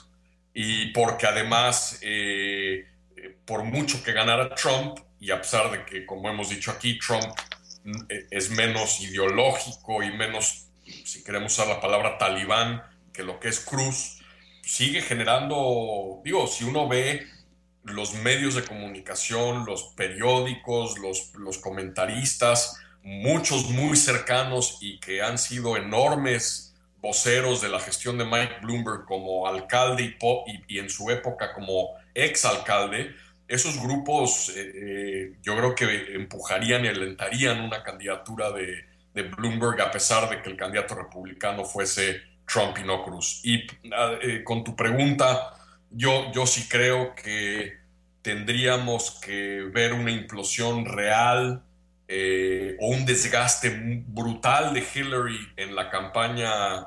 Y 0.54 0.92
porque 0.92 1.26
además 1.26 1.98
por 3.52 3.64
mucho 3.64 4.02
que 4.02 4.14
ganara 4.14 4.54
Trump, 4.54 4.98
y 5.20 5.30
a 5.30 5.38
pesar 5.38 5.70
de 5.70 5.84
que, 5.84 6.06
como 6.06 6.26
hemos 6.30 6.48
dicho 6.48 6.70
aquí, 6.70 6.98
Trump 6.98 7.38
eh, 8.08 8.26
es 8.30 8.48
menos 8.48 9.02
ideológico 9.02 10.02
y 10.02 10.10
menos, 10.10 10.68
si 11.04 11.22
queremos 11.22 11.52
usar 11.52 11.68
la 11.68 11.78
palabra 11.78 12.16
talibán, 12.16 12.82
que 13.12 13.22
lo 13.22 13.38
que 13.38 13.48
es 13.48 13.60
Cruz, 13.60 14.20
sigue 14.62 15.02
generando, 15.02 16.22
digo, 16.24 16.46
si 16.46 16.64
uno 16.64 16.88
ve 16.88 17.26
los 17.84 18.14
medios 18.14 18.54
de 18.54 18.64
comunicación, 18.64 19.66
los 19.66 19.92
periódicos, 19.98 20.98
los, 20.98 21.34
los 21.34 21.58
comentaristas, 21.58 22.80
muchos 23.02 23.68
muy 23.68 23.98
cercanos 23.98 24.78
y 24.80 24.98
que 24.98 25.20
han 25.20 25.36
sido 25.36 25.76
enormes 25.76 26.74
voceros 27.02 27.60
de 27.60 27.68
la 27.68 27.80
gestión 27.80 28.16
de 28.16 28.24
Mike 28.24 28.60
Bloomberg 28.62 29.04
como 29.04 29.46
alcalde 29.46 30.16
y, 30.48 30.74
y 30.74 30.78
en 30.78 30.88
su 30.88 31.10
época 31.10 31.52
como 31.52 31.90
ex 32.14 32.46
alcalde, 32.46 33.14
esos 33.52 33.78
grupos 33.82 34.48
eh, 34.56 34.72
eh, 34.74 35.32
yo 35.42 35.54
creo 35.54 35.74
que 35.74 36.14
empujarían 36.14 36.86
y 36.86 36.88
alentarían 36.88 37.60
una 37.60 37.82
candidatura 37.82 38.50
de, 38.50 38.90
Bloomberg 39.36 39.78
a 39.82 39.90
pesar 39.90 40.30
de 40.30 40.40
que 40.40 40.48
el 40.48 40.56
candidato 40.56 40.94
republicano 40.94 41.66
fuese 41.66 42.22
Trump 42.50 42.78
y 42.78 42.82
no 42.82 43.04
Cruz. 43.04 43.42
Y 43.44 43.66
eh, 44.22 44.42
con 44.42 44.64
tu 44.64 44.74
pregunta, 44.74 45.52
yo, 45.90 46.32
yo 46.32 46.46
sí 46.46 46.66
creo 46.66 47.14
que 47.14 47.74
tendríamos 48.22 49.20
que 49.20 49.68
ver 49.70 49.92
una 49.92 50.10
implosión 50.10 50.86
real 50.86 51.62
o 52.78 52.86
un 52.88 53.04
desgaste 53.04 53.70
brutal 54.06 54.72
de 54.72 54.82
Hillary 54.94 55.52
en 55.56 55.74
la 55.74 55.90
campaña 55.90 56.86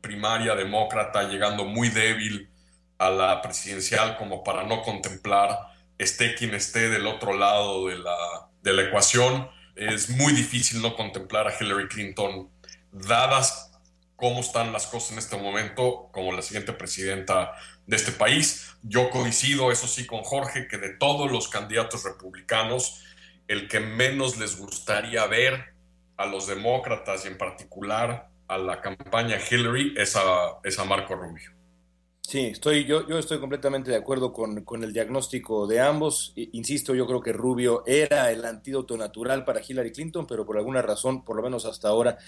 primaria 0.00 0.54
demócrata, 0.54 1.28
llegando 1.28 1.64
muy 1.64 1.88
débil 1.90 2.48
a 2.98 3.10
la 3.10 3.42
presidencial 3.42 4.16
como 4.16 4.42
para 4.42 4.64
no 4.64 4.82
contemplar 4.82 5.75
esté 5.98 6.34
quien 6.34 6.54
esté 6.54 6.88
del 6.88 7.06
otro 7.06 7.34
lado 7.34 7.88
de 7.88 7.98
la, 7.98 8.48
de 8.62 8.72
la 8.72 8.82
ecuación. 8.82 9.48
Es 9.74 10.10
muy 10.10 10.32
difícil 10.32 10.82
no 10.82 10.96
contemplar 10.96 11.48
a 11.48 11.54
Hillary 11.58 11.88
Clinton, 11.88 12.50
dadas 12.92 13.72
cómo 14.16 14.40
están 14.40 14.72
las 14.72 14.86
cosas 14.86 15.12
en 15.12 15.18
este 15.18 15.36
momento, 15.36 16.08
como 16.12 16.32
la 16.32 16.42
siguiente 16.42 16.72
presidenta 16.72 17.52
de 17.86 17.96
este 17.96 18.12
país. 18.12 18.74
Yo 18.82 19.10
coincido, 19.10 19.70
eso 19.70 19.86
sí, 19.86 20.06
con 20.06 20.22
Jorge, 20.22 20.68
que 20.68 20.78
de 20.78 20.94
todos 20.94 21.30
los 21.30 21.48
candidatos 21.48 22.04
republicanos, 22.04 23.04
el 23.46 23.68
que 23.68 23.80
menos 23.80 24.38
les 24.38 24.58
gustaría 24.58 25.26
ver 25.26 25.74
a 26.16 26.26
los 26.26 26.46
demócratas 26.46 27.24
y 27.24 27.28
en 27.28 27.38
particular 27.38 28.30
a 28.48 28.58
la 28.58 28.80
campaña 28.80 29.38
Hillary 29.38 29.94
es 29.96 30.16
a, 30.16 30.58
es 30.64 30.78
a 30.78 30.84
Marco 30.84 31.14
Rubio. 31.14 31.52
Sí, 32.28 32.40
estoy, 32.40 32.84
yo, 32.86 33.06
yo 33.06 33.20
estoy 33.20 33.38
completamente 33.38 33.92
de 33.92 33.96
acuerdo 33.96 34.32
con, 34.32 34.64
con, 34.64 34.82
el 34.82 34.92
diagnóstico 34.92 35.68
de 35.68 35.78
ambos. 35.78 36.32
Insisto, 36.34 36.92
yo 36.92 37.06
creo 37.06 37.20
que 37.20 37.32
Rubio 37.32 37.84
era 37.86 38.32
el 38.32 38.44
antídoto 38.44 38.96
natural 38.96 39.44
para 39.44 39.62
Hillary 39.64 39.92
Clinton, 39.92 40.26
pero 40.26 40.44
por 40.44 40.58
alguna 40.58 40.82
razón, 40.82 41.24
por 41.24 41.36
lo 41.36 41.42
menos 41.44 41.66
hasta 41.66 41.86
ahora, 41.86 42.18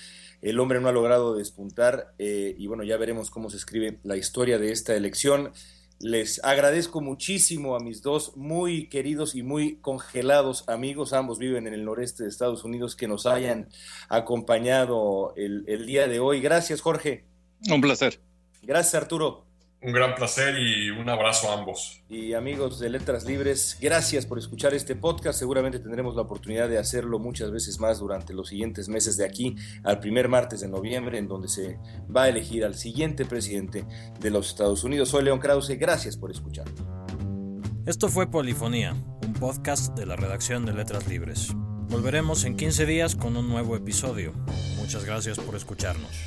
el 0.40 0.60
hombre 0.60 0.80
no 0.80 0.86
ha 0.86 0.92
logrado 0.92 1.34
despuntar. 1.34 2.14
Eh, 2.16 2.54
y 2.56 2.68
bueno, 2.68 2.84
ya 2.84 2.96
veremos 2.96 3.28
cómo 3.28 3.50
se 3.50 3.56
escribe 3.56 3.98
la 4.04 4.16
historia 4.16 4.56
de 4.60 4.70
esta 4.70 4.94
elección. 4.94 5.50
Les 5.98 6.44
agradezco 6.44 7.00
muchísimo 7.00 7.74
a 7.74 7.80
mis 7.80 8.00
dos 8.00 8.36
muy 8.36 8.88
queridos 8.88 9.34
y 9.34 9.42
muy 9.42 9.78
congelados 9.80 10.62
amigos, 10.68 11.12
ambos 11.12 11.40
viven 11.40 11.66
en 11.66 11.74
el 11.74 11.84
noreste 11.84 12.22
de 12.22 12.28
Estados 12.28 12.62
Unidos, 12.62 12.94
que 12.94 13.08
nos 13.08 13.26
hayan 13.26 13.68
acompañado 14.08 15.34
el, 15.34 15.64
el 15.66 15.86
día 15.86 16.06
de 16.06 16.20
hoy. 16.20 16.40
Gracias, 16.40 16.82
Jorge. 16.82 17.24
Un 17.68 17.80
placer. 17.80 18.20
Gracias, 18.62 18.94
Arturo. 18.94 19.47
Un 19.80 19.92
gran 19.92 20.16
placer 20.16 20.58
y 20.58 20.90
un 20.90 21.08
abrazo 21.08 21.50
a 21.50 21.54
ambos. 21.54 22.02
Y 22.08 22.32
amigos 22.32 22.80
de 22.80 22.90
Letras 22.90 23.24
Libres, 23.24 23.78
gracias 23.80 24.26
por 24.26 24.36
escuchar 24.36 24.74
este 24.74 24.96
podcast. 24.96 25.38
Seguramente 25.38 25.78
tendremos 25.78 26.16
la 26.16 26.22
oportunidad 26.22 26.68
de 26.68 26.78
hacerlo 26.78 27.20
muchas 27.20 27.52
veces 27.52 27.78
más 27.78 28.00
durante 28.00 28.34
los 28.34 28.48
siguientes 28.48 28.88
meses 28.88 29.16
de 29.16 29.24
aquí 29.24 29.54
al 29.84 30.00
primer 30.00 30.28
martes 30.28 30.60
de 30.60 30.68
noviembre, 30.68 31.18
en 31.18 31.28
donde 31.28 31.46
se 31.46 31.78
va 32.14 32.24
a 32.24 32.28
elegir 32.28 32.64
al 32.64 32.74
siguiente 32.74 33.24
presidente 33.24 33.84
de 34.18 34.30
los 34.30 34.48
Estados 34.48 34.82
Unidos. 34.82 35.10
Soy 35.10 35.22
León 35.22 35.38
Krause, 35.38 35.78
gracias 35.78 36.16
por 36.16 36.32
escuchar. 36.32 36.66
Esto 37.86 38.08
fue 38.08 38.28
Polifonía, 38.28 38.96
un 39.24 39.32
podcast 39.34 39.96
de 39.96 40.06
la 40.06 40.16
redacción 40.16 40.66
de 40.66 40.72
Letras 40.72 41.06
Libres. 41.06 41.52
Volveremos 41.88 42.44
en 42.44 42.56
15 42.56 42.84
días 42.84 43.14
con 43.14 43.36
un 43.36 43.48
nuevo 43.48 43.76
episodio. 43.76 44.32
Muchas 44.76 45.04
gracias 45.04 45.38
por 45.38 45.54
escucharnos. 45.54 46.24